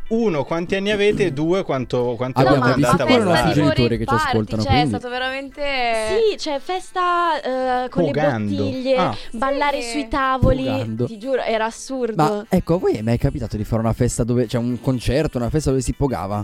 Uno, 0.10 0.44
quanti 0.44 0.76
anni 0.76 0.90
avete? 0.90 1.26
E 1.26 1.34
due, 1.34 1.64
quanto, 1.64 2.16
quanto 2.16 2.40
Abbiamo 2.40 2.58
quanto 2.60 2.78
di 2.78 2.84
andate 2.84 3.04
a 3.04 3.06
sicuro 3.06 3.22
i 3.22 3.26
festa 3.28 3.44
nostri 3.46 3.62
genitori 3.62 3.98
che 4.00 4.06
ci 4.06 4.14
ascoltano, 4.14 4.62
Cioè, 4.64 4.72
quindi- 4.72 4.86
è 4.96 4.98
stato 4.98 5.10
veramente... 5.10 5.62
Sì, 6.08 6.36
c'è 6.38 6.60
festa 6.60 7.42
eh, 7.86 7.90
con 7.90 8.06
Pogando. 8.06 8.52
le 8.52 8.58
bottiglie, 8.58 8.96
Ah. 8.96 9.16
ballare 9.34 9.82
Sì. 9.84 9.90
sui 9.92 10.08
tavoli. 10.08 10.64
Pogando. 10.64 11.06
Ti 11.06 11.18
giuro, 11.20 11.42
era 11.42 11.66
assurdo. 11.66 12.24
Ma 12.24 12.46
ecco, 12.50 12.74
a 12.74 12.78
voi 12.80 12.94
è 12.96 13.02
mai 13.02 13.18
capitato 13.20 13.56
di 13.56 13.64
fare 13.64 13.82
una 13.82 13.94
festa 13.94 14.24
dove 14.24 14.48
c'è 14.48 14.58
un 14.58 14.80
concerto, 14.82 15.38
una 15.38 15.50
festa 15.52 15.70
dove 15.70 15.82
si 15.84 15.94
pogava? 15.94 16.44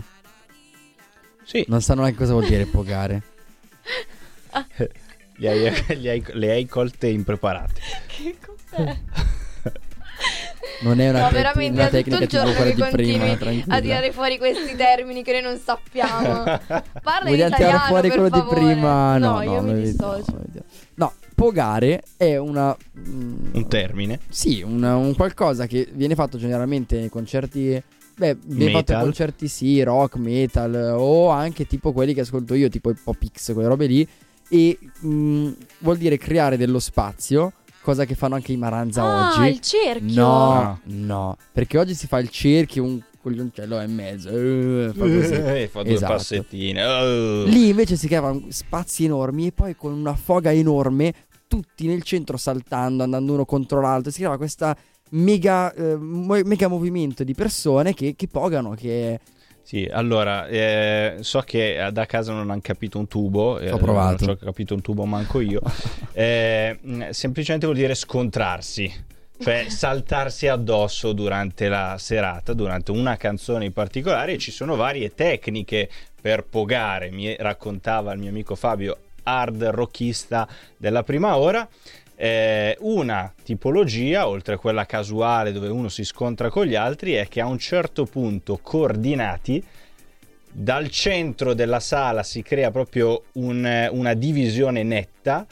Sì, 1.44 1.64
Non 1.68 1.80
sanno 1.82 2.02
neanche 2.02 2.18
cosa 2.18 2.32
vuol 2.32 2.46
dire 2.46 2.66
pogare. 2.66 3.22
li 5.38 5.46
hai- 5.48 5.84
li 5.98 6.08
hai- 6.08 6.24
le 6.34 6.50
hai 6.52 6.66
colte 6.66 7.08
impreparate. 7.08 7.80
che 8.06 8.36
cos'è? 8.44 8.96
Non 10.80 11.00
è 11.00 11.08
una, 11.08 11.22
No, 11.22 11.28
te- 11.28 11.34
veramente 11.34 11.72
una 11.80 11.88
tutto 11.88 11.96
tecnica 12.02 12.22
il 12.22 12.28
tipo 12.28 12.52
quella 12.56 12.70
di 12.88 12.92
prima, 12.96 13.36
tranquilla. 13.36 13.74
a 13.74 13.80
tirare 13.80 14.12
fuori 14.12 14.38
questi 14.38 14.76
termini 14.76 15.22
che 15.22 15.32
noi 15.32 15.42
non 15.42 15.58
sappiamo. 15.58 16.42
Parla 17.02 17.28
in 17.28 17.36
Vogliamo 17.36 17.54
tirare 17.54 17.54
italiano, 17.54 17.86
fuori 17.86 18.08
per 18.08 18.18
quello 18.18 18.28
di 18.30 18.38
favore. 18.38 18.60
prima? 18.60 19.18
No, 19.18 19.26
No, 19.26 19.34
no, 19.36 19.42
io 19.42 19.62
mi 19.62 19.72
no, 19.72 19.78
dissocio. 19.80 20.38
No, 20.94 21.12
pogare 21.34 22.02
è 22.16 22.36
una... 22.36 22.76
mm, 22.98 23.46
Un 23.52 23.68
termine. 23.68 24.20
Sì, 24.28 24.62
un, 24.62 24.82
un 24.82 25.14
qualcosa 25.14 25.66
che 25.66 25.88
viene 25.92 26.14
fatto 26.14 26.38
generalmente 26.38 26.98
nei 26.98 27.08
concerti. 27.08 27.82
Beh, 28.18 28.36
viene 28.44 28.72
fatto 28.72 28.98
concerti 28.98 29.46
sì, 29.46 29.82
rock, 29.82 30.16
metal 30.16 30.94
o 30.96 31.28
anche 31.28 31.66
tipo 31.66 31.92
quelli 31.92 32.14
che 32.14 32.22
ascolto 32.22 32.54
io, 32.54 32.68
tipo 32.70 32.88
i 32.90 32.94
pop 32.94 33.16
X, 33.30 33.52
quelle 33.52 33.68
robe 33.68 33.86
lì. 33.86 34.08
E 34.48 34.78
mh, 35.00 35.48
vuol 35.80 35.96
dire 35.98 36.16
creare 36.16 36.56
dello 36.56 36.78
spazio, 36.78 37.52
cosa 37.86 38.04
che 38.04 38.16
fanno 38.16 38.34
anche 38.34 38.50
i 38.50 38.56
Maranza 38.56 39.02
Ah, 39.04 39.28
oggi. 39.38 39.48
il 39.48 39.60
cerchio. 39.60 40.20
No, 40.20 40.52
Ah. 40.52 40.78
no, 40.86 41.36
perché 41.52 41.78
oggi 41.78 41.94
si 41.94 42.08
fa 42.08 42.18
il 42.18 42.28
cerchio, 42.30 42.82
un 42.82 43.00
coglioncello 43.22 43.80
e 43.80 43.86
mezzo. 43.86 44.28
eh, 44.30 44.90
fa 44.92 45.00
così. 45.04 45.32
Eh, 45.62 45.68
fa 45.68 45.82
due 45.84 45.92
Esatto. 45.92 46.12
passettine. 46.14 46.84
Oh. 46.84 47.44
Lì 47.44 47.68
invece 47.68 47.94
si 47.94 48.08
creavano 48.08 48.46
spazi 48.48 49.04
enormi 49.04 49.46
e 49.46 49.52
poi 49.52 49.76
con 49.76 49.92
una 49.92 50.16
foga 50.16 50.52
enorme, 50.52 51.14
tutti 51.46 51.86
nel 51.86 52.02
centro 52.02 52.36
saltando, 52.36 53.04
andando 53.04 53.32
uno 53.34 53.44
contro 53.44 53.80
l'altro. 53.80 54.10
Si 54.10 54.16
creava 54.18 54.36
questa 54.36 54.76
mega, 55.10 55.72
eh, 55.72 55.96
mega 55.96 56.66
movimento 56.66 57.22
di 57.22 57.34
persone 57.34 57.94
che, 57.94 58.14
che 58.16 58.26
pogano, 58.26 58.70
che... 58.74 59.20
Sì, 59.66 59.84
allora, 59.90 60.46
eh, 60.46 61.16
so 61.22 61.40
che 61.40 61.86
eh, 61.86 61.90
da 61.90 62.06
casa 62.06 62.32
non 62.32 62.48
hanno 62.52 62.60
capito 62.62 63.00
un 63.00 63.08
tubo. 63.08 63.58
eh, 63.58 63.72
Ho 63.72 63.78
provato. 63.78 64.24
Non 64.24 64.38
ho 64.40 64.44
capito 64.44 64.74
un 64.74 64.80
tubo 64.80 65.04
manco 65.06 65.40
io. 65.40 65.60
Eh, 66.18 66.78
semplicemente 67.10 67.66
vuol 67.66 67.76
dire 67.76 67.94
scontrarsi. 67.96 68.90
Cioè 69.38 69.66
saltarsi 69.68 70.46
addosso 70.46 71.12
durante 71.12 71.68
la 71.68 71.96
serata, 71.98 72.52
durante 72.54 72.92
una 72.92 73.16
canzone 73.16 73.64
in 73.64 73.72
particolare, 73.72 74.34
e 74.34 74.38
ci 74.38 74.52
sono 74.52 74.76
varie 74.76 75.12
tecniche 75.14 75.90
per 76.20 76.44
pogare. 76.44 77.10
Mi 77.10 77.34
raccontava 77.36 78.12
il 78.12 78.20
mio 78.20 78.30
amico 78.30 78.54
Fabio, 78.54 78.96
hard 79.24 79.64
rockista 79.64 80.46
della 80.76 81.02
prima 81.02 81.36
ora. 81.36 81.68
Eh, 82.18 82.76
una 82.80 83.30
tipologia, 83.44 84.26
oltre 84.26 84.54
a 84.54 84.58
quella 84.58 84.86
casuale 84.86 85.52
dove 85.52 85.68
uno 85.68 85.88
si 85.88 86.02
scontra 86.04 86.48
con 86.48 86.64
gli 86.64 86.74
altri, 86.74 87.12
è 87.12 87.28
che 87.28 87.40
a 87.42 87.46
un 87.46 87.58
certo 87.58 88.04
punto, 88.06 88.58
coordinati, 88.62 89.62
dal 90.50 90.88
centro 90.88 91.52
della 91.52 91.80
sala 91.80 92.22
si 92.22 92.40
crea 92.42 92.70
proprio 92.70 93.24
un- 93.32 93.88
una 93.92 94.14
divisione 94.14 94.82
netta 94.82 95.46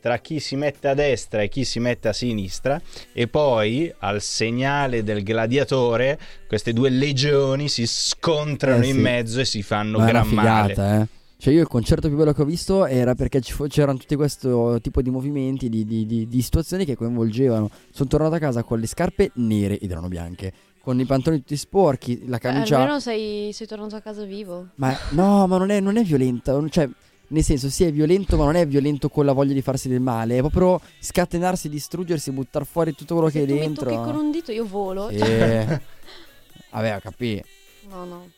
tra 0.00 0.16
chi 0.18 0.40
si 0.40 0.56
mette 0.56 0.88
a 0.88 0.94
destra 0.94 1.42
e 1.42 1.48
chi 1.48 1.64
si 1.64 1.80
mette 1.80 2.08
a 2.08 2.12
sinistra 2.14 2.80
e 3.12 3.26
poi 3.26 3.92
al 3.98 4.22
segnale 4.22 5.02
del 5.02 5.22
gladiatore 5.22 6.18
queste 6.46 6.72
due 6.72 6.88
legioni 6.88 7.68
si 7.68 7.84
scontrano 7.86 8.80
Eh, 8.80 8.84
sì. 8.84 8.90
in 8.90 9.00
mezzo 9.00 9.40
e 9.40 9.44
si 9.44 9.60
fanno 9.62 9.98
Ma 9.98 10.06
gran 10.06 10.28
male. 10.28 10.68
figata, 10.74 11.00
eh. 11.02 11.06
Cioè 11.40 11.54
io 11.54 11.60
il 11.60 11.68
concerto 11.68 12.08
più 12.08 12.16
bello 12.16 12.32
che 12.32 12.42
ho 12.42 12.44
visto 12.44 12.84
era 12.84 13.14
perché 13.14 13.40
fu- 13.40 13.68
c'erano 13.68 13.96
tutti 13.98 14.16
questo 14.16 14.78
tipo 14.80 15.00
di 15.02 15.10
movimenti, 15.10 15.68
di, 15.68 15.84
di- 15.86 16.04
di- 16.04 16.26
di 16.26 16.42
situazioni 16.42 16.84
che 16.84 16.96
coinvolgevano. 16.96 17.70
Sono 17.92 18.08
tornato 18.08 18.34
a 18.34 18.38
casa 18.38 18.64
con 18.64 18.80
le 18.80 18.86
scarpe 18.88 19.30
nere 19.34 19.78
ed 19.78 19.88
erano 19.88 20.08
bianche, 20.08 20.52
con 20.80 20.98
i 20.98 21.04
pantaloni 21.04 21.40
tutti 21.42 21.56
sporchi, 21.56 22.26
la 22.26 22.38
Eh, 22.38 22.40
camicia... 22.40 22.78
almeno 22.78 22.98
sei, 22.98 23.52
sei 23.52 23.66
tornato 23.68 23.94
a 23.94 24.00
casa 24.00 24.24
vivo. 24.24 24.70
Ma 24.76 24.96
no, 25.10 25.46
ma 25.46 25.58
non 25.58 25.70
è, 25.70 25.78
non 25.78 25.96
è 25.96 26.02
violenta. 26.02 26.60
Cioè, 26.68 26.88
nel 27.28 27.44
senso, 27.44 27.68
sì, 27.70 27.84
è 27.84 27.92
violento, 27.92 28.36
ma 28.36 28.44
non 28.44 28.56
è 28.56 28.66
violento 28.66 29.08
con 29.08 29.24
la 29.24 29.32
voglia 29.32 29.52
di 29.52 29.62
farsi 29.62 29.88
del 29.88 30.00
male. 30.00 30.38
È 30.38 30.40
proprio 30.40 30.80
scatenarsi, 30.98 31.68
distruggersi, 31.68 32.32
buttare 32.32 32.64
fuori 32.64 32.96
tutto 32.96 33.14
quello 33.14 33.28
che 33.30 33.38
Se 33.38 33.44
è 33.44 33.46
tu 33.46 33.52
mi 33.52 33.58
dentro. 33.60 33.84
tocchi 33.88 34.10
con 34.10 34.16
un 34.24 34.30
dito 34.32 34.50
io 34.50 34.66
volo. 34.66 35.08
Eh. 35.08 35.80
Vabbè, 36.72 36.96
ho 36.96 37.00
capito. 37.00 37.46
No, 37.90 38.04
no. 38.04 38.28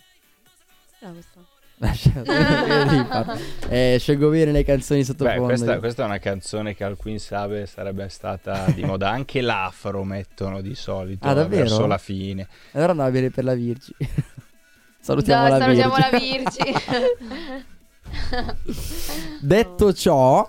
Era 0.99 1.13
questa. 1.13 1.40
eh, 3.71 3.97
scelgo 3.99 4.29
bene 4.29 4.53
le 4.53 4.65
canzoni 4.65 5.01
Beh, 5.01 5.07
sottofondo. 5.07 5.45
questa, 5.45 5.79
questa 5.79 6.03
è 6.03 6.05
una 6.07 6.19
canzone 6.19 6.75
che 6.75 6.85
al 6.85 6.97
Queen 6.97 7.19
Sabe 7.19 7.65
sarebbe 7.67 8.07
stata 8.11 8.67
di 8.75 8.85
moda. 8.85 9.09
Anche 9.11 9.41
l'afro 9.41 10.05
mettono 10.05 10.61
di 10.61 10.75
solito 10.75 11.27
Ah, 11.27 11.33
davvero? 11.33 11.63
verso 11.63 11.87
la 11.87 11.97
fine. 11.97 12.47
Allora 12.73 12.91
andava 12.91 13.11
bene 13.11 13.31
per 13.31 13.45
la 13.45 13.55
Virgi. 13.55 13.95
salutiamo 15.01 15.49
Dai, 15.49 15.59
la 15.59 15.59
salutiamo 15.59 15.95
Virgi. 15.95 16.59
la 16.71 16.99
Virgi. 16.99 17.65
Detto 19.41 19.93
ciò, 19.95 20.49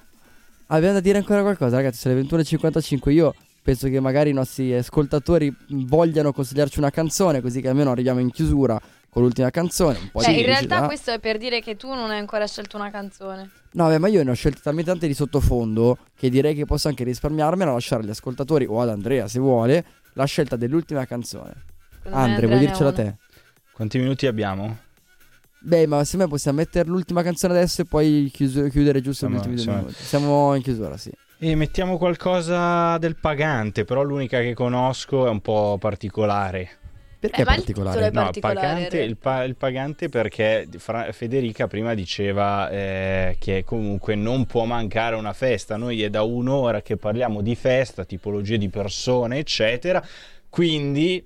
abbiamo 0.67 0.93
da 0.93 0.99
dire 0.99 1.17
ancora 1.17 1.41
qualcosa, 1.41 1.77
ragazzi. 1.77 1.99
Sono 1.99 2.15
le 2.15 2.23
21.55. 2.23 3.09
Io 3.11 3.33
penso 3.63 3.87
che 3.87 3.99
magari 4.01 4.31
i 4.31 4.33
nostri 4.33 4.73
ascoltatori 4.73 5.55
vogliano 5.69 6.33
consigliarci 6.33 6.79
una 6.79 6.89
canzone, 6.89 7.39
così 7.39 7.61
che 7.61 7.69
almeno 7.69 7.91
arriviamo 7.91 8.19
in 8.19 8.31
chiusura 8.31 8.77
con 9.11 9.23
l'ultima 9.23 9.49
canzone. 9.49 9.97
Un 9.99 10.09
po' 10.09 10.21
Cioè, 10.21 10.33
di 10.33 10.39
in 10.39 10.45
realtà 10.45 10.85
questo 10.85 11.11
è 11.11 11.19
per 11.19 11.37
dire 11.37 11.59
che 11.61 11.75
tu 11.75 11.89
non 11.93 12.09
hai 12.11 12.17
ancora 12.19 12.47
scelto 12.47 12.77
una 12.77 12.89
canzone. 12.89 13.49
No, 13.73 13.87
beh, 13.89 13.97
ma 13.99 14.07
io 14.07 14.23
ne 14.23 14.31
ho 14.31 14.33
scelte 14.33 14.61
talmente 14.63 14.89
tante 14.89 15.05
di 15.07 15.13
sottofondo 15.13 15.97
che 16.15 16.29
direi 16.29 16.55
che 16.55 16.65
posso 16.65 16.87
anche 16.87 17.03
risparmiarmela, 17.03 17.71
lasciare 17.73 18.03
agli 18.03 18.09
ascoltatori 18.09 18.65
o 18.67 18.79
ad 18.81 18.89
Andrea 18.89 19.27
se 19.27 19.39
vuole 19.39 19.85
la 20.13 20.23
scelta 20.25 20.55
dell'ultima 20.55 21.05
canzone. 21.05 21.53
Secondo 21.97 22.17
Andre, 22.17 22.47
vuoi 22.47 22.59
dircela 22.59 22.89
una. 22.89 22.91
te? 23.03 23.15
Quanti 23.73 23.97
minuti 23.99 24.27
abbiamo? 24.27 24.77
Beh, 25.63 25.85
ma 25.87 26.03
se 26.03 26.17
me 26.17 26.27
possiamo 26.27 26.57
mettere 26.57 26.89
l'ultima 26.89 27.21
canzone 27.21 27.53
adesso 27.53 27.81
e 27.81 27.85
poi 27.85 28.31
chiuso- 28.33 28.67
chiudere 28.69 28.99
giusto 29.01 29.27
Siamo- 29.27 29.35
gli 29.35 29.37
ultimi 29.37 29.55
due 29.55 29.63
siamo- 29.63 29.77
minuti. 29.79 30.03
Siamo 30.03 30.55
in 30.55 30.61
chiusura, 30.63 30.97
sì. 30.97 31.11
E 31.37 31.55
mettiamo 31.55 31.97
qualcosa 31.97 32.97
del 32.97 33.15
pagante, 33.15 33.83
però 33.85 34.01
l'unica 34.03 34.39
che 34.41 34.53
conosco 34.53 35.25
è 35.27 35.29
un 35.29 35.39
po' 35.41 35.77
particolare. 35.79 36.79
Perché 37.21 37.37
Eh, 37.37 37.41
il 37.41 37.45
particolare? 37.45 37.99
è 37.99 38.01
No, 38.01 38.07
il 38.07 38.13
particolare, 38.13 38.55
pagante, 38.59 38.99
il, 39.03 39.15
pa- 39.15 39.43
il 39.43 39.55
pagante 39.55 40.09
perché 40.09 40.67
Fra- 40.77 41.11
Federica 41.11 41.67
prima 41.67 41.93
diceva 41.93 42.67
eh, 42.71 43.35
che 43.39 43.63
comunque 43.63 44.15
non 44.15 44.47
può 44.47 44.65
mancare 44.65 45.15
una 45.15 45.31
festa. 45.33 45.77
Noi 45.77 46.01
è 46.01 46.09
da 46.09 46.23
un'ora 46.23 46.81
che 46.81 46.97
parliamo 46.97 47.41
di 47.41 47.53
festa, 47.53 48.05
tipologie 48.05 48.57
di 48.57 48.69
persone, 48.69 49.37
eccetera. 49.37 50.03
Quindi 50.49 51.23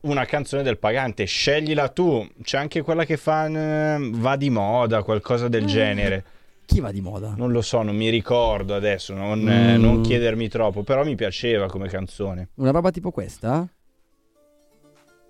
una 0.00 0.24
canzone 0.24 0.62
del 0.62 0.78
pagante, 0.78 1.26
sceglila 1.26 1.88
tu. 1.90 2.26
C'è 2.42 2.56
anche 2.56 2.80
quella 2.80 3.04
che 3.04 3.18
fa 3.18 3.44
eh, 3.46 3.98
va 4.14 4.36
di 4.36 4.48
moda, 4.48 5.02
qualcosa 5.02 5.44
Mm. 5.46 5.50
del 5.50 5.66
genere. 5.66 6.24
Chi 6.64 6.80
va 6.80 6.90
di 6.90 7.02
moda? 7.02 7.34
Non 7.36 7.52
lo 7.52 7.60
so, 7.60 7.82
non 7.82 7.94
mi 7.94 8.08
ricordo 8.08 8.74
adesso, 8.74 9.12
non, 9.12 9.46
eh, 9.46 9.76
Mm. 9.76 9.80
non 9.82 10.00
chiedermi 10.00 10.48
troppo, 10.48 10.82
però 10.82 11.04
mi 11.04 11.14
piaceva 11.16 11.66
come 11.68 11.88
canzone. 11.88 12.48
Una 12.54 12.70
roba 12.70 12.90
tipo 12.90 13.10
questa? 13.10 13.68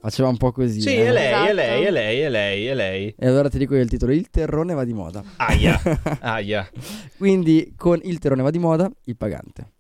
Faceva 0.05 0.29
un 0.29 0.37
po' 0.37 0.53
così. 0.53 0.83
Sì, 0.83 0.97
eh. 0.97 1.07
è 1.07 1.13
lei, 1.13 1.29
Esatto. 1.33 1.49
è 1.49 1.53
lei, 1.55 1.83
è 1.85 1.91
lei, 1.91 2.21
è 2.21 2.29
lei, 2.29 2.67
è 2.67 2.75
lei. 2.75 3.15
E 3.19 3.27
allora 3.27 3.49
ti 3.49 3.57
dico 3.57 3.75
io 3.75 3.81
il 3.81 3.89
titolo: 3.89 4.13
Il 4.13 4.29
terrone 4.29 4.75
va 4.75 4.85
di 4.85 4.93
moda. 4.93 5.25
Aia, 5.37 5.81
aia. 6.21 6.69
Quindi 7.17 7.73
con 7.75 7.99
Il 8.03 8.19
terrone 8.19 8.43
va 8.43 8.51
di 8.51 8.59
moda, 8.59 8.91
il 9.05 9.17
pagante. 9.17 9.71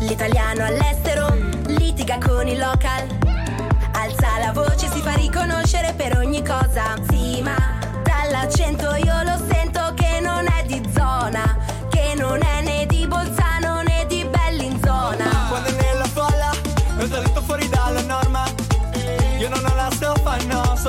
L'italiano 0.00 0.64
all'estero 0.64 1.26
litiga 1.66 2.18
con 2.18 2.46
il 2.48 2.58
local. 2.58 3.06
Alza 3.94 4.38
la 4.44 4.52
voce, 4.52 4.88
si 4.88 5.00
fa 5.00 5.14
riconoscere 5.14 5.92
per 5.96 6.16
ogni 6.18 6.42
cosa. 6.44 6.94
Sì, 7.08 7.21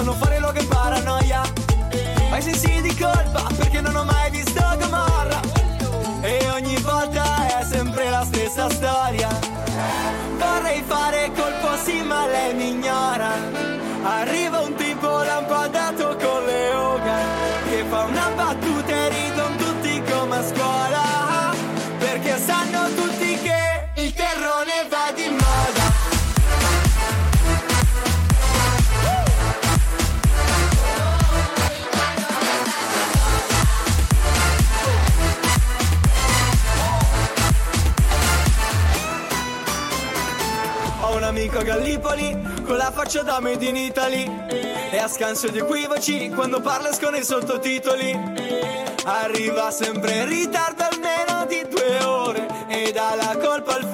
no, 0.03 0.11
sono 0.11 0.13
fuori 0.13 0.39
luogo 0.39 0.59
e 0.59 0.65
paranoia. 0.65 1.41
Ho 2.31 2.35
i 2.35 2.41
sensi 2.41 2.81
di 2.81 2.95
colpa 2.95 3.47
perché 3.57 3.81
non 3.81 3.95
ho 3.95 4.03
mai 4.03 4.29
visto 4.31 4.61
Gomorra. 4.79 5.39
E 6.21 6.49
ogni 6.53 6.77
volta 6.77 7.59
è 7.59 7.63
sempre 7.63 8.09
la 8.09 8.23
stessa 8.25 8.69
storia. 8.69 9.29
Vorrei 10.37 10.83
fare 10.85 11.31
colpo 11.35 11.75
sì, 11.83 12.01
ma 12.01 12.25
lei 12.27 12.53
mi 12.53 12.69
ignora. 12.69 13.31
Arriva 14.03 14.59
un 14.59 14.75
tipo 14.75 15.07
lampadato 15.07 16.17
con 16.17 16.45
le 16.45 16.52
faccia 43.14 43.22
da 43.22 43.39
made 43.39 43.64
in 43.64 43.76
Italy 43.76 44.26
e 44.89 44.97
a 44.97 45.07
scanso 45.07 45.47
di 45.49 45.59
equivoci 45.59 46.30
quando 46.30 46.61
parla 46.61 46.89
escono 46.89 47.16
i 47.16 47.24
sottotitoli. 47.24 48.11
Arriva 49.03 49.70
sempre 49.70 50.16
in 50.16 50.28
ritardo 50.30 50.84
almeno 50.84 51.45
di 51.45 51.64
due 51.70 52.03
ore 52.03 52.47
e 52.68 52.91
dà 52.91 53.14
la 53.14 53.38
colpa 53.38 53.76
al 53.76 53.92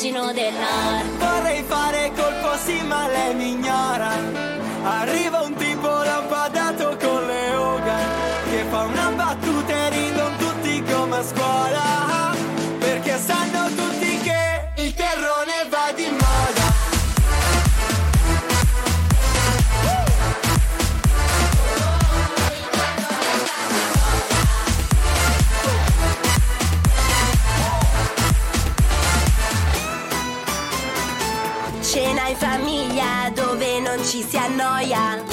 vicino 0.00 0.32
del 0.32 0.54
nord. 0.54 1.18
Vorrei 1.18 1.62
fare 1.62 2.10
colpo 2.16 2.56
sì 2.64 2.80
ma 2.84 3.06
lei 3.06 3.34
mi 3.34 3.50
ignora 3.50 4.12
Arriva 4.82 5.42
un 5.42 5.54
tipo 5.54 5.88
lampadato 5.88 6.96
con 6.98 7.26
le 7.26 7.54
oga 7.54 7.96
Che 8.50 8.64
fa 8.70 8.82
una 8.84 9.10
battuta 9.14 9.89
dove 34.30 34.48
non 34.48 35.29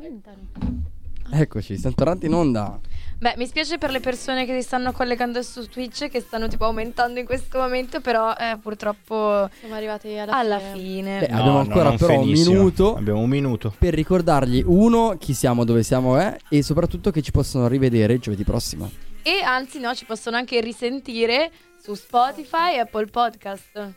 Aumentano. 0.00 0.88
Eccoci, 1.32 1.76
siamo 1.76 1.94
tornati 1.94 2.24
in 2.26 2.32
onda. 2.32 2.80
Beh, 3.18 3.34
mi 3.36 3.46
spiace 3.46 3.76
per 3.76 3.90
le 3.90 4.00
persone 4.00 4.46
che 4.46 4.58
si 4.58 4.66
stanno 4.66 4.92
collegando 4.92 5.42
su 5.42 5.68
Twitch, 5.68 6.08
che 6.08 6.20
stanno 6.20 6.48
tipo 6.48 6.64
aumentando 6.64 7.20
in 7.20 7.26
questo 7.26 7.58
momento, 7.58 8.00
però 8.00 8.32
eh, 8.32 8.56
purtroppo 8.60 9.48
Siamo 9.60 9.74
arrivati 9.74 10.16
alla, 10.16 10.38
alla 10.38 10.58
fine. 10.58 10.72
fine. 10.72 11.18
Beh, 11.20 11.26
abbiamo 11.26 11.58
ancora 11.58 11.88
non 11.90 11.98
però 11.98 12.18
un 12.20 12.28
minuto 12.30 12.96
Abbiamo 12.96 13.20
un 13.20 13.28
minuto. 13.28 13.74
per 13.78 13.92
ricordargli 13.92 14.62
uno 14.66 15.16
chi 15.18 15.34
siamo, 15.34 15.64
dove 15.64 15.82
siamo 15.82 16.18
eh, 16.18 16.38
e 16.48 16.62
soprattutto 16.62 17.10
che 17.10 17.20
ci 17.20 17.30
possono 17.30 17.68
rivedere 17.68 18.18
giovedì 18.18 18.42
prossimo. 18.42 18.90
E 19.22 19.42
anzi, 19.44 19.78
no, 19.80 19.94
ci 19.94 20.06
possono 20.06 20.36
anche 20.36 20.60
risentire 20.62 21.50
su 21.80 21.92
Spotify 21.94 22.74
e 22.76 22.78
Apple 22.78 23.06
Podcast. 23.06 23.92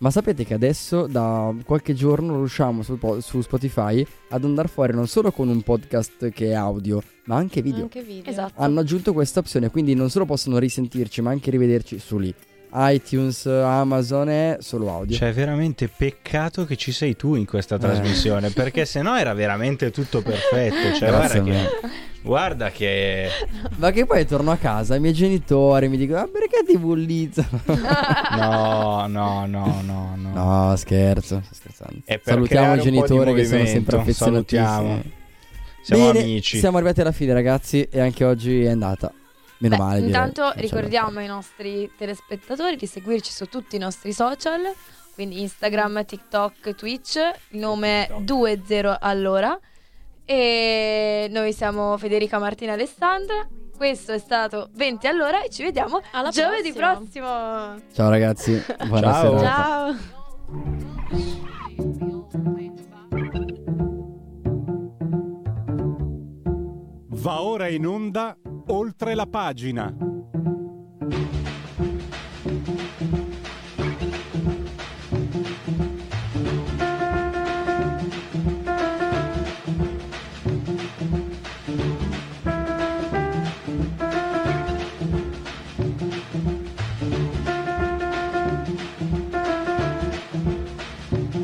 Ma 0.00 0.10
sapete 0.10 0.44
che 0.44 0.54
adesso 0.54 1.06
da 1.08 1.52
qualche 1.64 1.92
giorno 1.92 2.36
riusciamo 2.36 2.82
su, 2.82 2.98
su 3.20 3.40
Spotify 3.40 4.06
ad 4.28 4.44
andare 4.44 4.68
fuori 4.68 4.92
non 4.94 5.08
solo 5.08 5.32
con 5.32 5.48
un 5.48 5.60
podcast 5.62 6.28
che 6.30 6.50
è 6.50 6.54
audio, 6.54 7.02
ma 7.24 7.34
anche 7.36 7.62
video. 7.62 7.82
Anche 7.82 8.02
video. 8.02 8.30
Esatto. 8.30 8.60
Hanno 8.62 8.78
aggiunto 8.80 9.12
questa 9.12 9.40
opzione, 9.40 9.70
quindi 9.70 9.94
non 9.94 10.08
solo 10.08 10.24
possono 10.24 10.58
risentirci, 10.58 11.20
ma 11.20 11.30
anche 11.30 11.50
rivederci 11.50 11.98
su 11.98 12.16
lì. 12.18 12.32
iTunes, 12.74 13.46
Amazon 13.46 14.28
è 14.28 14.56
solo 14.60 14.92
audio. 14.92 15.16
Cioè, 15.16 15.32
veramente 15.32 15.88
peccato 15.88 16.64
che 16.66 16.76
ci 16.76 16.92
sei 16.92 17.16
tu 17.16 17.34
in 17.34 17.46
questa 17.46 17.76
Eh. 17.76 17.78
trasmissione, 17.78 18.50
perché 18.50 18.84
sennò 18.86 19.16
era 19.18 19.32
veramente 19.32 19.90
tutto 19.90 20.20
perfetto. 20.22 20.94
Cioè, 20.96 21.08
Grazie 21.08 21.08
guarda 21.10 21.38
a 21.38 21.42
me. 21.42 21.68
che, 21.80 21.88
guarda 22.22 22.70
che 22.70 23.28
Ma 23.76 23.90
che 23.90 24.06
poi 24.06 24.26
torno 24.26 24.50
a 24.50 24.56
casa, 24.56 24.94
i 24.94 25.00
miei 25.00 25.12
genitori 25.14 25.88
mi 25.88 25.96
dicono: 25.96 26.20
"Ah, 26.20 26.28
perché 26.28 26.62
ti 26.66 26.76
bullizzano? 26.78 27.60
No, 28.38 29.06
no, 29.06 29.46
no, 29.46 29.82
no, 29.84 30.14
no. 30.16 30.32
no, 30.32 30.76
scherzo, 30.76 31.40
sto 31.44 31.54
scherzando. 31.54 32.00
Salutiamo 32.22 32.74
i 32.74 32.80
genitori 32.80 33.34
che 33.34 33.44
sono 33.44 33.64
sempre 33.64 33.96
affezionatissimi. 33.98 34.62
salutiamo. 34.64 35.02
Siamo 35.82 36.12
Bene, 36.12 36.18
amici. 36.24 36.58
Siamo 36.58 36.76
arrivati 36.76 37.00
alla 37.00 37.12
fine, 37.12 37.32
ragazzi, 37.32 37.88
e 37.90 38.00
anche 38.00 38.24
oggi 38.24 38.62
è 38.62 38.68
andata. 38.68 39.12
Meno 39.58 39.76
Beh, 39.76 39.82
male. 39.82 39.94
direi. 40.00 40.08
intanto 40.10 40.42
da 40.42 40.52
ricordiamo 40.60 41.18
ai 41.18 41.26
nostri 41.26 41.90
telespettatori 41.96 42.76
di 42.76 42.86
seguirci 42.86 43.32
su 43.32 43.46
tutti 43.46 43.76
i 43.76 43.78
nostri 43.78 44.12
social, 44.12 44.60
quindi 45.14 45.40
Instagram, 45.40 46.04
TikTok, 46.04 46.74
Twitch, 46.74 47.16
il 47.50 47.58
nome 47.58 48.06
è 48.06 48.14
20 48.20 48.96
allora. 49.00 49.58
E 50.30 51.26
noi 51.30 51.54
siamo 51.54 51.96
Federica 51.96 52.38
Martina 52.38 52.74
Alessandra. 52.74 53.48
Questo 53.74 54.12
è 54.12 54.18
stato 54.18 54.68
20 54.74 55.06
allora 55.06 55.42
e 55.42 55.48
ci 55.48 55.62
vediamo 55.62 56.02
Alla 56.12 56.28
giovedì 56.28 56.70
prossima. 56.74 56.96
prossimo. 57.72 57.90
Ciao 57.94 58.10
ragazzi, 58.10 58.62
buona 58.86 59.12
Ciao. 59.12 59.38
serata. 59.38 59.94
Ciao. 59.94 60.96
Va 67.10 67.42
ora 67.42 67.68
in 67.68 67.86
onda 67.86 68.36
oltre 68.66 69.14
la 69.14 69.26
pagina. 69.26 69.92